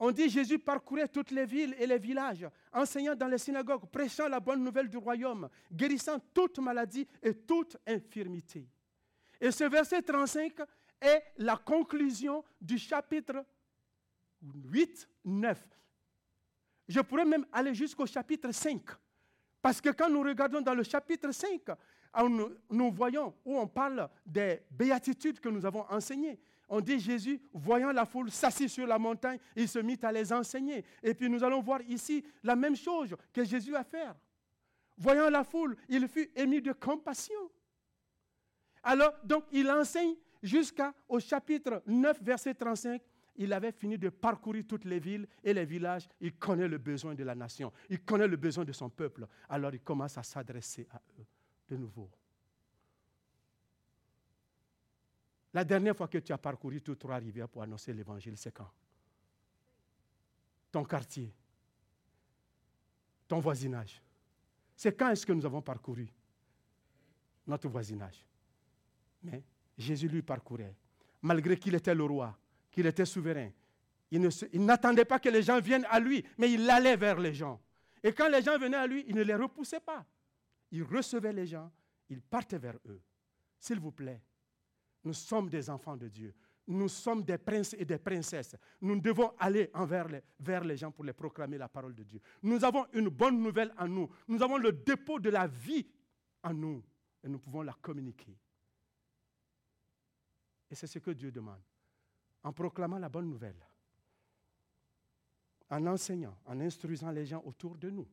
on 0.00 0.10
dit 0.10 0.30
Jésus 0.30 0.58
parcourait 0.58 1.08
toutes 1.08 1.30
les 1.30 1.44
villes 1.44 1.76
et 1.78 1.86
les 1.86 1.98
villages, 1.98 2.48
enseignant 2.72 3.14
dans 3.14 3.28
les 3.28 3.36
synagogues, 3.36 3.84
prêchant 3.92 4.28
la 4.28 4.40
bonne 4.40 4.64
nouvelle 4.64 4.88
du 4.88 4.96
royaume, 4.96 5.48
guérissant 5.70 6.18
toute 6.32 6.58
maladie 6.58 7.06
et 7.22 7.34
toute 7.34 7.76
infirmité. 7.86 8.66
Et 9.38 9.50
ce 9.50 9.64
verset 9.64 10.00
35 10.00 10.54
est 11.02 11.22
la 11.36 11.56
conclusion 11.58 12.42
du 12.58 12.78
chapitre 12.78 13.44
8, 14.42 15.06
9. 15.26 15.68
Je 16.88 17.00
pourrais 17.00 17.26
même 17.26 17.46
aller 17.52 17.74
jusqu'au 17.74 18.06
chapitre 18.06 18.50
5. 18.50 18.80
Parce 19.60 19.82
que 19.82 19.90
quand 19.90 20.08
nous 20.08 20.22
regardons 20.22 20.62
dans 20.62 20.74
le 20.74 20.82
chapitre 20.82 21.30
5, 21.30 21.60
nous, 22.26 22.56
nous 22.70 22.90
voyons 22.90 23.34
où 23.44 23.58
on 23.58 23.66
parle 23.66 24.08
des 24.24 24.62
béatitudes 24.70 25.40
que 25.40 25.50
nous 25.50 25.64
avons 25.66 25.84
enseignées 25.90 26.38
on 26.70 26.80
dit 26.80 27.00
Jésus, 27.00 27.42
voyant 27.52 27.90
la 27.90 28.06
foule, 28.06 28.30
s'assit 28.30 28.68
sur 28.68 28.86
la 28.86 28.98
montagne, 28.98 29.38
il 29.56 29.68
se 29.68 29.80
mit 29.80 29.98
à 30.02 30.12
les 30.12 30.32
enseigner. 30.32 30.84
Et 31.02 31.14
puis 31.14 31.28
nous 31.28 31.42
allons 31.42 31.60
voir 31.60 31.82
ici 31.82 32.24
la 32.44 32.54
même 32.54 32.76
chose 32.76 33.14
que 33.32 33.44
Jésus 33.44 33.74
a 33.74 33.82
fait. 33.82 34.06
Voyant 34.96 35.28
la 35.28 35.42
foule, 35.42 35.76
il 35.88 36.06
fut 36.06 36.30
émis 36.36 36.62
de 36.62 36.72
compassion. 36.72 37.50
Alors, 38.82 39.12
donc, 39.24 39.44
il 39.50 39.68
enseigne 39.70 40.14
jusqu'au 40.42 41.18
chapitre 41.18 41.82
9, 41.86 42.22
verset 42.22 42.54
35. 42.54 43.02
Il 43.36 43.52
avait 43.52 43.72
fini 43.72 43.98
de 43.98 44.08
parcourir 44.08 44.64
toutes 44.68 44.84
les 44.84 45.00
villes 45.00 45.26
et 45.42 45.52
les 45.52 45.64
villages. 45.64 46.06
Il 46.20 46.34
connaît 46.36 46.68
le 46.68 46.78
besoin 46.78 47.14
de 47.14 47.24
la 47.24 47.34
nation. 47.34 47.72
Il 47.88 48.00
connaît 48.00 48.28
le 48.28 48.36
besoin 48.36 48.64
de 48.64 48.72
son 48.72 48.90
peuple. 48.90 49.26
Alors, 49.48 49.72
il 49.74 49.80
commence 49.80 50.16
à 50.18 50.22
s'adresser 50.22 50.86
à 50.92 51.00
eux 51.18 51.26
de 51.68 51.76
nouveau. 51.76 52.10
La 55.52 55.64
dernière 55.64 55.96
fois 55.96 56.08
que 56.08 56.18
tu 56.18 56.32
as 56.32 56.38
parcouru 56.38 56.80
toutes 56.80 57.00
trois 57.00 57.16
rivières 57.16 57.48
pour 57.48 57.62
annoncer 57.62 57.92
l'évangile, 57.92 58.36
c'est 58.36 58.52
quand? 58.52 58.70
Ton 60.70 60.84
quartier, 60.84 61.34
ton 63.26 63.40
voisinage. 63.40 64.00
C'est 64.76 64.96
quand 64.96 65.10
est-ce 65.10 65.26
que 65.26 65.32
nous 65.32 65.44
avons 65.44 65.60
parcouru 65.60 66.08
notre 67.46 67.68
voisinage? 67.68 68.24
Mais 69.22 69.42
Jésus 69.76 70.08
lui 70.08 70.22
parcourait, 70.22 70.76
malgré 71.20 71.58
qu'il 71.58 71.74
était 71.74 71.94
le 71.94 72.04
roi, 72.04 72.38
qu'il 72.70 72.86
était 72.86 73.04
souverain. 73.04 73.50
Il 74.12 74.64
n'attendait 74.64 75.04
pas 75.04 75.18
que 75.18 75.28
les 75.28 75.42
gens 75.42 75.60
viennent 75.60 75.86
à 75.90 76.00
lui, 76.00 76.24
mais 76.38 76.52
il 76.52 76.68
allait 76.70 76.96
vers 76.96 77.18
les 77.18 77.34
gens. 77.34 77.60
Et 78.02 78.12
quand 78.12 78.28
les 78.28 78.42
gens 78.42 78.58
venaient 78.58 78.76
à 78.76 78.86
lui, 78.86 79.04
il 79.08 79.14
ne 79.14 79.22
les 79.22 79.34
repoussait 79.34 79.80
pas. 79.80 80.06
Il 80.70 80.84
recevait 80.84 81.32
les 81.32 81.46
gens, 81.46 81.70
il 82.08 82.20
partait 82.20 82.58
vers 82.58 82.78
eux. 82.86 83.00
S'il 83.58 83.80
vous 83.80 83.92
plaît, 83.92 84.20
nous 85.04 85.14
sommes 85.14 85.48
des 85.48 85.68
enfants 85.70 85.96
de 85.96 86.08
Dieu. 86.08 86.34
Nous 86.66 86.88
sommes 86.88 87.24
des 87.24 87.38
princes 87.38 87.74
et 87.74 87.84
des 87.84 87.98
princesses. 87.98 88.54
Nous 88.80 89.00
devons 89.00 89.32
aller 89.38 89.70
envers 89.74 90.06
les, 90.08 90.22
vers 90.38 90.62
les 90.62 90.76
gens 90.76 90.92
pour 90.92 91.04
les 91.04 91.12
proclamer 91.12 91.58
la 91.58 91.68
parole 91.68 91.94
de 91.94 92.04
Dieu. 92.04 92.20
Nous 92.42 92.64
avons 92.64 92.86
une 92.92 93.08
bonne 93.08 93.42
nouvelle 93.42 93.72
en 93.78 93.88
nous. 93.88 94.08
Nous 94.28 94.42
avons 94.42 94.56
le 94.56 94.72
dépôt 94.72 95.18
de 95.18 95.30
la 95.30 95.46
vie 95.46 95.86
en 96.42 96.54
nous 96.54 96.84
et 97.24 97.28
nous 97.28 97.38
pouvons 97.38 97.62
la 97.62 97.72
communiquer. 97.72 98.38
Et 100.70 100.74
c'est 100.74 100.86
ce 100.86 100.98
que 101.00 101.10
Dieu 101.10 101.32
demande. 101.32 101.60
En 102.42 102.52
proclamant 102.52 102.98
la 102.98 103.08
bonne 103.08 103.28
nouvelle, 103.28 103.66
en 105.68 105.86
enseignant, 105.86 106.36
en 106.46 106.60
instruisant 106.60 107.10
les 107.10 107.26
gens 107.26 107.42
autour 107.44 107.76
de 107.76 107.90
nous. 107.90 108.08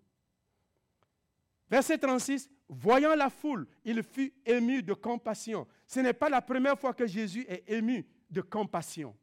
Verset 1.70 1.98
36, 1.98 2.50
voyant 2.70 3.16
la 3.16 3.30
foule, 3.30 3.68
il 3.84 4.02
fut 4.04 4.34
ému 4.46 4.82
de 4.82 4.94
compassion. 4.94 5.68
Ce 5.86 6.00
n'est 6.00 6.14
pas 6.14 6.30
la 6.30 6.42
première 6.42 6.80
fois 6.80 6.94
que 6.94 7.06
Jésus 7.06 7.46
est 7.48 7.64
ému 7.70 8.06
de 8.30 8.42
compassion. 8.42 9.16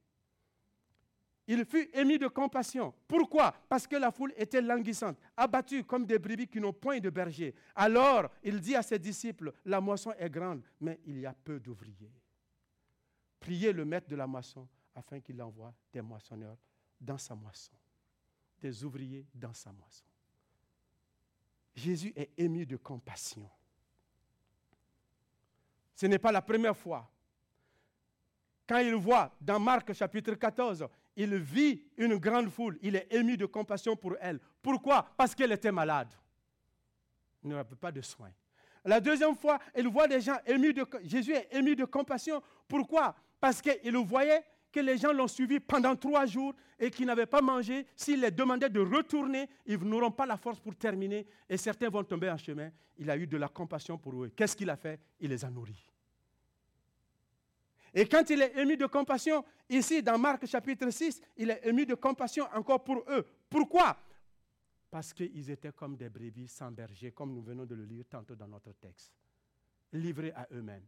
Il 1.47 1.65
fut 1.67 1.91
ému 1.93 2.19
de 2.19 2.27
compassion. 2.29 2.95
Pourquoi? 3.07 3.53
Parce 3.69 3.87
que 3.87 3.97
la 3.97 4.11
foule 4.11 4.33
était 4.37 4.63
languissante, 4.63 5.19
abattue 5.37 5.85
comme 5.85 6.07
des 6.07 6.19
brebis 6.19 6.49
qui 6.49 6.59
n'ont 6.59 6.73
point 6.73 7.01
de 7.01 7.11
berger. 7.11 7.55
Alors, 7.75 8.31
il 8.43 8.61
dit 8.61 8.75
à 8.75 8.83
ses 8.83 8.99
disciples, 8.99 9.53
la 9.65 9.81
moisson 9.81 10.13
est 10.19 10.31
grande, 10.31 10.63
mais 10.81 11.01
il 11.05 11.21
y 11.21 11.27
a 11.27 11.35
peu 11.35 11.61
d'ouvriers. 11.61 12.13
Priez 13.41 13.73
le 13.73 13.85
maître 13.85 14.09
de 14.09 14.17
la 14.17 14.27
moisson 14.27 14.67
afin 14.95 15.21
qu'il 15.21 15.41
envoie 15.43 15.75
des 15.93 16.01
moissonneurs 16.01 16.57
dans 16.99 17.19
sa 17.19 17.35
moisson, 17.35 17.75
des 18.59 18.83
ouvriers 18.85 19.27
dans 19.35 19.53
sa 19.53 19.71
moisson. 19.71 20.07
Jésus 21.75 22.13
est 22.15 22.31
ému 22.37 22.65
de 22.67 22.77
compassion. 22.77 23.49
Ce 25.95 26.07
n'est 26.07 26.19
pas 26.19 26.33
la 26.33 26.43
première 26.43 26.77
fois. 26.77 27.09
Quand 28.67 28.79
il 28.79 28.95
voit 28.95 29.33
dans 29.41 29.61
Marc 29.61 29.93
chapitre 29.93 30.35
14, 30.35 30.87
il 31.17 31.37
vit 31.37 31.85
une 31.97 32.17
grande 32.17 32.49
foule, 32.49 32.79
il 32.83 32.97
est 32.97 33.13
ému 33.13 33.37
de 33.37 33.47
compassion 33.47 33.95
pour 33.97 34.15
elle. 34.21 34.41
Pourquoi? 34.63 35.07
Parce 35.17 35.35
qu'elle 35.35 35.53
était 35.53 35.73
malade. 35.73 36.13
Il 37.43 37.51
n'avait 37.51 37.77
pas 37.77 37.93
de 37.93 38.01
soins. 38.01 38.33
La 38.85 39.01
deuxième 39.01 39.35
fois, 39.35 39.59
il 39.77 39.89
voit 39.89 40.07
des 40.07 40.21
gens 40.21 40.39
émus 40.47 40.75
de 40.75 40.87
Jésus 41.05 41.33
est 41.33 41.49
ému 41.53 41.75
de 41.75 41.85
compassion. 41.85 42.43
Pourquoi? 42.69 43.15
Parce 43.41 43.61
qu'il 43.61 43.97
voyait 43.99 44.45
que 44.75 44.81
les 44.81 44.99
gens 44.99 45.13
l'ont 45.13 45.29
suivi 45.29 45.61
pendant 45.61 45.95
trois 45.95 46.27
jours 46.27 46.53
et 46.81 46.91
qu'ils 46.91 47.07
n'avaient 47.07 47.27
pas 47.27 47.41
mangé, 47.41 47.87
s'il 47.95 48.21
les 48.21 48.33
demandait 48.33 48.69
de 48.69 48.81
retourner, 48.81 49.49
ils 49.67 49.79
n'auront 49.79 50.11
pas 50.11 50.27
la 50.27 50.37
force 50.37 50.59
pour 50.59 50.75
terminer 50.75 51.29
et 51.49 51.57
certains 51.57 51.89
vont 51.89 52.03
tomber 52.03 52.29
en 52.29 52.37
chemin. 52.37 52.73
Il 52.99 53.09
a 53.09 53.17
eu 53.17 53.25
de 53.25 53.37
la 53.37 53.47
compassion 53.47 53.97
pour 53.97 54.25
eux. 54.25 54.33
Qu'est-ce 54.35 54.57
qu'il 54.57 54.69
a 54.69 54.77
fait? 54.77 55.01
Il 55.21 55.31
les 55.31 55.45
a 55.45 55.51
nourris. 55.51 55.89
Et 57.95 58.09
quand 58.09 58.29
il 58.31 58.43
est 58.43 58.59
ému 58.59 58.77
de 58.77 58.87
compassion, 58.87 59.45
ici 59.69 60.03
dans 60.03 60.19
Marc 60.19 60.45
chapitre 60.47 60.91
6, 60.91 61.21
il 61.37 61.51
est 61.51 61.65
ému 61.65 61.87
de 61.87 61.95
compassion 61.95 62.49
encore 62.53 62.83
pour 62.83 63.05
eux. 63.09 63.25
Pourquoi? 63.49 63.97
Parce 64.91 65.13
qu'ils 65.13 65.49
étaient 65.51 65.73
comme 65.73 65.97
des 65.97 66.09
brebis 66.09 66.49
sans 66.49 66.73
berger, 66.73 67.13
comme 67.13 67.33
nous 67.33 67.43
venons 67.43 67.65
de 67.65 67.77
le 67.77 67.85
lire 67.85 68.07
tantôt 68.11 68.35
dans 68.35 68.49
notre 68.49 68.73
texte, 68.73 69.13
livrés 69.93 70.33
à 70.33 70.49
eux-mêmes. 70.53 70.87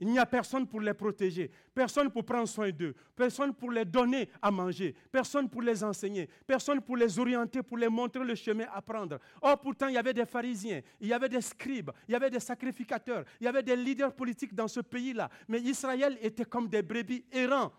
Il 0.00 0.08
n'y 0.08 0.18
a 0.18 0.26
personne 0.26 0.66
pour 0.66 0.80
les 0.80 0.94
protéger, 0.94 1.48
personne 1.72 2.10
pour 2.10 2.24
prendre 2.24 2.48
soin 2.48 2.70
d'eux, 2.70 2.94
personne 3.14 3.54
pour 3.54 3.70
les 3.70 3.84
donner 3.84 4.28
à 4.40 4.50
manger, 4.50 4.96
personne 5.12 5.48
pour 5.48 5.62
les 5.62 5.84
enseigner, 5.84 6.28
personne 6.44 6.80
pour 6.80 6.96
les 6.96 7.18
orienter, 7.20 7.62
pour 7.62 7.78
les 7.78 7.88
montrer 7.88 8.24
le 8.24 8.34
chemin 8.34 8.66
à 8.72 8.82
prendre. 8.82 9.20
Or, 9.40 9.60
pourtant, 9.60 9.86
il 9.86 9.94
y 9.94 9.98
avait 9.98 10.12
des 10.12 10.26
pharisiens, 10.26 10.80
il 11.00 11.06
y 11.06 11.12
avait 11.12 11.28
des 11.28 11.40
scribes, 11.40 11.92
il 12.08 12.12
y 12.12 12.14
avait 12.16 12.30
des 12.30 12.40
sacrificateurs, 12.40 13.24
il 13.40 13.44
y 13.44 13.46
avait 13.46 13.62
des 13.62 13.76
leaders 13.76 14.12
politiques 14.12 14.54
dans 14.54 14.66
ce 14.66 14.80
pays-là. 14.80 15.30
Mais 15.46 15.60
Israël 15.60 16.18
était 16.20 16.46
comme 16.46 16.68
des 16.68 16.82
brebis 16.82 17.24
errants. 17.30 17.72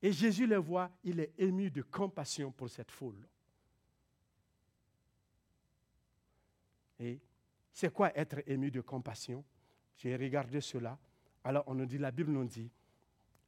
Et 0.00 0.12
Jésus 0.12 0.46
les 0.46 0.56
voit, 0.56 0.90
il 1.02 1.18
est 1.18 1.32
ému 1.36 1.68
de 1.70 1.82
compassion 1.82 2.52
pour 2.52 2.70
cette 2.70 2.92
foule. 2.92 3.26
Et 7.00 7.20
c'est 7.72 7.92
quoi 7.92 8.16
être 8.16 8.38
ému 8.46 8.70
de 8.70 8.80
compassion? 8.80 9.44
J'ai 9.98 10.16
regardé 10.16 10.60
cela 10.60 10.98
alors 11.44 11.64
on 11.66 11.74
nous 11.74 11.86
dit, 11.86 11.96
la 11.96 12.10
Bible 12.10 12.30
nous 12.30 12.44
dit, 12.44 12.70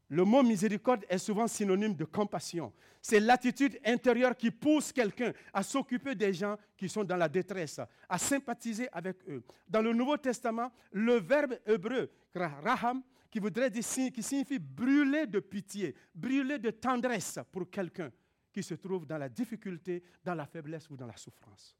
le 0.09 0.25
mot 0.25 0.43
miséricorde 0.43 1.05
est 1.09 1.19
souvent 1.19 1.47
synonyme 1.47 1.95
de 1.95 2.05
compassion. 2.05 2.73
C'est 3.01 3.21
l'attitude 3.21 3.79
intérieure 3.85 4.37
qui 4.37 4.51
pousse 4.51 4.91
quelqu'un 4.91 5.33
à 5.53 5.63
s'occuper 5.63 6.15
des 6.15 6.33
gens 6.33 6.57
qui 6.77 6.89
sont 6.89 7.05
dans 7.05 7.17
la 7.17 7.29
détresse, 7.29 7.81
à 8.09 8.19
sympathiser 8.19 8.89
avec 8.91 9.17
eux. 9.29 9.43
Dans 9.69 9.83
le 9.83 9.93
Nouveau 9.93 10.17
Testament, 10.17 10.73
le 10.93 11.21
verbe 11.21 11.59
hébreu, 11.67 12.11
raham, 12.35 13.03
qui, 13.31 13.39
voudrait 13.39 13.71
dire, 13.71 13.85
qui 13.85 14.23
signifie 14.23 14.59
brûler 14.59 15.27
de 15.27 15.39
pitié, 15.39 15.95
brûler 16.15 16.59
de 16.59 16.71
tendresse 16.71 17.39
pour 17.53 17.71
quelqu'un 17.71 18.11
qui 18.53 18.63
se 18.63 18.75
trouve 18.75 19.07
dans 19.07 19.19
la 19.19 19.29
difficulté, 19.29 20.03
dans 20.25 20.35
la 20.35 20.47
faiblesse 20.47 20.91
ou 20.91 20.97
dans 20.97 21.07
la 21.07 21.17
souffrance. 21.17 21.77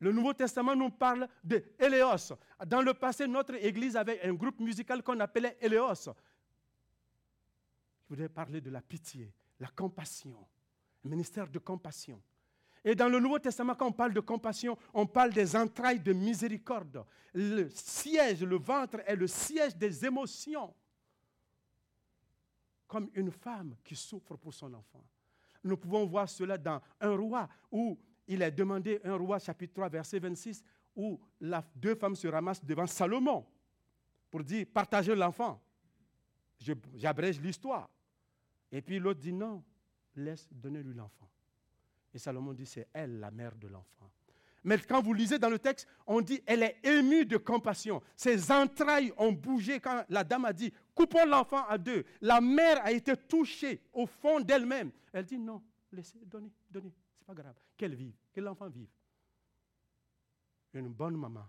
Le 0.00 0.12
Nouveau 0.12 0.32
Testament 0.32 0.76
nous 0.76 0.90
parle 0.90 1.28
de 1.42 1.62
Éléos. 1.78 2.34
Dans 2.66 2.82
le 2.82 2.94
passé, 2.94 3.26
notre 3.26 3.54
Église 3.54 3.96
avait 3.96 4.22
un 4.22 4.32
groupe 4.32 4.60
musical 4.60 5.02
qu'on 5.02 5.18
appelait 5.18 5.56
Éléos. 5.60 6.04
Je 8.04 8.08
voudrais 8.08 8.28
parler 8.28 8.60
de 8.60 8.70
la 8.70 8.80
pitié, 8.80 9.32
la 9.58 9.68
compassion, 9.68 10.46
le 11.02 11.10
ministère 11.10 11.48
de 11.48 11.58
compassion. 11.58 12.22
Et 12.84 12.94
dans 12.94 13.08
le 13.08 13.18
Nouveau 13.18 13.40
Testament, 13.40 13.74
quand 13.74 13.88
on 13.88 13.92
parle 13.92 14.14
de 14.14 14.20
compassion, 14.20 14.78
on 14.94 15.04
parle 15.04 15.32
des 15.32 15.56
entrailles 15.56 16.00
de 16.00 16.12
miséricorde. 16.12 17.04
Le 17.34 17.68
siège, 17.70 18.44
le 18.44 18.56
ventre 18.56 19.00
est 19.04 19.16
le 19.16 19.26
siège 19.26 19.76
des 19.76 20.06
émotions. 20.06 20.72
Comme 22.86 23.10
une 23.14 23.32
femme 23.32 23.74
qui 23.84 23.96
souffre 23.96 24.36
pour 24.36 24.54
son 24.54 24.72
enfant. 24.72 25.04
Nous 25.64 25.76
pouvons 25.76 26.06
voir 26.06 26.28
cela 26.28 26.56
dans 26.56 26.80
un 27.00 27.16
roi 27.16 27.48
où 27.70 27.98
il 28.28 28.42
a 28.42 28.50
demandé 28.50 29.00
un 29.04 29.16
roi, 29.16 29.38
chapitre 29.38 29.74
3, 29.74 29.88
verset 29.88 30.18
26, 30.18 30.62
où 30.94 31.18
deux 31.74 31.94
femmes 31.94 32.14
se 32.14 32.28
ramassent 32.28 32.64
devant 32.64 32.86
Salomon 32.86 33.44
pour 34.30 34.44
dire 34.44 34.66
partagez 34.72 35.14
l'enfant. 35.14 35.60
J'abrège 36.94 37.40
l'histoire. 37.40 37.88
Et 38.70 38.82
puis 38.82 38.98
l'autre 38.98 39.20
dit 39.20 39.32
non, 39.32 39.64
laisse 40.14 40.46
donner 40.52 40.82
lui 40.82 40.94
l'enfant. 40.94 41.28
Et 42.12 42.18
Salomon 42.18 42.52
dit 42.52 42.66
c'est 42.66 42.88
elle 42.92 43.18
la 43.18 43.30
mère 43.30 43.54
de 43.56 43.68
l'enfant. 43.68 44.10
Mais 44.64 44.76
quand 44.78 45.00
vous 45.00 45.14
lisez 45.14 45.38
dans 45.38 45.48
le 45.48 45.58
texte, 45.58 45.88
on 46.06 46.20
dit 46.20 46.42
elle 46.44 46.62
est 46.64 46.76
émue 46.84 47.24
de 47.24 47.38
compassion. 47.38 48.02
Ses 48.14 48.52
entrailles 48.52 49.12
ont 49.16 49.32
bougé 49.32 49.80
quand 49.80 50.04
la 50.10 50.24
dame 50.24 50.44
a 50.44 50.52
dit 50.52 50.72
coupons 50.94 51.24
l'enfant 51.24 51.64
à 51.66 51.78
deux. 51.78 52.04
La 52.20 52.42
mère 52.42 52.84
a 52.84 52.92
été 52.92 53.16
touchée 53.16 53.80
au 53.92 54.04
fond 54.04 54.40
d'elle-même. 54.40 54.90
Elle 55.12 55.24
dit 55.24 55.38
non, 55.38 55.62
laissez, 55.92 56.18
donnez, 56.26 56.52
donnez 56.70 56.92
pas 57.28 57.34
grave. 57.34 57.56
Qu'elle 57.76 57.94
vive, 57.94 58.16
que 58.32 58.40
l'enfant 58.40 58.68
vive. 58.70 58.88
Une 60.72 60.88
bonne 60.88 61.16
maman. 61.16 61.46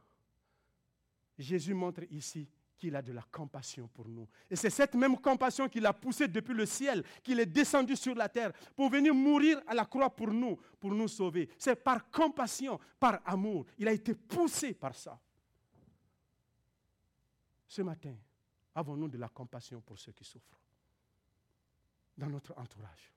Jésus 1.38 1.74
montre 1.74 2.04
ici 2.12 2.48
qu'il 2.78 2.96
a 2.96 3.02
de 3.02 3.14
la 3.14 3.22
compassion 3.22 3.88
pour 3.88 4.08
nous. 4.10 4.28
Et 4.50 4.56
c'est 4.58 4.70
cette 4.70 4.96
même 4.96 5.18
compassion 5.20 5.70
qu'il 5.70 5.86
a 5.86 5.94
poussée 5.94 6.28
depuis 6.28 6.54
le 6.54 6.66
ciel, 6.66 7.04
qu'il 7.24 7.40
est 7.40 7.46
descendu 7.46 7.96
sur 7.96 8.14
la 8.14 8.28
terre 8.28 8.52
pour 8.76 8.90
venir 8.90 9.14
mourir 9.14 9.62
à 9.68 9.74
la 9.74 9.86
croix 9.86 10.10
pour 10.14 10.32
nous, 10.32 10.58
pour 10.80 10.94
nous 10.94 11.08
sauver. 11.08 11.50
C'est 11.58 11.78
par 11.78 12.10
compassion, 12.10 12.78
par 13.00 13.22
amour. 13.26 13.66
Il 13.78 13.88
a 13.88 13.94
été 13.94 14.14
poussé 14.16 14.74
par 14.74 14.96
ça. 14.96 15.20
Ce 17.68 17.82
matin, 17.82 18.16
avons-nous 18.76 19.08
de 19.08 19.18
la 19.18 19.30
compassion 19.30 19.80
pour 19.82 19.98
ceux 19.98 20.12
qui 20.12 20.26
souffrent 20.26 20.60
dans 22.18 22.28
notre 22.28 22.58
entourage? 22.58 23.14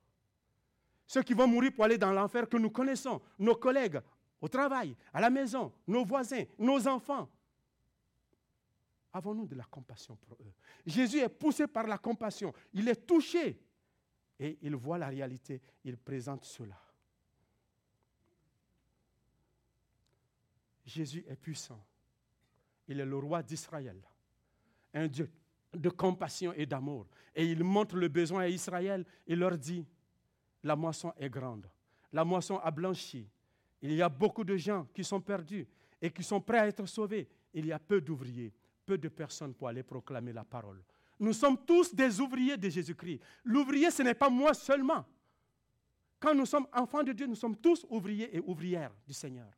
Ceux 1.06 1.22
qui 1.22 1.34
vont 1.34 1.46
mourir 1.46 1.72
pour 1.74 1.84
aller 1.84 1.98
dans 1.98 2.12
l'enfer 2.12 2.48
que 2.48 2.56
nous 2.56 2.70
connaissons, 2.70 3.20
nos 3.38 3.54
collègues, 3.54 4.00
au 4.40 4.48
travail, 4.48 4.96
à 5.12 5.20
la 5.20 5.30
maison, 5.30 5.72
nos 5.86 6.04
voisins, 6.04 6.44
nos 6.58 6.86
enfants. 6.88 7.28
Avons-nous 9.12 9.46
de 9.46 9.54
la 9.54 9.64
compassion 9.64 10.16
pour 10.16 10.38
eux? 10.40 10.52
Jésus 10.86 11.18
est 11.18 11.28
poussé 11.28 11.66
par 11.66 11.86
la 11.86 11.98
compassion. 11.98 12.52
Il 12.72 12.88
est 12.88 13.06
touché 13.06 13.60
et 14.38 14.58
il 14.62 14.74
voit 14.74 14.98
la 14.98 15.08
réalité. 15.08 15.60
Il 15.84 15.98
présente 15.98 16.44
cela. 16.44 16.80
Jésus 20.84 21.24
est 21.28 21.36
puissant. 21.36 21.84
Il 22.88 23.00
est 23.00 23.06
le 23.06 23.16
roi 23.16 23.42
d'Israël. 23.42 24.02
Un 24.94 25.06
Dieu 25.06 25.30
de 25.72 25.88
compassion 25.88 26.52
et 26.54 26.66
d'amour. 26.66 27.06
Et 27.34 27.46
il 27.46 27.62
montre 27.62 27.96
le 27.96 28.08
besoin 28.08 28.42
à 28.42 28.48
Israël. 28.48 29.06
Il 29.26 29.38
leur 29.38 29.56
dit, 29.56 29.86
la 30.62 30.76
moisson 30.76 31.12
est 31.16 31.30
grande. 31.30 31.68
La 32.12 32.24
moisson 32.24 32.58
a 32.58 32.70
blanchi. 32.70 33.28
Il 33.80 33.92
y 33.94 34.02
a 34.02 34.08
beaucoup 34.08 34.44
de 34.44 34.56
gens 34.56 34.86
qui 34.94 35.02
sont 35.02 35.20
perdus 35.20 35.66
et 36.00 36.10
qui 36.10 36.22
sont 36.22 36.40
prêts 36.40 36.58
à 36.58 36.68
être 36.68 36.86
sauvés. 36.86 37.28
Il 37.52 37.66
y 37.66 37.72
a 37.72 37.78
peu 37.78 38.00
d'ouvriers, 38.00 38.52
peu 38.86 38.96
de 38.96 39.08
personnes 39.08 39.54
pour 39.54 39.68
aller 39.68 39.82
proclamer 39.82 40.32
la 40.32 40.44
parole. 40.44 40.82
Nous 41.18 41.32
sommes 41.32 41.58
tous 41.64 41.94
des 41.94 42.20
ouvriers 42.20 42.56
de 42.56 42.68
Jésus-Christ. 42.68 43.20
L'ouvrier, 43.44 43.90
ce 43.90 44.02
n'est 44.02 44.14
pas 44.14 44.28
moi 44.28 44.54
seulement. 44.54 45.04
Quand 46.18 46.34
nous 46.34 46.46
sommes 46.46 46.66
enfants 46.72 47.02
de 47.02 47.12
Dieu, 47.12 47.26
nous 47.26 47.34
sommes 47.34 47.56
tous 47.56 47.84
ouvriers 47.88 48.36
et 48.36 48.40
ouvrières 48.40 48.92
du 49.06 49.12
Seigneur. 49.12 49.50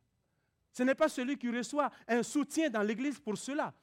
Ce 0.71 0.83
n'est 0.83 0.95
pas 0.95 1.07
celui 1.07 1.37
qui 1.37 1.49
reçoit 1.49 1.89
un 2.07 2.21
soutien 2.23 2.69
dans 2.69 2.81
l'Église 2.81 3.19
pour 3.19 3.37
cela. 3.37 3.73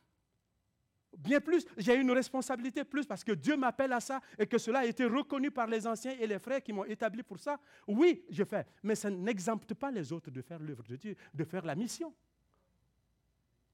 Bien 1.16 1.40
plus, 1.40 1.66
j'ai 1.76 1.94
une 1.94 2.10
responsabilité 2.10 2.84
plus 2.84 3.06
parce 3.06 3.22
que 3.22 3.32
Dieu 3.32 3.56
m'appelle 3.56 3.92
à 3.92 4.00
ça 4.00 4.20
et 4.38 4.46
que 4.46 4.58
cela 4.58 4.80
a 4.80 4.84
été 4.86 5.04
reconnu 5.04 5.50
par 5.50 5.66
les 5.66 5.86
anciens 5.86 6.16
et 6.18 6.26
les 6.26 6.38
frères 6.38 6.62
qui 6.62 6.72
m'ont 6.72 6.84
établi 6.84 7.22
pour 7.22 7.38
ça. 7.38 7.60
Oui, 7.86 8.24
je 8.30 8.44
fais, 8.44 8.66
mais 8.82 8.94
ça 8.94 9.10
n'exempte 9.10 9.74
pas 9.74 9.90
les 9.90 10.12
autres 10.12 10.30
de 10.30 10.40
faire 10.40 10.58
l'œuvre 10.58 10.84
de 10.84 10.96
Dieu, 10.96 11.16
de 11.34 11.44
faire 11.44 11.64
la 11.64 11.74
mission. 11.74 12.14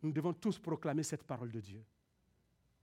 Nous 0.03 0.13
devons 0.13 0.33
tous 0.33 0.59
proclamer 0.59 1.03
cette 1.03 1.23
parole 1.23 1.51
de 1.51 1.61
Dieu, 1.61 1.85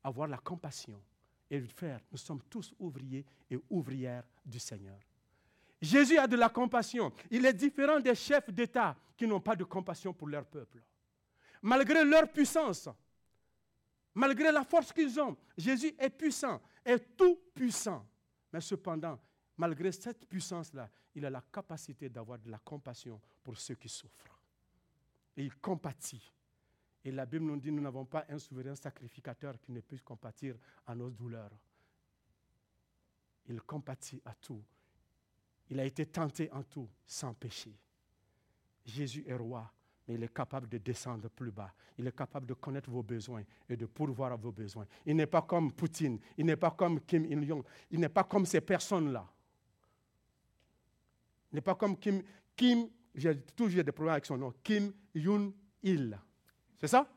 avoir 0.03 0.27
la 0.27 0.37
compassion 0.37 1.01
et 1.49 1.59
le 1.59 1.67
faire. 1.67 1.99
Nous 2.11 2.17
sommes 2.17 2.41
tous 2.49 2.73
ouvriers 2.79 3.25
et 3.49 3.57
ouvrières 3.69 4.23
du 4.45 4.59
Seigneur. 4.59 4.99
Jésus 5.81 6.17
a 6.17 6.27
de 6.27 6.35
la 6.35 6.49
compassion. 6.49 7.11
Il 7.29 7.45
est 7.45 7.53
différent 7.53 7.99
des 7.99 8.15
chefs 8.15 8.49
d'État 8.49 8.95
qui 9.17 9.27
n'ont 9.27 9.41
pas 9.41 9.55
de 9.55 9.63
compassion 9.63 10.13
pour 10.13 10.27
leur 10.27 10.45
peuple. 10.45 10.81
Malgré 11.61 12.03
leur 12.03 12.31
puissance, 12.31 12.89
malgré 14.15 14.51
la 14.51 14.63
force 14.63 14.91
qu'ils 14.91 15.19
ont, 15.19 15.37
Jésus 15.57 15.93
est 15.99 16.09
puissant, 16.09 16.61
est 16.83 17.15
tout 17.15 17.39
puissant. 17.53 18.05
Mais 18.51 18.61
cependant, 18.61 19.19
malgré 19.57 19.91
cette 19.91 20.25
puissance-là, 20.25 20.89
il 21.13 21.25
a 21.25 21.29
la 21.29 21.41
capacité 21.41 22.09
d'avoir 22.09 22.39
de 22.39 22.49
la 22.49 22.59
compassion 22.59 23.21
pour 23.43 23.57
ceux 23.57 23.75
qui 23.75 23.89
souffrent. 23.89 24.39
Et 25.37 25.43
il 25.43 25.55
compatit. 25.55 26.31
Et 27.03 27.11
la 27.11 27.25
Bible 27.25 27.45
nous 27.45 27.57
dit, 27.57 27.71
nous 27.71 27.81
n'avons 27.81 28.05
pas 28.05 28.25
un 28.29 28.39
souverain 28.39 28.75
sacrificateur 28.75 29.59
qui 29.59 29.71
ne 29.71 29.81
puisse 29.81 30.01
compatir 30.01 30.55
à 30.87 30.95
nos 30.95 31.09
douleurs. 31.09 31.51
Il 33.47 33.61
compatit 33.61 34.21
à 34.25 34.33
tout. 34.33 34.63
Il 35.69 35.79
a 35.79 35.85
été 35.85 36.05
tenté 36.05 36.51
en 36.51 36.63
tout 36.63 36.89
sans 37.05 37.33
péché. 37.33 37.77
Jésus 38.85 39.23
est 39.27 39.35
roi, 39.35 39.71
mais 40.07 40.15
il 40.15 40.23
est 40.23 40.33
capable 40.33 40.67
de 40.67 40.77
descendre 40.77 41.29
plus 41.29 41.51
bas. 41.51 41.73
Il 41.97 42.07
est 42.07 42.15
capable 42.15 42.45
de 42.45 42.53
connaître 42.53 42.89
vos 42.89 43.03
besoins 43.03 43.43
et 43.67 43.75
de 43.75 43.85
pourvoir 43.85 44.31
à 44.31 44.35
vos 44.35 44.51
besoins. 44.51 44.85
Il 45.05 45.15
n'est 45.15 45.25
pas 45.25 45.41
comme 45.41 45.71
Poutine, 45.71 46.19
il 46.37 46.45
n'est 46.45 46.55
pas 46.55 46.71
comme 46.71 47.01
Kim 47.01 47.25
Il-jong, 47.25 47.63
il 47.91 47.99
n'est 47.99 48.09
pas 48.09 48.23
comme 48.23 48.45
ces 48.45 48.61
personnes-là. 48.61 49.25
Il 51.51 51.55
n'est 51.55 51.61
pas 51.61 51.75
comme 51.75 51.97
Kim, 51.97 52.21
Kim 52.55 52.89
j'ai 53.15 53.39
toujours 53.55 53.83
des 53.83 53.91
problèmes 53.91 54.13
avec 54.13 54.25
son 54.25 54.37
nom, 54.37 54.53
Kim 54.61 54.91
Yoon-il. 55.13 56.19
C'est 56.77 56.87
ça? 56.87 57.09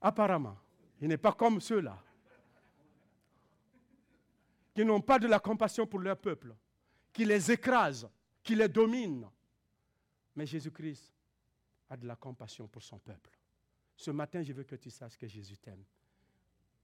Apparemment. 0.00 0.56
Il 1.00 1.08
n'est 1.08 1.18
pas 1.18 1.32
comme 1.32 1.60
ceux-là 1.60 1.98
qui 4.76 4.84
n'ont 4.84 5.00
pas 5.00 5.18
de 5.18 5.26
la 5.26 5.38
compassion 5.38 5.86
pour 5.86 6.00
leur 6.00 6.18
peuple, 6.18 6.54
qui 7.10 7.24
les 7.24 7.50
écrasent, 7.50 8.06
qui 8.42 8.54
les 8.54 8.68
dominent. 8.68 9.26
Mais 10.36 10.46
Jésus-Christ 10.46 11.12
a 11.90 11.96
de 11.96 12.06
la 12.06 12.16
compassion 12.16 12.68
pour 12.68 12.82
son 12.82 12.98
peuple. 12.98 13.30
Ce 13.96 14.10
matin, 14.10 14.42
je 14.42 14.52
veux 14.52 14.64
que 14.64 14.76
tu 14.76 14.90
saches 14.90 15.16
que 15.16 15.26
Jésus 15.26 15.56
t'aime. 15.56 15.82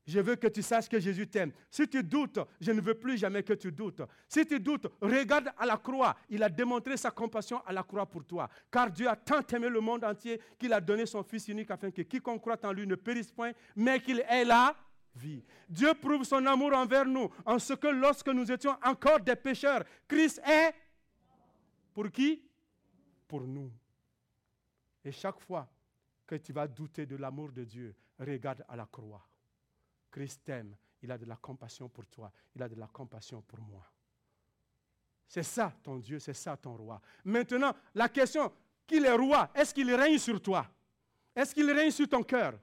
Je 0.05 0.19
veux 0.19 0.35
que 0.35 0.49
tu 0.49 0.63
saches 0.63 0.89
que 0.89 0.99
Jésus 0.99 1.29
t'aime. 1.29 1.53
Si 1.71 1.87
tu 1.87 2.03
doutes, 2.03 2.41
je 2.61 2.73
ne 2.73 2.81
veux 2.81 2.95
plus 2.95 3.17
jamais 3.17 3.43
que 3.43 3.53
tu 3.53 3.71
doutes. 3.71 4.03
Si 4.29 4.45
tu 4.45 4.59
doutes, 4.59 4.87
regarde 5.01 5.51
à 5.57 5.65
la 5.65 5.77
croix. 5.77 6.17
Il 6.29 6.43
a 6.43 6.49
démontré 6.49 6.97
sa 6.97 7.13
compassion 7.13 7.63
à 7.65 7.73
la 7.73 7.85
croix 7.85 8.07
pour 8.07 8.25
toi. 8.25 8.49
Car 8.71 8.91
Dieu 8.91 9.09
a 9.09 9.15
tant 9.15 9.47
aimé 9.55 9.69
le 9.69 9.81
monde 9.81 10.03
entier 10.03 10.41
qu'il 10.59 10.73
a 10.73 10.81
donné 10.81 11.07
son 11.07 11.23
Fils 11.23 11.47
unique 11.49 11.71
afin 11.71 11.91
que 11.91 12.03
quiconque 12.03 12.41
croit 12.41 12.59
en 12.65 12.73
lui 12.73 12.87
ne 12.87 12.97
périsse 12.97 13.31
point, 13.31 13.53
mais 13.77 14.01
qu'il 14.01 14.25
ait 14.29 14.45
là 14.45 14.75
vie. 15.15 15.45
Dieu 15.69 15.93
prouve 15.95 16.25
son 16.25 16.45
amour 16.47 16.73
envers 16.73 17.05
nous 17.05 17.31
en 17.45 17.59
ce 17.59 17.75
que 17.75 17.89
lorsque 17.89 18.29
nous 18.29 18.51
étions 18.51 18.77
encore 18.83 19.21
des 19.21 19.37
pécheurs, 19.37 19.85
Christ 20.09 20.41
est 20.45 20.75
pour 21.95 22.11
qui? 22.11 22.43
Pour 23.33 23.47
nous. 23.47 23.73
Et 25.03 25.11
chaque 25.11 25.41
fois 25.41 25.67
que 26.27 26.35
tu 26.35 26.53
vas 26.53 26.69
douter 26.69 27.07
de 27.07 27.17
l'amour 27.17 27.51
de 27.51 27.65
Dieu, 27.65 27.95
regarde 28.19 28.63
à 28.69 28.77
la 28.77 28.85
croix. 28.85 29.27
Christ 30.11 30.43
t'aime, 30.45 30.77
il 31.01 31.11
a 31.11 31.17
de 31.17 31.25
la 31.25 31.37
compassion 31.37 31.89
pour 31.89 32.05
toi, 32.09 32.31
il 32.55 32.63
a 32.63 32.69
de 32.69 32.75
la 32.75 32.89
compassion 32.89 33.41
pour 33.41 33.59
moi. 33.63 33.91
C'est 35.27 35.45
ça 35.45 35.73
ton 35.83 35.97
Dieu, 35.97 36.19
c'est 36.19 36.35
ça 36.35 36.59
ton 36.59 36.77
roi. 36.77 37.01
Maintenant, 37.25 37.75
la 37.95 38.11
question, 38.11 38.53
qu'il 38.87 39.07
est 39.07 39.15
roi, 39.15 39.51
est-ce 39.55 39.73
qu'il 39.73 39.91
règne 39.95 40.19
sur 40.19 40.39
toi? 40.39 40.67
Est-ce 41.35 41.55
qu'il 41.55 41.71
règne 41.71 41.91
sur 41.91 42.07
ton 42.07 42.23
cœur? 42.23 42.61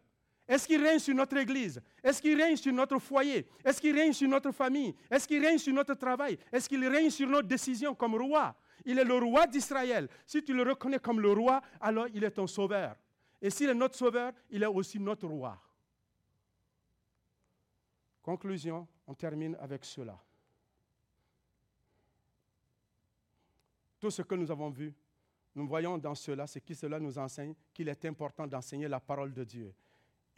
Est-ce 0.48 0.68
qu'il 0.68 0.84
règne 0.84 1.00
sur 1.00 1.16
notre 1.16 1.38
Église? 1.38 1.82
Est-ce 2.04 2.22
qu'il 2.22 2.40
règne 2.40 2.58
sur 2.58 2.74
notre 2.74 3.00
foyer? 3.00 3.50
Est-ce 3.66 3.82
qu'il 3.82 3.96
règne 3.96 4.14
sur 4.14 4.30
notre 4.30 4.52
famille? 4.52 4.96
Est-ce 5.10 5.28
qu'il 5.28 5.44
règne 5.44 5.58
sur 5.58 5.74
notre 5.74 5.96
travail? 5.96 6.38
Est-ce 6.52 6.70
qu'il 6.70 6.88
règne 6.88 7.10
sur 7.10 7.28
nos 7.28 7.42
décisions 7.42 7.96
comme 7.96 8.14
roi? 8.14 8.56
Il 8.86 9.00
est 9.00 9.04
le 9.04 9.16
roi 9.16 9.48
d'Israël. 9.48 10.08
Si 10.26 10.44
tu 10.44 10.54
le 10.54 10.64
reconnais 10.64 11.00
comme 11.00 11.20
le 11.20 11.32
roi, 11.32 11.62
alors 11.80 12.08
il 12.14 12.24
est 12.24 12.32
ton 12.32 12.48
sauveur. 12.48 12.96
Et 13.42 13.50
s'il 13.50 13.70
est 13.70 13.76
notre 13.76 13.96
sauveur, 13.96 14.34
il 14.50 14.64
est 14.64 14.68
aussi 14.68 15.00
notre 15.00 15.28
roi. 15.28 15.60
Conclusion, 18.22 18.88
on 19.08 19.14
termine 19.14 19.56
avec 19.60 19.86
cela. 19.86 20.20
Tout 24.00 24.12
ce 24.12 24.22
que 24.22 24.36
nous 24.36 24.50
avons 24.50 24.70
vu, 24.70 24.94
nous 25.56 25.68
voyons 25.68 25.98
dans 25.98 26.16
cela, 26.16 26.48
c'est 26.48 26.62
que 26.62 26.74
cela 26.74 27.00
nous 27.00 27.18
enseigne 27.18 27.54
qu'il 27.74 27.90
est 27.90 28.06
important 28.06 28.48
d'enseigner 28.48 28.88
la 28.88 29.00
parole 29.00 29.34
de 29.34 29.44
Dieu 29.44 29.74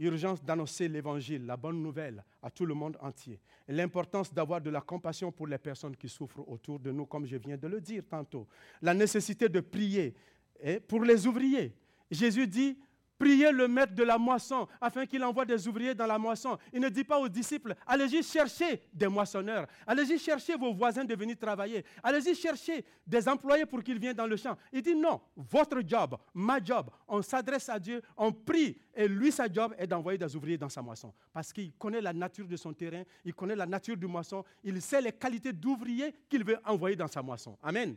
urgence 0.02 0.44
d'annoncer 0.44 0.88
l'évangile, 0.88 1.46
la 1.46 1.58
bonne 1.58 1.82
nouvelle 1.82 2.24
à 2.42 2.50
tout 2.50 2.66
le 2.66 2.74
monde 2.74 2.98
entier. 3.02 3.40
L'importance 3.68 4.34
d'avoir 4.34 4.60
de 4.62 4.70
la 4.70 4.82
compassion 4.82 5.32
pour 5.32 5.48
les 5.48 5.58
personnes 5.58 5.96
qui 5.96 6.10
souffrent 6.10 6.48
autour 6.48 6.80
de 6.80 6.92
nous, 6.92 7.06
comme 7.06 7.26
je 7.26 7.38
viens 7.38 7.58
de 7.58 7.68
le 7.68 7.80
dire 7.80 8.04
tantôt. 8.10 8.48
La 8.82 8.94
nécessité 8.94 9.48
de 9.48 9.60
prier 9.60 10.14
et 10.62 10.80
pour 10.80 11.04
les 11.04 11.26
ouvriers. 11.28 11.74
Jésus 12.10 12.48
dit, 12.48 12.78
Priez 13.22 13.52
le 13.52 13.68
maître 13.68 13.94
de 13.94 14.02
la 14.02 14.18
moisson 14.18 14.68
afin 14.82 15.06
qu'il 15.06 15.24
envoie 15.24 15.46
des 15.46 15.68
ouvriers 15.68 15.94
dans 15.94 16.08
la 16.08 16.18
moisson. 16.18 16.58
Il 16.74 16.82
ne 16.82 16.90
dit 16.90 17.04
pas 17.04 17.20
aux 17.20 17.30
disciples, 17.30 17.76
allez-y 17.86 18.24
chercher 18.24 18.82
des 18.92 19.08
moissonneurs, 19.08 19.68
allez-y 19.86 20.18
chercher 20.18 20.56
vos 20.56 20.74
voisins 20.74 21.06
de 21.06 21.14
venir 21.14 21.38
travailler, 21.38 21.86
allez-y 22.02 22.34
chercher 22.34 22.84
des 23.06 23.30
employés 23.30 23.68
pour 23.68 23.84
qu'ils 23.84 24.00
viennent 24.00 24.16
dans 24.16 24.26
le 24.26 24.38
champ. 24.38 24.58
Il 24.74 24.82
dit 24.82 24.96
non, 24.96 25.22
votre 25.36 25.82
job, 25.86 26.18
ma 26.34 26.60
job, 26.64 26.90
on 27.08 27.22
s'adresse 27.22 27.70
à 27.70 27.78
Dieu, 27.78 28.02
on 28.18 28.32
prie 28.32 28.76
et 28.96 29.08
lui, 29.08 29.32
sa 29.32 29.48
job 29.54 29.76
est 29.78 29.86
d'envoyer 29.86 30.18
des 30.18 30.36
ouvriers 30.36 30.58
dans 30.58 30.70
sa 30.70 30.82
moisson. 30.82 31.14
Parce 31.32 31.54
qu'il 31.54 31.74
connaît 31.74 32.02
la 32.02 32.14
nature 32.14 32.48
de 32.48 32.56
son 32.56 32.74
terrain, 32.74 33.04
il 33.24 33.36
connaît 33.36 33.56
la 33.56 33.68
nature 33.68 33.98
du 33.98 34.08
moisson, 34.08 34.44
il 34.64 34.82
sait 34.82 35.00
les 35.00 35.12
qualités 35.12 35.54
d'ouvriers 35.54 36.12
qu'il 36.28 36.44
veut 36.44 36.58
envoyer 36.66 36.96
dans 36.96 37.08
sa 37.08 37.22
moisson. 37.22 37.56
Amen. 37.62 37.96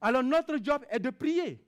Alors 0.00 0.22
notre 0.22 0.56
job 0.62 0.84
est 0.88 1.00
de 1.00 1.10
prier. 1.10 1.60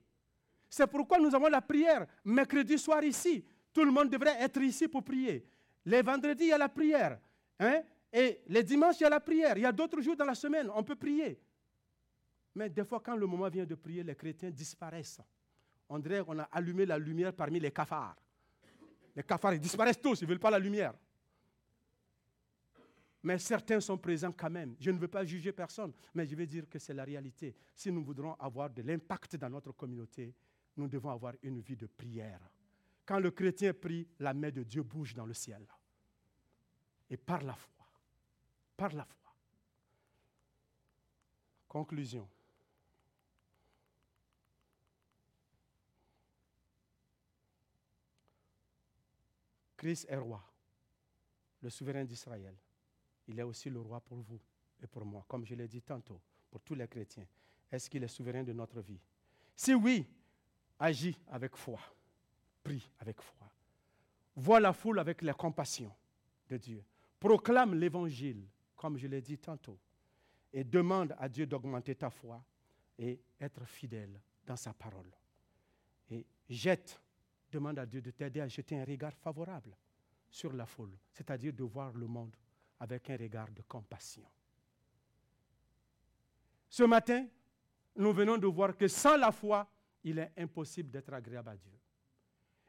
C'est 0.75 0.87
pourquoi 0.87 1.19
nous 1.19 1.33
avons 1.33 1.47
la 1.47 1.61
prière 1.61 2.05
mercredi 2.25 2.77
soir 2.77 3.01
ici. 3.01 3.45
Tout 3.71 3.85
le 3.85 3.91
monde 3.91 4.09
devrait 4.09 4.35
être 4.41 4.61
ici 4.61 4.89
pour 4.89 5.05
prier. 5.05 5.47
Les 5.85 6.01
vendredis, 6.01 6.43
il 6.43 6.49
y 6.49 6.51
a 6.51 6.57
la 6.57 6.67
prière. 6.67 7.17
Hein? 7.61 7.81
Et 8.11 8.41
les 8.47 8.61
dimanches, 8.61 8.99
il 8.99 9.03
y 9.03 9.05
a 9.05 9.09
la 9.09 9.21
prière. 9.21 9.57
Il 9.57 9.61
y 9.61 9.65
a 9.65 9.71
d'autres 9.71 10.01
jours 10.01 10.17
dans 10.17 10.25
la 10.25 10.35
semaine, 10.35 10.69
on 10.75 10.83
peut 10.83 10.97
prier. 10.97 11.39
Mais 12.55 12.69
des 12.69 12.83
fois, 12.83 12.99
quand 12.99 13.15
le 13.15 13.25
moment 13.25 13.47
vient 13.47 13.63
de 13.63 13.75
prier, 13.75 14.03
les 14.03 14.15
chrétiens 14.15 14.49
disparaissent. 14.49 15.21
On 15.87 15.97
dirait 15.97 16.25
qu'on 16.25 16.39
a 16.39 16.49
allumé 16.51 16.85
la 16.85 16.97
lumière 16.97 17.31
parmi 17.31 17.57
les 17.57 17.71
cafards. 17.71 18.17
Les 19.15 19.23
cafards, 19.23 19.53
ils 19.53 19.61
disparaissent 19.61 20.01
tous, 20.01 20.19
ils 20.19 20.25
ne 20.25 20.29
veulent 20.29 20.39
pas 20.39 20.51
la 20.51 20.59
lumière. 20.59 20.93
Mais 23.23 23.39
certains 23.39 23.79
sont 23.79 23.97
présents 23.97 24.33
quand 24.33 24.49
même. 24.49 24.75
Je 24.77 24.91
ne 24.91 24.99
veux 24.99 25.07
pas 25.07 25.23
juger 25.23 25.53
personne, 25.53 25.93
mais 26.13 26.27
je 26.27 26.35
veux 26.35 26.45
dire 26.45 26.67
que 26.69 26.79
c'est 26.79 26.93
la 26.93 27.05
réalité. 27.05 27.55
Si 27.73 27.89
nous 27.93 28.03
voudrons 28.03 28.33
avoir 28.33 28.69
de 28.69 28.81
l'impact 28.81 29.37
dans 29.37 29.49
notre 29.49 29.71
communauté, 29.71 30.33
nous 30.77 30.87
devons 30.87 31.09
avoir 31.09 31.33
une 31.41 31.59
vie 31.59 31.75
de 31.75 31.87
prière. 31.87 32.41
Quand 33.05 33.19
le 33.19 33.31
chrétien 33.31 33.73
prie, 33.73 34.07
la 34.19 34.33
main 34.33 34.51
de 34.51 34.63
Dieu 34.63 34.83
bouge 34.83 35.13
dans 35.13 35.25
le 35.25 35.33
ciel. 35.33 35.65
Et 37.09 37.17
par 37.17 37.41
la 37.43 37.55
foi. 37.55 37.85
Par 38.75 38.91
la 38.93 39.05
foi. 39.05 39.33
Conclusion. 41.67 42.27
Christ 49.77 50.07
est 50.09 50.15
roi, 50.15 50.43
le 51.61 51.69
souverain 51.69 52.03
d'Israël. 52.05 52.55
Il 53.27 53.39
est 53.39 53.43
aussi 53.43 53.69
le 53.69 53.79
roi 53.79 53.99
pour 54.01 54.17
vous 54.17 54.39
et 54.81 54.87
pour 54.87 55.05
moi, 55.05 55.23
comme 55.27 55.45
je 55.45 55.53
l'ai 55.53 55.67
dit 55.67 55.81
tantôt, 55.83 56.19
pour 56.49 56.61
tous 56.61 56.73
les 56.73 56.87
chrétiens. 56.87 57.27
Est-ce 57.71 57.87
qu'il 57.89 58.03
est 58.03 58.07
souverain 58.07 58.43
de 58.43 58.53
notre 58.53 58.81
vie? 58.81 58.99
Si 59.55 59.75
oui, 59.75 60.07
agis 60.79 61.17
avec 61.27 61.55
foi, 61.55 61.79
prie 62.63 62.89
avec 62.99 63.21
foi. 63.21 63.49
Vois 64.35 64.59
la 64.59 64.73
foule 64.73 64.99
avec 64.99 65.21
la 65.21 65.33
compassion 65.33 65.91
de 66.49 66.57
Dieu. 66.57 66.83
Proclame 67.19 67.75
l'évangile, 67.75 68.45
comme 68.75 68.97
je 68.97 69.07
l'ai 69.07 69.21
dit 69.21 69.37
tantôt, 69.37 69.79
et 70.51 70.63
demande 70.63 71.15
à 71.17 71.29
Dieu 71.29 71.45
d'augmenter 71.45 71.95
ta 71.95 72.09
foi 72.09 72.43
et 72.97 73.19
être 73.39 73.65
fidèle 73.65 74.19
dans 74.45 74.55
sa 74.55 74.73
parole. 74.73 75.11
Et 76.11 76.25
jette, 76.49 76.99
demande 77.51 77.79
à 77.79 77.85
Dieu 77.85 78.01
de 78.01 78.11
t'aider 78.11 78.41
à 78.41 78.47
jeter 78.47 78.79
un 78.79 78.85
regard 78.85 79.13
favorable 79.13 79.75
sur 80.29 80.51
la 80.53 80.65
foule, 80.65 80.97
c'est-à-dire 81.11 81.53
de 81.53 81.63
voir 81.63 81.93
le 81.93 82.07
monde 82.07 82.35
avec 82.79 83.09
un 83.09 83.17
regard 83.17 83.49
de 83.51 83.61
compassion. 83.61 84.25
Ce 86.69 86.83
matin, 86.83 87.25
nous 87.95 88.11
venons 88.11 88.37
de 88.37 88.47
voir 88.47 88.75
que 88.75 88.87
sans 88.87 89.15
la 89.15 89.31
foi, 89.31 89.67
il 90.05 90.19
est 90.19 90.31
impossible 90.37 90.89
d'être 90.91 91.11
agréable 91.13 91.49
à 91.49 91.57
Dieu. 91.57 91.73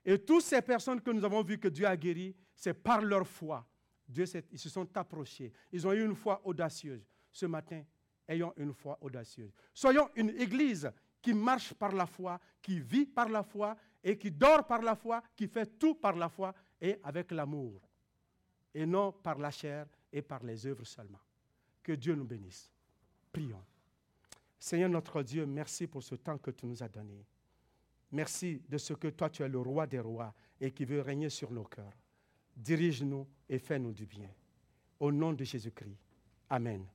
Et 0.04 0.18
toutes 0.18 0.42
ces 0.42 0.62
personnes 0.62 1.00
que 1.00 1.10
nous 1.10 1.24
avons 1.24 1.42
vues 1.42 1.58
que 1.58 1.68
Dieu 1.68 1.86
a 1.86 1.96
guéries, 1.96 2.34
c'est 2.54 2.74
par 2.74 3.02
leur 3.02 3.26
foi. 3.26 3.64
Dieu, 4.08 4.24
ils 4.50 4.58
se 4.58 4.68
sont 4.70 4.88
approchés. 4.96 5.52
Ils 5.70 5.86
ont 5.86 5.92
eu 5.92 6.04
une 6.04 6.14
foi 6.14 6.40
audacieuse. 6.44 7.06
Ce 7.30 7.44
matin, 7.44 7.82
ayons 8.26 8.54
une 8.56 8.72
foi 8.72 8.96
audacieuse. 9.02 9.52
Soyons 9.74 10.08
une 10.14 10.30
église 10.30 10.90
qui 11.20 11.34
marche 11.34 11.74
par 11.74 11.92
la 11.92 12.06
foi, 12.06 12.40
qui 12.62 12.80
vit 12.80 13.04
par 13.04 13.28
la 13.28 13.42
foi 13.42 13.76
et 14.02 14.16
qui 14.16 14.30
dort 14.30 14.66
par 14.66 14.80
la 14.80 14.94
foi, 14.96 15.22
qui 15.36 15.46
fait 15.46 15.78
tout 15.78 15.96
par 15.96 16.16
la 16.16 16.28
foi 16.28 16.54
et 16.80 16.98
avec 17.02 17.32
l'amour. 17.32 17.82
Et 18.72 18.86
non 18.86 19.12
par 19.12 19.38
la 19.38 19.50
chair 19.50 19.86
et 20.10 20.22
par 20.22 20.42
les 20.42 20.66
œuvres 20.66 20.84
seulement. 20.84 21.20
Que 21.82 21.92
Dieu 21.92 22.14
nous 22.14 22.24
bénisse. 22.24 22.70
Prions. 23.30 23.64
Seigneur 24.58 24.88
notre 24.88 25.22
Dieu, 25.22 25.46
merci 25.46 25.86
pour 25.86 26.02
ce 26.02 26.14
temps 26.14 26.38
que 26.38 26.50
tu 26.50 26.66
nous 26.66 26.82
as 26.82 26.88
donné. 26.88 27.24
Merci 28.12 28.62
de 28.68 28.78
ce 28.78 28.94
que 28.94 29.08
toi 29.08 29.28
tu 29.30 29.42
es 29.42 29.48
le 29.48 29.58
roi 29.58 29.86
des 29.86 30.00
rois 30.00 30.34
et 30.60 30.70
qui 30.70 30.84
veut 30.84 31.00
régner 31.00 31.28
sur 31.28 31.50
nos 31.50 31.64
cœurs. 31.64 31.92
Dirige-nous 32.56 33.26
et 33.48 33.58
fais-nous 33.58 33.92
du 33.92 34.06
bien. 34.06 34.30
Au 34.98 35.12
nom 35.12 35.32
de 35.32 35.44
Jésus-Christ. 35.44 35.98
Amen. 36.48 36.86